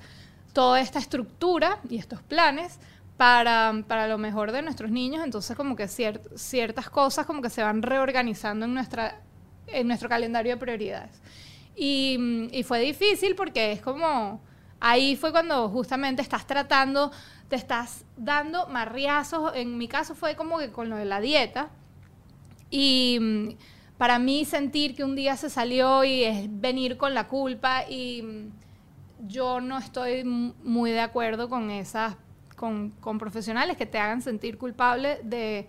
toda 0.52 0.80
esta 0.80 0.98
estructura 0.98 1.78
y 1.88 1.98
estos 1.98 2.22
planes 2.22 2.78
para, 3.16 3.84
para 3.86 4.08
lo 4.08 4.18
mejor 4.18 4.52
de 4.52 4.62
nuestros 4.62 4.90
niños. 4.90 5.22
Entonces, 5.24 5.56
como 5.56 5.76
que 5.76 5.84
cier- 5.84 6.20
ciertas 6.36 6.88
cosas 6.90 7.26
como 7.26 7.42
que 7.42 7.50
se 7.50 7.62
van 7.62 7.82
reorganizando 7.82 8.64
en, 8.66 8.74
nuestra, 8.74 9.20
en 9.66 9.86
nuestro 9.86 10.08
calendario 10.08 10.54
de 10.54 10.60
prioridades. 10.60 11.20
Y, 11.76 12.16
mm, 12.18 12.48
y 12.54 12.62
fue 12.62 12.80
difícil 12.80 13.34
porque 13.36 13.72
es 13.72 13.80
como, 13.82 14.40
ahí 14.80 15.16
fue 15.16 15.32
cuando 15.32 15.68
justamente 15.68 16.22
estás 16.22 16.46
tratando, 16.46 17.10
te 17.48 17.56
estás 17.56 18.04
dando 18.16 18.66
marriazos. 18.68 19.52
En 19.54 19.76
mi 19.78 19.86
caso 19.88 20.14
fue 20.14 20.34
como 20.36 20.58
que 20.58 20.70
con 20.72 20.88
lo 20.88 20.96
de 20.96 21.04
la 21.04 21.20
dieta. 21.20 21.68
Y 22.70 23.18
mm, 23.20 23.48
para 23.98 24.18
mí 24.18 24.44
sentir 24.44 24.94
que 24.94 25.04
un 25.04 25.14
día 25.14 25.36
se 25.36 25.50
salió 25.50 26.04
y 26.04 26.24
es 26.24 26.46
venir 26.48 26.96
con 26.96 27.12
la 27.14 27.28
culpa 27.28 27.84
y 27.88 28.22
mm, 28.22 28.50
yo 29.26 29.60
no 29.60 29.78
estoy 29.78 30.24
muy 30.24 30.90
de 30.90 31.00
acuerdo 31.00 31.48
con 31.48 31.70
esas, 31.70 32.14
con, 32.56 32.90
con 33.00 33.18
profesionales 33.18 33.76
que 33.76 33.86
te 33.86 33.98
hagan 33.98 34.22
sentir 34.22 34.58
culpable 34.58 35.20
de, 35.22 35.68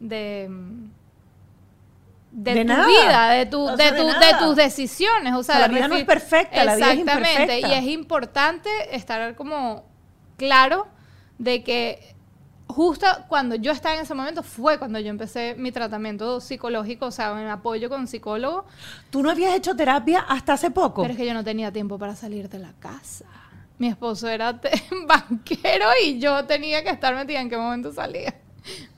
de, 0.00 0.48
mm, 0.50 0.84
de, 2.32 2.54
De 2.54 2.60
tu 2.62 2.66
nada. 2.68 2.86
vida, 2.86 3.28
de, 3.30 3.46
tu, 3.46 3.66
de, 3.66 3.76
de 3.76 3.90
tu- 3.92 4.06
de 4.06 4.12
nada. 4.12 4.38
tus 4.38 4.56
decisiones. 4.56 5.34
O 5.34 5.42
sea, 5.42 5.58
la 5.58 5.68
vida 5.68 5.86
no 5.88 5.96
es 5.96 6.04
perfecta, 6.04 6.64
la 6.64 6.76
vida 6.76 6.92
es 6.92 6.98
Exactamente, 7.00 7.32
imperfecta. 7.42 7.68
y 7.68 7.72
es 7.74 7.84
importante 7.92 8.70
estar 8.96 9.34
como 9.36 9.84
claro 10.36 10.86
de 11.38 11.62
que 11.62 12.11
justo 12.72 13.06
cuando 13.28 13.54
yo 13.54 13.72
estaba 13.72 13.94
en 13.94 14.02
ese 14.02 14.14
momento 14.14 14.42
fue 14.42 14.78
cuando 14.78 14.98
yo 14.98 15.08
empecé 15.10 15.54
mi 15.56 15.72
tratamiento 15.72 16.40
psicológico, 16.40 17.06
o 17.06 17.10
sea, 17.10 17.30
en 17.40 17.48
apoyo 17.48 17.88
con 17.88 18.06
psicólogo, 18.06 18.64
¿Tú 19.10 19.22
no 19.22 19.30
habías 19.30 19.54
hecho 19.54 19.74
terapia 19.76 20.20
hasta 20.28 20.54
hace 20.54 20.70
poco? 20.70 21.02
pero 21.02 21.12
es 21.12 21.18
que 21.18 21.26
yo 21.26 21.34
no 21.34 21.44
tenía 21.44 21.72
tiempo 21.72 21.98
para 21.98 22.14
salir 22.16 22.48
de 22.48 22.58
la 22.58 22.72
casa. 22.80 23.26
Mi 23.78 23.88
esposo 23.88 24.28
era 24.28 24.60
banquero 25.06 25.86
y 26.04 26.18
yo 26.18 26.44
tenía 26.44 26.82
que 26.84 26.90
estar 26.90 27.14
metida 27.14 27.40
en 27.40 27.48
qué 27.50 27.56
momento 27.56 27.92
salía. 27.92 28.34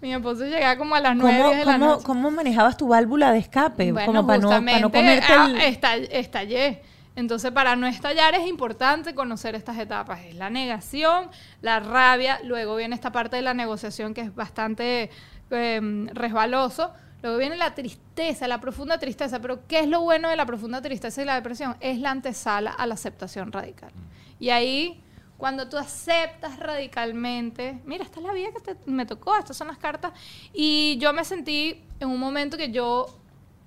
Mi 0.02 0.12
esposo 0.12 0.44
llegaba 0.44 0.76
como 0.76 0.94
a 0.94 1.00
las 1.00 1.16
nueve 1.16 1.38
¿Cómo, 1.42 1.54
de 1.54 1.64
la 1.64 1.78
noche. 1.78 2.04
cómo 2.04 2.30
manejabas 2.30 2.76
tu 2.76 2.88
válvula 2.88 3.32
de 3.32 3.38
escape? 3.38 3.92
Bueno, 3.92 4.06
como 4.06 4.26
para 4.26 4.38
no, 4.38 4.48
para 4.50 4.80
no 4.80 4.90
comerte 4.90 5.32
ah, 5.32 5.46
el... 5.50 5.56
estall- 5.56 6.08
estallé. 6.10 6.82
Entonces, 7.16 7.52
para 7.52 7.76
no 7.76 7.86
estallar 7.86 8.34
es 8.34 8.46
importante 8.48 9.14
conocer 9.14 9.54
estas 9.54 9.78
etapas. 9.78 10.24
Es 10.24 10.34
la 10.34 10.50
negación, 10.50 11.28
la 11.62 11.78
rabia, 11.80 12.40
luego 12.42 12.74
viene 12.76 12.94
esta 12.94 13.12
parte 13.12 13.36
de 13.36 13.42
la 13.42 13.54
negociación 13.54 14.14
que 14.14 14.22
es 14.22 14.34
bastante 14.34 15.10
eh, 15.50 16.06
resbaloso. 16.12 16.92
Luego 17.22 17.38
viene 17.38 17.56
la 17.56 17.74
tristeza, 17.74 18.48
la 18.48 18.60
profunda 18.60 18.98
tristeza. 18.98 19.40
Pero, 19.40 19.66
¿qué 19.66 19.78
es 19.80 19.88
lo 19.88 20.00
bueno 20.00 20.28
de 20.28 20.36
la 20.36 20.44
profunda 20.44 20.82
tristeza 20.82 21.22
y 21.22 21.24
la 21.24 21.36
depresión? 21.36 21.76
Es 21.80 21.98
la 22.00 22.10
antesala 22.10 22.72
a 22.72 22.86
la 22.86 22.94
aceptación 22.94 23.52
radical. 23.52 23.92
Y 24.40 24.50
ahí, 24.50 25.00
Cuando 25.36 25.68
tú 25.68 25.76
aceptas 25.76 26.58
radicalmente, 26.60 27.80
mira, 27.84 28.04
esta 28.04 28.20
es 28.20 28.24
la 28.26 28.32
vida 28.32 28.50
que 28.52 28.60
te- 28.74 28.90
me 28.90 29.04
tocó, 29.04 29.36
estas 29.36 29.56
son 29.56 29.66
las 29.66 29.78
cartas. 29.78 30.12
Y 30.52 30.96
yo 30.98 31.12
me 31.12 31.24
sentí 31.24 31.82
en 31.98 32.08
un 32.08 32.20
momento 32.20 32.56
que 32.56 32.70
yo 32.70 33.06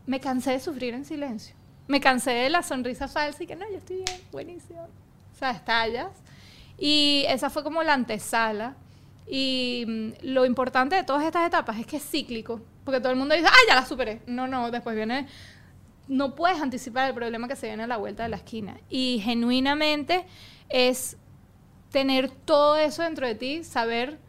me 0.05 0.21
cansé 0.21 0.51
de 0.51 0.59
sufrir 0.61 0.93
en 0.93 1.03
silencio. 1.03 1.56
Me 1.87 1.99
cansé 1.99 2.31
de 2.31 2.49
la 2.49 2.63
sonrisa 2.63 3.07
falsa 3.07 3.43
y 3.43 3.47
que 3.47 3.55
no, 3.55 3.65
yo 3.69 3.77
estoy 3.77 3.97
bien, 3.97 4.21
buenísimo. 4.31 4.81
O 4.81 5.37
sea, 5.37 5.51
estallas. 5.51 6.11
Y 6.77 7.25
esa 7.27 7.49
fue 7.49 7.63
como 7.63 7.81
la 7.83 7.93
antesala. 7.93 8.75
Y 9.25 9.85
mm, 9.87 10.09
lo 10.23 10.45
importante 10.45 10.95
de 10.95 11.03
todas 11.03 11.23
estas 11.23 11.47
etapas 11.47 11.79
es 11.79 11.85
que 11.85 11.97
es 11.97 12.03
cíclico. 12.03 12.61
Porque 12.83 12.99
todo 12.99 13.11
el 13.11 13.17
mundo 13.17 13.35
dice, 13.35 13.47
¡ay, 13.47 13.65
ya 13.67 13.75
la 13.75 13.85
superé! 13.85 14.21
No, 14.27 14.47
no, 14.47 14.71
después 14.71 14.95
viene. 14.95 15.27
No 16.07 16.35
puedes 16.35 16.61
anticipar 16.61 17.09
el 17.09 17.13
problema 17.13 17.47
que 17.47 17.55
se 17.55 17.67
viene 17.67 17.83
a 17.83 17.87
la 17.87 17.97
vuelta 17.97 18.23
de 18.23 18.29
la 18.29 18.37
esquina. 18.37 18.77
Y 18.89 19.21
genuinamente 19.23 20.25
es 20.69 21.17
tener 21.91 22.29
todo 22.29 22.77
eso 22.77 23.03
dentro 23.03 23.27
de 23.27 23.35
ti, 23.35 23.63
saber 23.63 24.19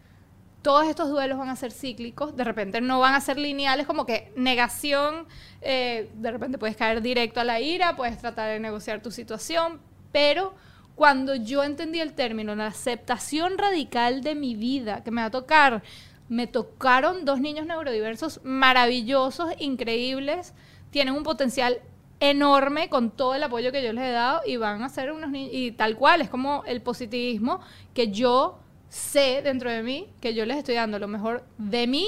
todos 0.62 0.86
estos 0.86 1.08
duelos 1.08 1.38
van 1.38 1.48
a 1.48 1.56
ser 1.56 1.72
cíclicos, 1.72 2.36
de 2.36 2.44
repente 2.44 2.80
no 2.80 2.98
van 2.98 3.14
a 3.14 3.20
ser 3.20 3.38
lineales, 3.38 3.86
como 3.86 4.04
que 4.04 4.32
negación, 4.36 5.26
eh, 5.60 6.10
de 6.14 6.30
repente 6.30 6.58
puedes 6.58 6.76
caer 6.76 7.00
directo 7.00 7.40
a 7.40 7.44
la 7.44 7.60
ira, 7.60 7.96
puedes 7.96 8.18
tratar 8.18 8.50
de 8.50 8.58
negociar 8.58 9.00
tu 9.00 9.10
situación, 9.10 9.80
pero 10.12 10.54
cuando 10.94 11.36
yo 11.36 11.62
entendí 11.62 12.00
el 12.00 12.12
término, 12.14 12.56
la 12.56 12.66
aceptación 12.66 13.56
radical 13.56 14.22
de 14.22 14.34
mi 14.34 14.56
vida, 14.56 15.04
que 15.04 15.12
me 15.12 15.20
va 15.20 15.28
a 15.28 15.30
tocar, 15.30 15.82
me 16.28 16.46
tocaron 16.46 17.24
dos 17.24 17.40
niños 17.40 17.66
neurodiversos 17.66 18.40
maravillosos, 18.42 19.52
increíbles, 19.58 20.54
tienen 20.90 21.14
un 21.14 21.22
potencial 21.22 21.80
enorme 22.20 22.88
con 22.88 23.12
todo 23.12 23.36
el 23.36 23.44
apoyo 23.44 23.70
que 23.70 23.82
yo 23.82 23.92
les 23.92 24.04
he 24.04 24.10
dado 24.10 24.40
y 24.44 24.56
van 24.56 24.82
a 24.82 24.88
ser 24.88 25.12
unos 25.12 25.30
niños, 25.30 25.50
y 25.54 25.70
tal 25.70 25.96
cual, 25.96 26.20
es 26.20 26.28
como 26.28 26.64
el 26.66 26.82
positivismo 26.82 27.60
que 27.94 28.10
yo 28.10 28.58
sé 28.88 29.42
dentro 29.42 29.70
de 29.70 29.82
mí 29.82 30.08
que 30.20 30.34
yo 30.34 30.46
les 30.46 30.58
estoy 30.58 30.74
dando 30.74 30.98
lo 30.98 31.08
mejor 31.08 31.44
de 31.58 31.86
mí 31.86 32.06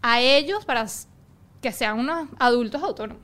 a 0.00 0.20
ellos 0.20 0.64
para 0.64 0.86
que 1.60 1.72
sean 1.72 1.98
unos 1.98 2.28
adultos 2.38 2.82
autónomos. 2.82 3.22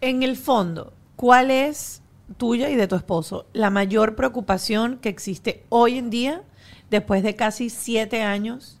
En 0.00 0.22
el 0.22 0.36
fondo, 0.36 0.92
¿cuál 1.16 1.50
es 1.50 2.02
tuya 2.36 2.70
y 2.70 2.76
de 2.76 2.86
tu 2.86 2.96
esposo 2.96 3.46
la 3.52 3.70
mayor 3.70 4.14
preocupación 4.14 4.98
que 4.98 5.08
existe 5.08 5.64
hoy 5.68 5.98
en 5.98 6.10
día, 6.10 6.42
después 6.90 7.22
de 7.22 7.34
casi 7.34 7.70
siete 7.70 8.22
años, 8.22 8.78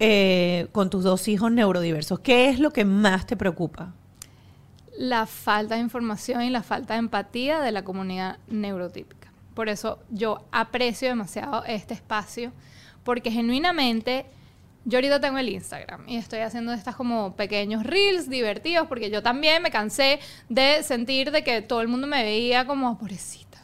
eh, 0.00 0.68
con 0.72 0.90
tus 0.90 1.04
dos 1.04 1.28
hijos 1.28 1.52
neurodiversos? 1.52 2.20
¿Qué 2.20 2.48
es 2.48 2.58
lo 2.58 2.72
que 2.72 2.84
más 2.84 3.26
te 3.26 3.36
preocupa? 3.36 3.94
La 4.98 5.26
falta 5.26 5.76
de 5.76 5.80
información 5.80 6.42
y 6.42 6.50
la 6.50 6.62
falta 6.62 6.94
de 6.94 7.00
empatía 7.00 7.60
de 7.60 7.72
la 7.72 7.84
comunidad 7.84 8.38
neurotípica. 8.48 9.21
Por 9.54 9.68
eso 9.68 9.98
yo 10.10 10.44
aprecio 10.50 11.08
demasiado 11.08 11.64
este 11.64 11.94
espacio, 11.94 12.52
porque 13.04 13.30
genuinamente 13.30 14.26
yo 14.84 14.98
ahorita 14.98 15.20
tengo 15.20 15.38
el 15.38 15.48
Instagram 15.48 16.08
y 16.08 16.16
estoy 16.16 16.40
haciendo 16.40 16.72
estas 16.72 16.96
como 16.96 17.36
pequeños 17.36 17.84
reels 17.84 18.28
divertidos, 18.28 18.88
porque 18.88 19.10
yo 19.10 19.22
también 19.22 19.62
me 19.62 19.70
cansé 19.70 20.18
de 20.48 20.82
sentir 20.82 21.30
de 21.30 21.44
que 21.44 21.62
todo 21.62 21.82
el 21.82 21.88
mundo 21.88 22.06
me 22.06 22.22
veía 22.22 22.66
como 22.66 22.98
pobrecita. 22.98 23.62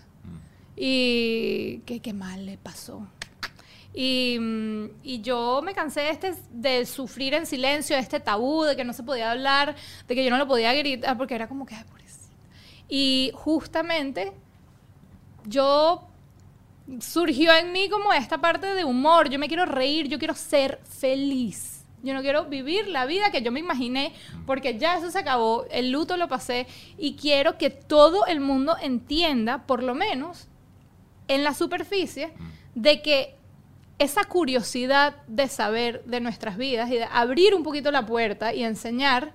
Y 0.76 1.78
que 1.86 1.98
qué 2.00 2.12
mal 2.12 2.46
le 2.46 2.56
pasó. 2.56 3.04
Y, 3.92 4.36
mm, 4.38 4.90
y 5.02 5.20
yo 5.22 5.60
me 5.64 5.74
cansé 5.74 6.02
de, 6.02 6.10
este, 6.10 6.34
de 6.52 6.86
sufrir 6.86 7.34
en 7.34 7.46
silencio, 7.46 7.96
de 7.96 8.02
este 8.02 8.20
tabú, 8.20 8.62
de 8.62 8.76
que 8.76 8.84
no 8.84 8.92
se 8.92 9.02
podía 9.02 9.32
hablar, 9.32 9.74
de 10.06 10.14
que 10.14 10.24
yo 10.24 10.30
no 10.30 10.38
lo 10.38 10.46
podía 10.46 10.72
gritar, 10.72 11.18
porque 11.18 11.34
era 11.34 11.48
como 11.48 11.66
que, 11.66 11.74
ay, 11.74 11.82
pobrecita. 11.82 12.36
Y 12.88 13.32
justamente 13.34 14.32
yo 15.48 16.08
surgió 17.00 17.52
en 17.54 17.72
mí 17.72 17.88
como 17.88 18.12
esta 18.12 18.38
parte 18.38 18.66
de 18.74 18.84
humor. 18.84 19.28
Yo 19.28 19.38
me 19.38 19.48
quiero 19.48 19.66
reír, 19.66 20.08
yo 20.08 20.18
quiero 20.18 20.34
ser 20.34 20.80
feliz. 20.84 21.84
Yo 22.02 22.14
no 22.14 22.22
quiero 22.22 22.44
vivir 22.44 22.88
la 22.88 23.06
vida 23.06 23.30
que 23.30 23.42
yo 23.42 23.50
me 23.50 23.60
imaginé, 23.60 24.12
porque 24.46 24.78
ya 24.78 24.96
eso 24.96 25.10
se 25.10 25.18
acabó, 25.18 25.64
el 25.70 25.90
luto 25.90 26.16
lo 26.16 26.28
pasé 26.28 26.68
y 26.96 27.16
quiero 27.16 27.58
que 27.58 27.70
todo 27.70 28.24
el 28.26 28.38
mundo 28.38 28.76
entienda, 28.80 29.66
por 29.66 29.82
lo 29.82 29.96
menos 29.96 30.46
en 31.26 31.42
la 31.42 31.54
superficie, 31.54 32.32
de 32.76 33.02
que 33.02 33.34
esa 33.98 34.24
curiosidad 34.24 35.16
de 35.26 35.48
saber 35.48 36.04
de 36.04 36.20
nuestras 36.20 36.56
vidas 36.56 36.88
y 36.90 36.94
de 36.94 37.04
abrir 37.04 37.54
un 37.54 37.64
poquito 37.64 37.90
la 37.90 38.06
puerta 38.06 38.54
y 38.54 38.62
enseñar 38.62 39.32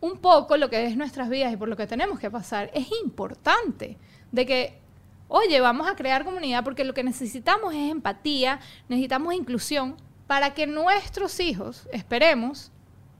un 0.00 0.18
poco 0.18 0.56
lo 0.56 0.68
que 0.68 0.86
es 0.86 0.96
nuestras 0.96 1.30
vidas 1.30 1.52
y 1.52 1.56
por 1.56 1.68
lo 1.68 1.76
que 1.76 1.86
tenemos 1.86 2.18
que 2.20 2.30
pasar 2.30 2.70
es 2.74 2.88
importante. 3.02 3.96
De 4.30 4.44
que, 4.44 4.78
oye, 5.28 5.60
vamos 5.60 5.86
a 5.86 5.94
crear 5.94 6.24
comunidad 6.24 6.64
porque 6.64 6.84
lo 6.84 6.94
que 6.94 7.04
necesitamos 7.04 7.74
es 7.74 7.90
empatía, 7.90 8.60
necesitamos 8.88 9.34
inclusión 9.34 9.96
para 10.26 10.54
que 10.54 10.66
nuestros 10.66 11.38
hijos, 11.40 11.88
esperemos, 11.92 12.72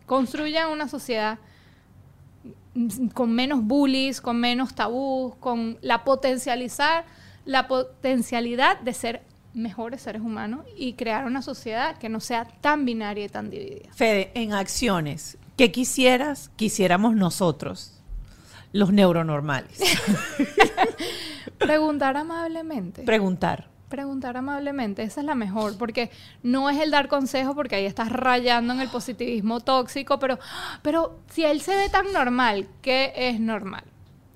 construyan 0.07 0.71
una 0.71 0.89
sociedad 0.89 1.39
con 3.15 3.33
menos 3.33 3.63
bullies, 3.63 4.21
con 4.21 4.41
menos 4.41 4.75
tabús, 4.75 5.35
con 5.37 5.79
la 5.83 6.05
potencializar 6.05 7.05
la 7.49 7.67
potencialidad 7.67 8.79
de 8.81 8.93
ser 8.93 9.23
mejores 9.55 10.03
seres 10.03 10.21
humanos 10.21 10.67
y 10.77 10.93
crear 10.93 11.25
una 11.25 11.41
sociedad 11.41 11.97
que 11.97 12.11
no 12.11 12.21
sea 12.21 12.45
tan 12.61 12.85
binaria 12.85 13.25
y 13.25 13.29
tan 13.31 13.49
dividida. 13.49 13.91
Fede, 13.95 14.31
en 14.35 14.53
acciones, 14.53 15.39
¿qué 15.57 15.73
quisieras, 15.73 16.51
quisiéramos 16.57 17.17
nosotros, 17.17 18.03
los 18.73 18.93
neuronormales? 18.93 19.81
Preguntar 21.53 22.17
amablemente. 22.17 23.03
Preguntar. 23.03 23.69
Preguntar 23.89 24.37
amablemente, 24.37 25.03
esa 25.03 25.21
es 25.21 25.27
la 25.27 25.35
mejor, 25.35 25.79
porque 25.79 26.11
no 26.43 26.69
es 26.69 26.79
el 26.79 26.91
dar 26.91 27.09
consejo, 27.09 27.55
porque 27.55 27.77
ahí 27.77 27.87
estás 27.87 28.11
rayando 28.13 28.75
en 28.75 28.81
el 28.81 28.89
positivismo 28.89 29.61
tóxico, 29.61 30.19
pero, 30.19 30.39
pero 30.83 31.19
si 31.33 31.45
él 31.45 31.63
se 31.63 31.75
ve 31.75 31.89
tan 31.89 32.13
normal, 32.13 32.69
¿qué 32.83 33.13
es 33.17 33.41
normal? 33.41 33.85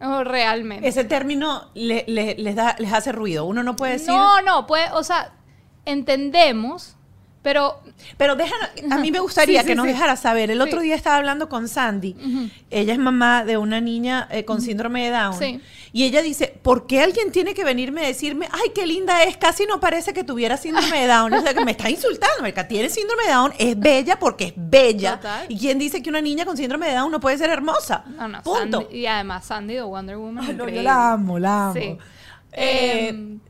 O 0.00 0.24
realmente. 0.24 0.88
Ese 0.88 1.04
término 1.04 1.68
le- 1.74 2.04
le- 2.08 2.34
les, 2.36 2.56
da, 2.56 2.76
les 2.78 2.92
hace 2.94 3.12
ruido. 3.12 3.44
Uno 3.44 3.62
no 3.62 3.76
puede 3.76 3.92
decir... 3.92 4.08
No, 4.08 4.40
no, 4.40 4.66
pues, 4.66 4.90
o 4.94 5.04
sea, 5.04 5.32
entendemos, 5.84 6.96
pero 7.42 7.80
Pero 8.16 8.34
déjanos, 8.36 8.68
a 8.90 8.98
mí 8.98 9.10
me 9.10 9.18
gustaría 9.20 9.60
Sí, 9.60 9.66
sí, 9.66 9.68
que 9.70 9.74
nos 9.74 9.86
sí. 9.86 9.92
dejara 9.92 10.16
saber. 10.16 10.50
El 10.50 10.60
otro 10.60 10.80
día 10.80 10.94
estaba 10.94 11.16
hablando 11.16 11.48
con 11.48 11.68
Sandy. 11.68 12.16
Ella 12.70 12.92
es 12.92 12.98
mamá 12.98 13.44
de 13.44 13.56
una 13.58 13.80
niña 13.80 14.28
eh, 14.30 14.44
con 14.44 14.60
síndrome 14.62 15.04
de 15.04 15.10
Down. 15.10 15.38
Sí. 15.38 15.60
Y 15.95 16.05
ella 16.05 16.22
dice, 16.22 16.59
¿por 16.62 16.86
qué 16.86 17.03
alguien 17.03 17.32
tiene 17.32 17.53
que 17.53 17.64
venirme 17.64 18.03
a 18.03 18.07
decirme, 18.07 18.49
ay, 18.51 18.70
qué 18.74 18.86
linda 18.86 19.24
es? 19.24 19.36
Casi 19.36 19.66
no 19.66 19.78
parece 19.78 20.14
que 20.14 20.24
tuviera 20.24 20.57
síndrome 20.57 21.03
de 21.03 21.07
Down. 21.07 21.34
O 21.34 21.40
sea, 21.43 21.53
que 21.53 21.64
me 21.64 21.72
está 21.72 21.90
insultando. 21.90 22.40
Marica, 22.40 22.66
tiene 22.66 22.88
síndrome 22.88 23.24
de 23.24 23.30
Down, 23.32 23.53
es 23.59 23.78
bella 23.78 24.18
porque 24.18 24.45
es 24.47 24.53
bella. 24.57 25.16
Total. 25.16 25.47
¿Y 25.51 25.59
quién 25.59 25.78
dice 25.78 26.03
que 26.03 26.09
una 26.09 26.22
niña 26.22 26.47
con 26.47 26.57
síndrome 26.57 26.88
de 26.88 26.95
Down 26.95 27.12
no 27.12 27.20
puede 27.20 27.36
ser 27.36 27.51
hermosa? 27.51 28.05
no, 28.16 28.26
no, 28.26 28.43
Punto. 28.43 28.80
Sandy- 28.88 28.95
y 28.97 29.07
además 29.07 29.45
Sandy 29.45 29.74
de 29.74 29.82
Wonder 29.82 30.16
Woman. 30.16 30.45
Ay, 30.47 30.53
no, 30.55 30.59
yo 30.59 30.62
increíble. 30.64 30.82
la 30.82 31.12
amo, 31.12 31.38
la 31.38 31.64
amo. 31.66 31.74
Sí. 31.74 31.99
Eh, 32.53 33.09
Em, 33.09 33.40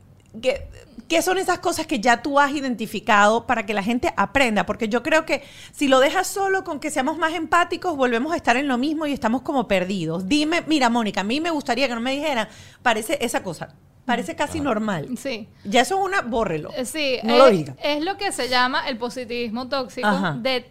¿qué, 0.41 0.67
qué 1.13 1.21
son 1.21 1.37
esas 1.37 1.59
cosas 1.59 1.85
que 1.85 1.99
ya 1.99 2.23
tú 2.23 2.39
has 2.39 2.51
identificado 2.53 3.45
para 3.45 3.67
que 3.67 3.73
la 3.75 3.83
gente 3.83 4.11
aprenda? 4.17 4.65
Porque 4.65 4.89
yo 4.89 5.03
creo 5.03 5.27
que 5.27 5.43
si 5.71 5.87
lo 5.87 5.99
dejas 5.99 6.25
solo 6.25 6.63
con 6.63 6.79
que 6.79 6.89
seamos 6.89 7.19
más 7.19 7.33
empáticos, 7.33 7.95
volvemos 7.95 8.33
a 8.33 8.35
estar 8.35 8.57
en 8.57 8.67
lo 8.67 8.79
mismo 8.79 9.05
y 9.05 9.13
estamos 9.13 9.43
como 9.43 9.67
perdidos. 9.67 10.27
Dime, 10.27 10.63
mira, 10.65 10.89
Mónica, 10.89 11.21
a 11.21 11.23
mí 11.23 11.39
me 11.39 11.51
gustaría 11.51 11.87
que 11.87 11.93
no 11.93 12.01
me 12.01 12.13
dijeran, 12.13 12.47
parece 12.81 13.19
esa 13.21 13.43
cosa, 13.43 13.75
parece 14.05 14.35
casi 14.35 14.59
normal. 14.59 15.09
Sí. 15.15 15.47
Ya 15.63 15.81
eso 15.81 15.99
es 15.99 16.05
una, 16.05 16.21
bórrelo. 16.21 16.71
Eh, 16.75 16.83
Sí, 16.85 17.19
No 17.21 17.33
es, 17.33 17.39
lo 17.39 17.49
diga. 17.51 17.75
es 17.83 18.03
lo 18.03 18.17
que 18.17 18.31
se 18.31 18.49
llama 18.49 18.87
el 18.89 18.97
positivismo 18.97 19.69
tóxico. 19.69 20.07
Ajá. 20.07 20.37
De, 20.41 20.65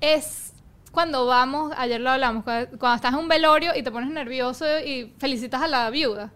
es 0.00 0.52
cuando 0.90 1.26
vamos, 1.26 1.72
ayer 1.76 2.00
lo 2.00 2.10
hablamos, 2.10 2.42
cuando, 2.42 2.76
cuando 2.78 2.96
estás 2.96 3.12
en 3.12 3.20
un 3.20 3.28
velorio 3.28 3.70
y 3.76 3.84
te 3.84 3.92
pones 3.92 4.10
nervioso 4.10 4.64
y 4.80 5.14
felicitas 5.18 5.62
a 5.62 5.68
la 5.68 5.88
viuda. 5.90 6.32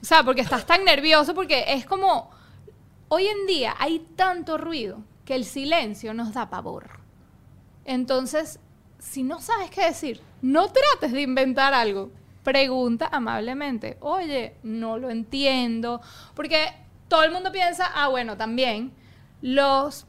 O 0.00 0.04
sea, 0.04 0.22
porque 0.22 0.42
estás 0.42 0.66
tan 0.66 0.84
nervioso 0.84 1.34
porque 1.34 1.64
es 1.68 1.86
como, 1.86 2.30
hoy 3.14 3.28
en 3.28 3.46
día 3.46 3.76
hay 3.78 4.00
tanto 4.16 4.58
ruido 4.58 4.98
que 5.24 5.36
el 5.36 5.44
silencio 5.44 6.14
nos 6.14 6.34
da 6.34 6.50
pavor. 6.50 6.90
Entonces, 7.84 8.58
si 8.98 9.22
no 9.22 9.40
sabes 9.40 9.70
qué 9.70 9.86
decir, 9.86 10.20
no 10.42 10.66
trates 10.72 11.12
de 11.12 11.22
inventar 11.22 11.74
algo. 11.74 12.10
Pregunta 12.42 13.08
amablemente, 13.12 13.98
oye, 14.00 14.56
no 14.64 14.98
lo 14.98 15.10
entiendo. 15.10 16.00
Porque 16.34 16.72
todo 17.06 17.22
el 17.22 17.30
mundo 17.30 17.52
piensa, 17.52 17.88
ah, 17.94 18.08
bueno, 18.08 18.36
también, 18.36 18.92
los, 19.40 20.06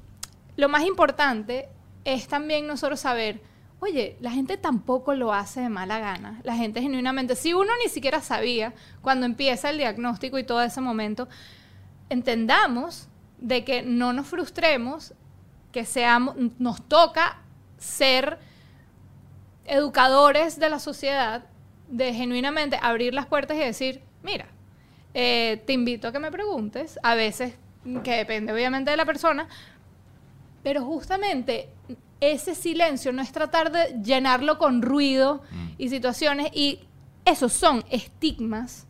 lo 0.58 0.68
más 0.68 0.84
importante 0.84 1.70
es 2.06 2.28
también 2.28 2.66
nosotros 2.66 3.00
saber, 3.00 3.40
oye, 3.82 4.18
la 4.20 4.32
gente 4.32 4.58
tampoco 4.58 5.14
lo 5.14 5.32
hace 5.32 5.62
de 5.62 5.70
mala 5.70 6.00
gana. 6.00 6.42
La 6.44 6.56
gente 6.56 6.82
genuinamente, 6.82 7.36
si 7.36 7.54
uno 7.54 7.72
ni 7.84 7.90
siquiera 7.90 8.20
sabía 8.22 8.74
cuando 9.04 9.28
empieza 9.28 9.70
el 9.70 9.78
diagnóstico 9.78 10.40
y 10.40 10.44
todo 10.44 10.64
ese 10.64 10.82
momento, 10.82 11.28
entendamos 12.10 13.08
de 13.38 13.64
que 13.64 13.82
no 13.82 14.14
nos 14.14 14.28
frustremos, 14.28 15.14
que 15.72 15.86
seamos, 15.86 16.36
nos 16.58 16.82
toca 16.88 17.42
ser 17.78 18.40
educadores 19.66 20.60
de 20.60 20.70
la 20.70 20.80
sociedad, 20.80 21.46
de 21.90 22.14
genuinamente 22.14 22.80
abrir 22.82 23.14
las 23.14 23.26
puertas 23.26 23.58
y 23.58 23.60
decir, 23.60 24.02
mira, 24.24 24.48
eh, 25.14 25.64
te 25.66 25.74
invito 25.74 26.08
a 26.08 26.12
que 26.12 26.20
me 26.20 26.32
preguntes, 26.32 27.00
a 27.04 27.16
veces, 27.16 27.54
que 28.04 28.12
depende 28.14 28.52
obviamente 28.52 28.92
de 28.92 28.98
la 28.98 29.06
persona, 29.06 29.48
pero 30.64 30.84
justamente 30.84 31.70
ese 32.20 32.56
silencio 32.56 33.12
no 33.12 33.22
es 33.22 33.32
tratar 33.32 33.72
de 33.72 34.02
llenarlo 34.02 34.58
con 34.58 34.82
ruido 34.82 35.44
y 35.78 35.90
situaciones, 35.90 36.50
y 36.54 36.80
esos 37.26 37.54
son 37.54 37.84
estigmas 37.90 38.88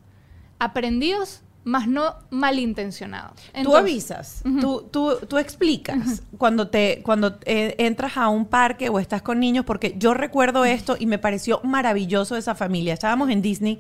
aprendidos 0.60 1.42
más 1.66 1.88
no 1.88 2.16
malintencionados. 2.30 3.34
tú 3.64 3.76
avisas, 3.76 4.44
tú, 4.62 4.88
tú, 4.92 5.18
tú 5.28 5.38
explicas 5.40 6.22
cuando 6.38 6.68
te 6.68 7.02
cuando 7.04 7.40
eh, 7.46 7.76
entras 7.80 8.18
a 8.18 8.30
un 8.30 8.46
parque 8.46 8.90
o 8.90 9.00
estás 9.00 9.24
con 9.24 9.40
niños, 9.40 9.66
porque 9.66 9.96
yo 9.98 10.14
recuerdo 10.14 10.64
esto 10.64 10.96
y 10.98 11.08
me 11.08 11.18
pareció 11.18 11.60
maravilloso 11.64 12.38
esa 12.38 12.54
familia. 12.54 12.94
Estábamos 12.94 13.32
en 13.32 13.42
Disney 13.42 13.80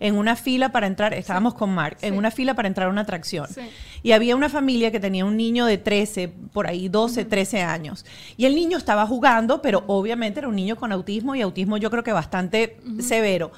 en 0.00 0.16
una 0.16 0.34
fila 0.34 0.72
para 0.72 0.86
entrar, 0.86 1.12
estábamos 1.12 1.54
con 1.54 1.74
Mark, 1.74 1.98
en 2.00 2.16
una 2.16 2.30
fila 2.30 2.54
para 2.54 2.68
entrar 2.68 2.88
a 2.88 2.90
una 2.90 3.02
atracción. 3.02 3.46
Sí. 3.48 3.60
Y 4.02 4.12
había 4.12 4.34
una 4.34 4.48
familia 4.48 4.90
que 4.90 5.00
tenía 5.00 5.24
un 5.24 5.36
niño 5.36 5.66
de 5.66 5.78
13, 5.78 6.28
por 6.52 6.66
ahí 6.66 6.88
12, 6.88 7.26
13 7.26 7.62
años. 7.62 8.06
Y 8.36 8.46
el 8.46 8.54
niño 8.54 8.78
estaba 8.78 9.06
jugando, 9.06 9.60
pero 9.60 9.84
obviamente 9.88 10.40
era 10.40 10.48
un 10.48 10.56
niño 10.56 10.76
con 10.76 10.90
autismo 10.92 11.34
y 11.34 11.42
autismo 11.42 11.76
yo 11.76 11.90
creo 11.90 12.02
que 12.02 12.12
bastante 12.12 12.78
severo. 13.00 13.52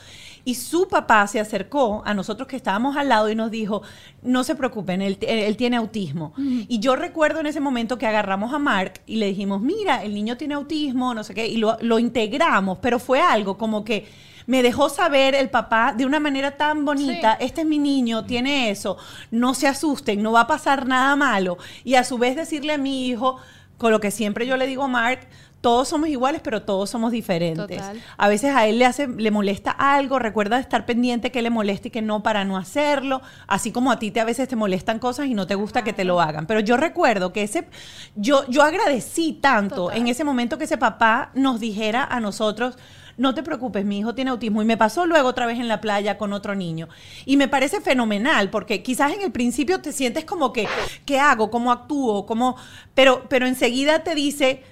Y 0.45 0.55
su 0.55 0.89
papá 0.89 1.27
se 1.27 1.41
acercó 1.41 2.03
a 2.05 2.15
nosotros 2.15 2.49
que 2.49 2.57
estábamos 2.57 2.97
al 2.97 3.09
lado 3.09 3.31
y 3.31 3.35
nos 3.35 3.51
dijo, 3.51 3.83
no 4.23 4.45
se 4.45 4.55
preocupen, 4.55 5.03
él, 5.03 5.19
él 5.21 5.57
tiene 5.57 5.77
autismo. 5.77 6.33
Y 6.37 6.79
yo 6.81 6.97
recuerdo 6.97 7.41
en 7.41 7.47
ese 7.47 7.61
momento 7.61 7.99
que 7.99 8.07
agarramos 8.07 8.53
a 8.55 8.59
Mark 8.59 9.01
y 9.07 9.17
le 9.17 9.27
dijimos, 9.27 9.61
mira, 9.61 10.03
el 10.03 10.15
niño 10.15 10.37
tiene 10.37 10.55
autismo, 10.55 11.15
no 11.15 11.25
sé 11.25 11.35
qué, 11.35 11.47
y 11.47 11.57
lo, 11.59 11.77
lo 11.81 11.99
integramos, 11.99 12.79
pero 12.81 12.99
fue 12.99 13.21
algo 13.21 13.59
como 13.59 13.85
que 13.85 14.07
me 14.47 14.63
dejó 14.63 14.89
saber 14.89 15.35
el 15.35 15.51
papá 15.51 15.93
de 15.95 16.07
una 16.07 16.21
manera 16.21 16.57
tan 16.57 16.87
bonita, 16.87 17.37
Sí. 17.39 17.45
este 17.47 17.61
es 17.61 17.67
mi 17.67 17.79
niño, 17.79 18.25
tiene 18.25 18.71
eso, 18.71 18.97
no 19.31 19.53
se 19.53 19.67
asusten, 19.69 20.23
no 20.23 20.33
va 20.33 20.43
a 20.43 20.47
pasar 20.47 20.87
nada 20.87 21.15
malo. 21.17 21.59
Y 21.85 21.97
a 21.97 22.05
su 22.05 22.17
vez 22.17 22.35
decirle 22.35 22.73
a 22.73 22.79
mi 22.79 23.07
hijo, 23.09 23.37
con 23.77 23.93
lo 23.93 24.01
que 24.01 24.11
siempre 24.11 24.47
yo 24.47 24.57
le 24.57 24.67
digo 24.67 24.85
a 24.85 24.89
Mark, 24.89 25.29
todos 25.61 25.89
somos 25.89 26.09
iguales, 26.09 26.41
pero 26.43 26.63
todos 26.63 26.89
somos 26.89 27.11
diferentes. 27.11 27.79
Total. 27.79 28.01
A 28.17 28.29
veces 28.29 28.55
a 28.55 28.67
él 28.67 28.79
le 28.79 28.87
hace, 28.87 29.09
le 29.09 29.31
molesta 29.31 29.71
algo, 29.71 30.19
recuerda 30.19 30.59
estar 30.61 30.87
pendiente 30.87 31.33
que 31.33 31.43
le 31.43 31.51
moleste 31.51 31.89
y 31.89 31.91
que 31.91 32.03
no 32.03 32.23
para 32.23 32.45
no 32.45 32.57
hacerlo, 32.57 33.23
así 33.47 33.73
como 33.73 33.91
a 33.91 33.99
ti 33.99 34.11
te 34.11 34.21
a 34.21 34.25
veces 34.25 34.49
te 34.49 34.57
molestan 34.57 34.99
cosas 34.99 35.27
y 35.27 35.35
no 35.35 35.47
te 35.47 35.57
gusta 35.57 35.83
que 35.83 35.93
te 35.93 36.05
lo 36.05 36.21
hagan. 36.21 36.47
Pero 36.47 36.61
yo 36.61 36.77
recuerdo 36.77 37.33
que 37.33 37.43
ese, 37.43 37.69
yo, 38.15 38.47
yo 38.49 38.63
agradecí 38.63 39.33
tanto 39.33 39.75
Total. 39.75 39.99
en 39.99 40.07
ese 40.07 40.25
momento 40.25 40.59
que 40.59 40.65
ese 40.65 40.79
papá 40.79 41.31
nos 41.35 41.59
dijera 41.59 42.05
a 42.05 42.21
nosotros, 42.21 42.79
no 43.17 43.35
te 43.35 43.43
preocupes, 43.43 43.85
mi 43.85 43.99
hijo 43.99 44.15
tiene 44.15 44.31
autismo. 44.31 44.63
Y 44.63 44.65
me 44.65 44.77
pasó 44.77 45.05
luego 45.05 45.29
otra 45.29 45.45
vez 45.45 45.59
en 45.59 45.67
la 45.67 45.81
playa 45.81 46.17
con 46.17 46.33
otro 46.33 46.55
niño. 46.55 46.89
Y 47.27 47.37
me 47.37 47.49
parece 47.49 47.81
fenomenal, 47.81 48.49
porque 48.49 48.83
quizás 48.83 49.13
en 49.13 49.23
el 49.23 49.33
principio 49.33 49.81
te 49.81 49.93
sientes 49.93 50.25
como 50.25 50.53
que, 50.53 50.69
¿qué 51.05 51.19
hago? 51.19 51.51
¿Cómo 51.51 51.73
actúo? 51.73 52.25
¿Cómo? 52.27 52.57
Pero, 52.95 53.25
pero 53.29 53.49
enseguida 53.49 54.05
te 54.05 54.15
dice, 54.15 54.63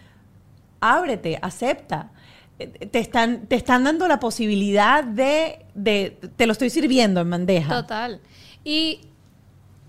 ábrete, 0.80 1.38
acepta. 1.40 2.10
Te 2.58 2.98
están, 2.98 3.46
te 3.46 3.56
están 3.56 3.84
dando 3.84 4.08
la 4.08 4.18
posibilidad 4.18 5.04
de, 5.04 5.66
de, 5.74 6.18
te 6.36 6.46
lo 6.46 6.52
estoy 6.52 6.70
sirviendo 6.70 7.20
en 7.20 7.30
bandeja. 7.30 7.82
Total. 7.82 8.20
Y 8.64 9.00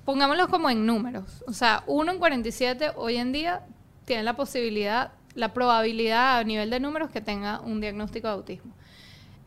pongámoslo 0.04 0.48
como 0.50 0.70
en 0.70 0.86
números. 0.86 1.44
O 1.48 1.54
sea, 1.54 1.84
uno 1.88 2.12
en 2.12 2.20
47 2.20 2.92
hoy 2.96 3.18
en 3.18 3.32
día 3.32 3.66
tiene 4.06 4.24
la 4.24 4.36
posibilidad, 4.36 5.12
la 5.36 5.54
probabilidad 5.54 6.40
a 6.40 6.44
nivel 6.44 6.70
de 6.70 6.80
números 6.80 7.10
que 7.12 7.22
tenga 7.22 7.60
un 7.60 7.82
diagnóstico 7.82 8.28
de 8.28 8.34
autismo. 8.34 8.74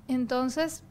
Entonces, 0.09 0.83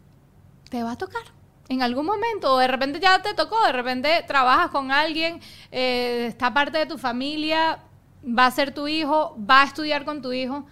te 0.70 0.82
va 0.82 0.94
a 0.94 0.98
tocar. 0.98 1.22
En 1.68 1.84
algún 1.84 2.08
momento, 2.08 2.54
o 2.54 2.58
de 2.58 2.68
repente 2.68 3.00
ya 3.00 3.22
te 3.22 3.36
tocó, 3.36 3.64
de 3.64 3.72
repente 3.72 4.24
trabajas 4.28 4.72
con 4.72 4.92
alguien, 4.92 5.40
eh, 5.72 6.26
está 6.28 6.52
parte 6.52 6.80
de 6.80 6.88
tu 6.88 6.98
familia, 6.98 7.78
va 8.24 8.46
a 8.46 8.52
ser 8.52 8.74
tu 8.74 8.88
hijo, 8.88 9.38
va 9.40 9.62
a 9.62 9.66
estudiar 9.66 10.06
con 10.06 10.22
tu 10.22 10.34
hijo. 10.34 10.66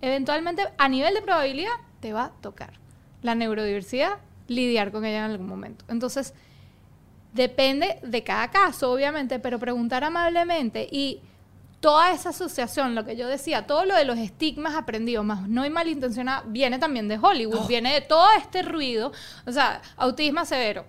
Eventualmente, 0.00 0.62
a 0.78 0.88
nivel 0.88 1.14
de 1.14 1.22
probabilidad, 1.22 1.72
te 2.00 2.12
va 2.12 2.26
a 2.26 2.30
tocar. 2.30 2.72
La 3.22 3.34
neurodiversidad, 3.34 4.18
lidiar 4.48 4.92
con 4.92 5.04
ella 5.04 5.24
en 5.24 5.30
algún 5.32 5.46
momento. 5.46 5.84
Entonces, 5.88 6.34
depende 7.32 7.98
de 8.02 8.24
cada 8.24 8.50
caso, 8.50 8.92
obviamente, 8.92 9.38
pero 9.38 9.58
preguntar 9.58 10.04
amablemente 10.04 10.88
y 10.90 11.20
toda 11.80 12.12
esa 12.12 12.30
asociación, 12.30 12.94
lo 12.94 13.04
que 13.04 13.16
yo 13.16 13.26
decía, 13.26 13.66
todo 13.66 13.84
lo 13.86 13.96
de 13.96 14.04
los 14.04 14.18
estigmas 14.18 14.74
aprendidos, 14.74 15.24
más 15.24 15.48
no 15.48 15.64
y 15.64 15.70
malintencionado, 15.70 16.44
viene 16.48 16.78
también 16.78 17.08
de 17.08 17.18
Hollywood, 17.18 17.66
viene 17.66 17.94
de 17.94 18.02
todo 18.02 18.26
este 18.36 18.62
ruido, 18.62 19.12
o 19.46 19.52
sea, 19.52 19.80
autismo 19.96 20.44
severo, 20.44 20.84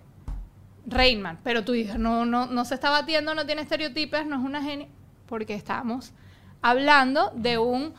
Rainman, 0.86 1.39
pero 1.43 1.64
tu 1.64 1.74
hija 1.74 1.97
no, 1.97 2.26
no, 2.26 2.45
no 2.45 2.66
se 2.66 2.74
está 2.76 2.89
batiendo, 2.89 3.34
no 3.34 3.45
tiene 3.45 3.62
estereotipos, 3.62 4.26
no 4.26 4.38
es 4.38 4.43
una 4.43 4.62
genia, 4.62 4.88
porque 5.32 5.56
estamos 5.56 6.12
hablando 6.62 7.32
de 7.34 7.58
un 7.58 7.94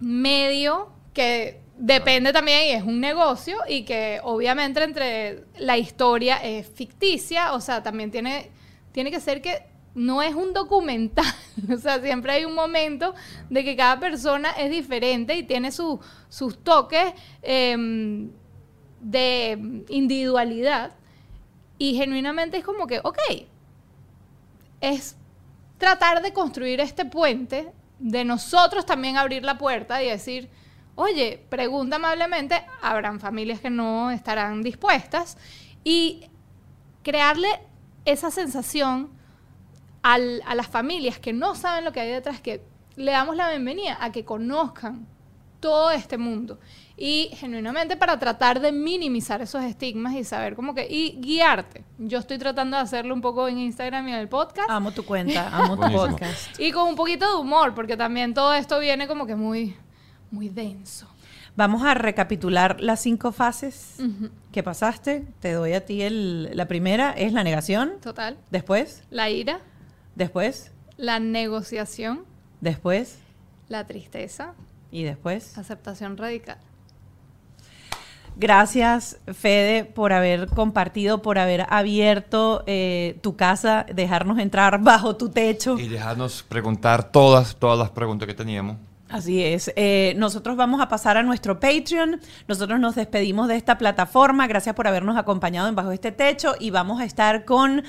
medio 0.00 0.90
que 1.12 1.60
depende 1.78 2.32
también 2.32 2.66
y 2.66 2.70
es 2.72 2.82
un 2.82 3.00
negocio 3.00 3.58
y 3.68 3.84
que 3.84 4.20
obviamente 4.24 4.82
entre 4.82 5.44
la 5.58 5.78
historia 5.78 6.36
es 6.36 6.66
ficticia, 6.68 7.52
o 7.52 7.60
sea, 7.60 7.82
también 7.82 8.10
tiene, 8.10 8.50
tiene 8.92 9.10
que 9.12 9.20
ser 9.20 9.40
que 9.40 9.62
no 9.94 10.20
es 10.22 10.34
un 10.34 10.52
documental, 10.52 11.24
o 11.72 11.76
sea, 11.76 12.00
siempre 12.00 12.32
hay 12.32 12.44
un 12.44 12.54
momento 12.54 13.14
de 13.48 13.62
que 13.64 13.76
cada 13.76 14.00
persona 14.00 14.50
es 14.50 14.70
diferente 14.70 15.36
y 15.36 15.44
tiene 15.44 15.70
su- 15.70 16.00
sus 16.28 16.58
toques 16.64 17.14
em, 17.42 18.30
de 19.00 19.84
individualidad 19.88 20.92
y 21.78 21.94
genuinamente 21.94 22.56
es 22.58 22.64
como 22.64 22.86
que, 22.88 22.98
ok, 23.04 23.18
es 24.80 25.16
tratar 25.84 26.22
de 26.22 26.32
construir 26.32 26.80
este 26.80 27.04
puente, 27.04 27.70
de 27.98 28.24
nosotros 28.24 28.86
también 28.86 29.18
abrir 29.18 29.44
la 29.44 29.58
puerta 29.58 30.02
y 30.02 30.08
decir, 30.08 30.48
oye, 30.94 31.44
pregunta 31.50 31.96
amablemente, 31.96 32.64
habrán 32.80 33.20
familias 33.20 33.60
que 33.60 33.68
no 33.68 34.10
estarán 34.10 34.62
dispuestas, 34.62 35.36
y 35.84 36.30
crearle 37.02 37.48
esa 38.06 38.30
sensación 38.30 39.10
a 40.02 40.16
las 40.54 40.68
familias 40.68 41.18
que 41.18 41.34
no 41.34 41.54
saben 41.54 41.84
lo 41.84 41.92
que 41.92 42.00
hay 42.00 42.12
detrás, 42.12 42.40
que 42.40 42.62
le 42.96 43.12
damos 43.12 43.36
la 43.36 43.50
bienvenida 43.50 43.98
a 44.00 44.10
que 44.10 44.24
conozcan 44.24 45.06
todo 45.64 45.90
este 45.90 46.18
mundo. 46.18 46.58
Y 46.94 47.30
genuinamente 47.36 47.96
para 47.96 48.18
tratar 48.18 48.60
de 48.60 48.70
minimizar 48.70 49.40
esos 49.40 49.64
estigmas 49.64 50.12
y 50.12 50.22
saber 50.22 50.54
cómo 50.56 50.74
que... 50.74 50.86
Y 50.86 51.18
guiarte. 51.22 51.82
Yo 51.96 52.18
estoy 52.18 52.36
tratando 52.36 52.76
de 52.76 52.82
hacerlo 52.82 53.14
un 53.14 53.22
poco 53.22 53.48
en 53.48 53.56
Instagram 53.56 54.06
y 54.08 54.12
en 54.12 54.18
el 54.18 54.28
podcast. 54.28 54.68
Amo 54.68 54.92
tu 54.92 55.06
cuenta, 55.06 55.48
amo 55.56 55.74
tu 55.78 55.90
podcast. 55.90 56.60
Y 56.60 56.70
con 56.70 56.86
un 56.86 56.96
poquito 56.96 57.26
de 57.26 57.40
humor, 57.40 57.74
porque 57.74 57.96
también 57.96 58.34
todo 58.34 58.52
esto 58.52 58.78
viene 58.78 59.08
como 59.08 59.26
que 59.26 59.34
muy, 59.36 59.74
muy 60.30 60.50
denso. 60.50 61.08
Vamos 61.56 61.82
a 61.82 61.94
recapitular 61.94 62.82
las 62.82 63.00
cinco 63.00 63.32
fases 63.32 63.96
que 64.52 64.62
pasaste. 64.62 65.26
Te 65.40 65.52
doy 65.52 65.72
a 65.72 65.86
ti 65.86 66.02
el, 66.02 66.54
la 66.54 66.68
primera, 66.68 67.12
es 67.12 67.32
la 67.32 67.42
negación. 67.42 67.94
Total. 68.02 68.36
Después, 68.50 69.02
La 69.08 69.30
ira, 69.30 69.60
después, 70.14 70.72
la 70.98 71.20
negociación, 71.20 72.26
después 72.60 73.18
la 73.68 73.86
tristeza, 73.86 74.52
y 74.94 75.02
después. 75.02 75.58
aceptación 75.58 76.16
radical. 76.16 76.58
Gracias, 78.36 79.18
Fede, 79.32 79.84
por 79.84 80.12
haber 80.12 80.46
compartido, 80.48 81.20
por 81.20 81.38
haber 81.38 81.66
abierto 81.68 82.62
eh, 82.66 83.18
tu 83.20 83.36
casa, 83.36 83.86
dejarnos 83.92 84.38
entrar 84.38 84.80
bajo 84.82 85.16
tu 85.16 85.28
techo. 85.30 85.78
Y 85.78 85.88
dejarnos 85.88 86.44
preguntar 86.44 87.10
todas, 87.10 87.56
todas 87.56 87.78
las 87.78 87.90
preguntas 87.90 88.26
que 88.26 88.34
teníamos. 88.34 88.76
Así 89.14 89.44
es. 89.44 89.72
Eh, 89.76 90.14
nosotros 90.16 90.56
vamos 90.56 90.80
a 90.80 90.88
pasar 90.88 91.16
a 91.16 91.22
nuestro 91.22 91.60
Patreon. 91.60 92.20
Nosotros 92.48 92.80
nos 92.80 92.96
despedimos 92.96 93.46
de 93.46 93.54
esta 93.54 93.78
plataforma. 93.78 94.48
Gracias 94.48 94.74
por 94.74 94.88
habernos 94.88 95.16
acompañado 95.16 95.68
en 95.68 95.76
Bajo 95.76 95.92
este 95.92 96.10
Techo. 96.10 96.56
Y 96.58 96.70
vamos 96.70 97.00
a 97.00 97.04
estar 97.04 97.44
con 97.44 97.84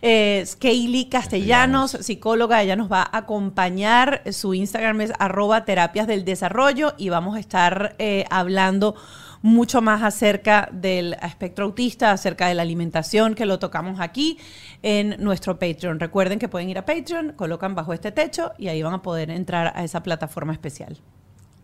eh, 0.00 0.42
Scaly 0.46 1.10
Castellanos, 1.10 1.90
psicóloga. 1.90 2.62
Ella 2.62 2.76
nos 2.76 2.90
va 2.90 3.02
a 3.02 3.18
acompañar. 3.18 4.22
Su 4.32 4.54
Instagram 4.54 5.02
es 5.02 5.12
arroba 5.18 5.66
terapias 5.66 6.06
del 6.06 6.24
desarrollo. 6.24 6.94
Y 6.96 7.10
vamos 7.10 7.36
a 7.36 7.40
estar 7.40 7.94
eh, 7.98 8.24
hablando 8.30 8.94
mucho 9.42 9.80
más 9.80 10.02
acerca 10.02 10.68
del 10.72 11.16
espectro 11.22 11.64
autista, 11.64 12.12
acerca 12.12 12.48
de 12.48 12.54
la 12.54 12.62
alimentación, 12.62 13.34
que 13.34 13.46
lo 13.46 13.58
tocamos 13.58 14.00
aquí 14.00 14.38
en 14.82 15.16
nuestro 15.18 15.58
Patreon. 15.58 16.00
Recuerden 16.00 16.38
que 16.38 16.48
pueden 16.48 16.68
ir 16.68 16.78
a 16.78 16.84
Patreon, 16.84 17.32
colocan 17.32 17.74
bajo 17.74 17.92
este 17.92 18.12
techo 18.12 18.52
y 18.58 18.68
ahí 18.68 18.82
van 18.82 18.94
a 18.94 19.02
poder 19.02 19.30
entrar 19.30 19.72
a 19.74 19.84
esa 19.84 20.02
plataforma 20.02 20.52
especial. 20.52 20.98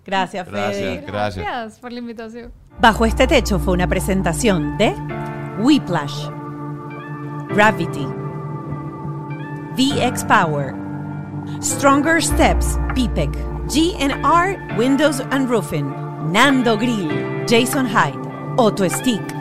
Gracias, 0.04 0.48
Fede. 0.48 1.02
Gracias. 1.06 1.44
Gracias. 1.44 1.78
por 1.80 1.92
la 1.92 1.98
invitación. 1.98 2.52
Bajo 2.80 3.04
este 3.04 3.26
techo 3.26 3.58
fue 3.58 3.74
una 3.74 3.88
presentación 3.88 4.78
de 4.78 4.94
Whiplash, 5.58 6.28
Gravity, 7.48 8.06
VX 9.76 10.24
Power, 10.24 10.74
Stronger 11.60 12.22
Steps, 12.22 12.78
PPEC, 12.94 13.30
GNR 13.66 14.78
Windows 14.78 15.20
and 15.30 15.48
Roofing, 15.48 16.05
Nando 16.26 16.76
Grill, 16.76 17.44
Jason 17.46 17.86
Hyde, 17.86 18.18
Auto 18.56 18.88
Stick. 18.88 19.35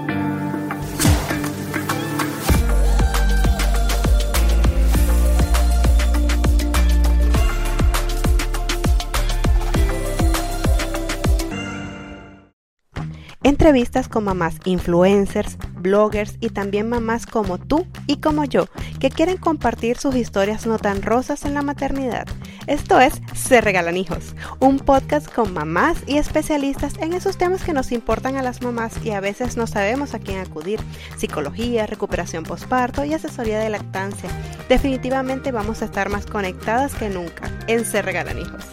Entrevistas 13.46 14.08
con 14.08 14.24
mamás 14.24 14.56
influencers, 14.66 15.60
bloggers 15.76 16.36
y 16.40 16.50
también 16.50 16.90
mamás 16.90 17.28
como 17.28 17.60
tú 17.60 17.86
y 18.08 18.18
como 18.18 18.44
yo, 18.44 18.66
que 19.00 19.12
quieren 19.12 19.38
compartir 19.38 19.98
sus 19.98 20.16
historias 20.16 20.66
no 20.66 20.80
tan 20.80 21.04
rosas 21.04 21.46
en 21.46 21.54
la 21.54 21.62
maternidad. 21.62 22.26
Esto 22.66 23.00
es 23.00 23.22
Se 23.36 23.62
Regalan 23.62 23.98
Hijos, 23.98 24.36
un 24.60 24.80
podcast 24.80 25.32
con 25.32 25.54
mamás 25.54 26.00
y 26.08 26.18
especialistas 26.18 26.96
en 27.00 27.14
esos 27.14 27.38
temas 27.38 27.64
que 27.64 27.74
nos 27.74 27.92
importan 27.92 28.36
a 28.36 28.42
las 28.42 28.64
mamás 28.64 28.94
y 29.06 29.12
a 29.12 29.20
veces 29.20 29.58
no 29.58 29.68
sabemos 29.68 30.16
a 30.16 30.20
quién 30.20 30.40
acudir. 30.40 30.80
Psicología, 31.16 31.86
recuperación 31.86 32.46
postparto 32.46 33.06
y 33.06 33.14
asesoría 33.14 33.60
de 33.60 33.70
lactancia. 33.70 34.32
Definitivamente 34.70 35.52
vamos 35.52 35.84
a 35.84 35.86
estar 35.86 36.10
más 36.10 36.26
conectadas 36.26 36.96
que 36.96 37.10
nunca 37.10 37.52
en 37.68 37.86
Se 37.86 38.02
Regalan 38.02 38.40
Hijos. 38.40 38.66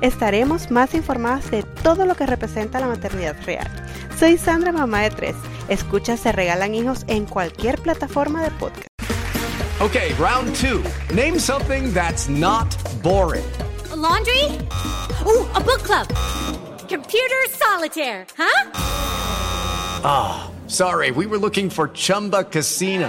Estaremos 0.00 0.70
más 0.70 0.94
informadas 0.94 1.50
de 1.50 1.62
todo 1.82 2.06
lo 2.06 2.14
que 2.14 2.26
representa 2.26 2.78
la 2.78 2.86
maternidad 2.86 3.36
real. 3.44 3.68
Soy 4.18 4.38
Sandra, 4.38 4.72
mamá 4.72 5.02
de 5.02 5.10
tres. 5.10 5.36
Escucha 5.68 6.16
Se 6.16 6.32
Regalan 6.32 6.74
Hijos 6.74 7.04
en 7.08 7.26
cualquier 7.26 7.80
plataforma 7.80 8.42
de 8.42 8.50
podcast. 8.52 8.86
Okay, 9.80 10.12
round 10.14 10.54
two. 10.56 10.82
Name 11.14 11.38
something 11.38 11.92
that's 11.92 12.28
not 12.28 12.66
boring. 13.02 13.44
A 13.92 13.96
laundry? 13.96 14.44
Ooh, 15.24 15.46
a 15.54 15.60
book 15.60 15.82
club. 15.82 16.08
Computer 16.88 17.36
solitaire, 17.50 18.26
huh? 18.36 18.70
Ah, 20.04 20.50
sorry, 20.66 21.10
we 21.10 21.26
were 21.26 21.38
looking 21.38 21.70
for 21.70 21.88
Chumba 21.88 22.44
Casino. 22.44 23.08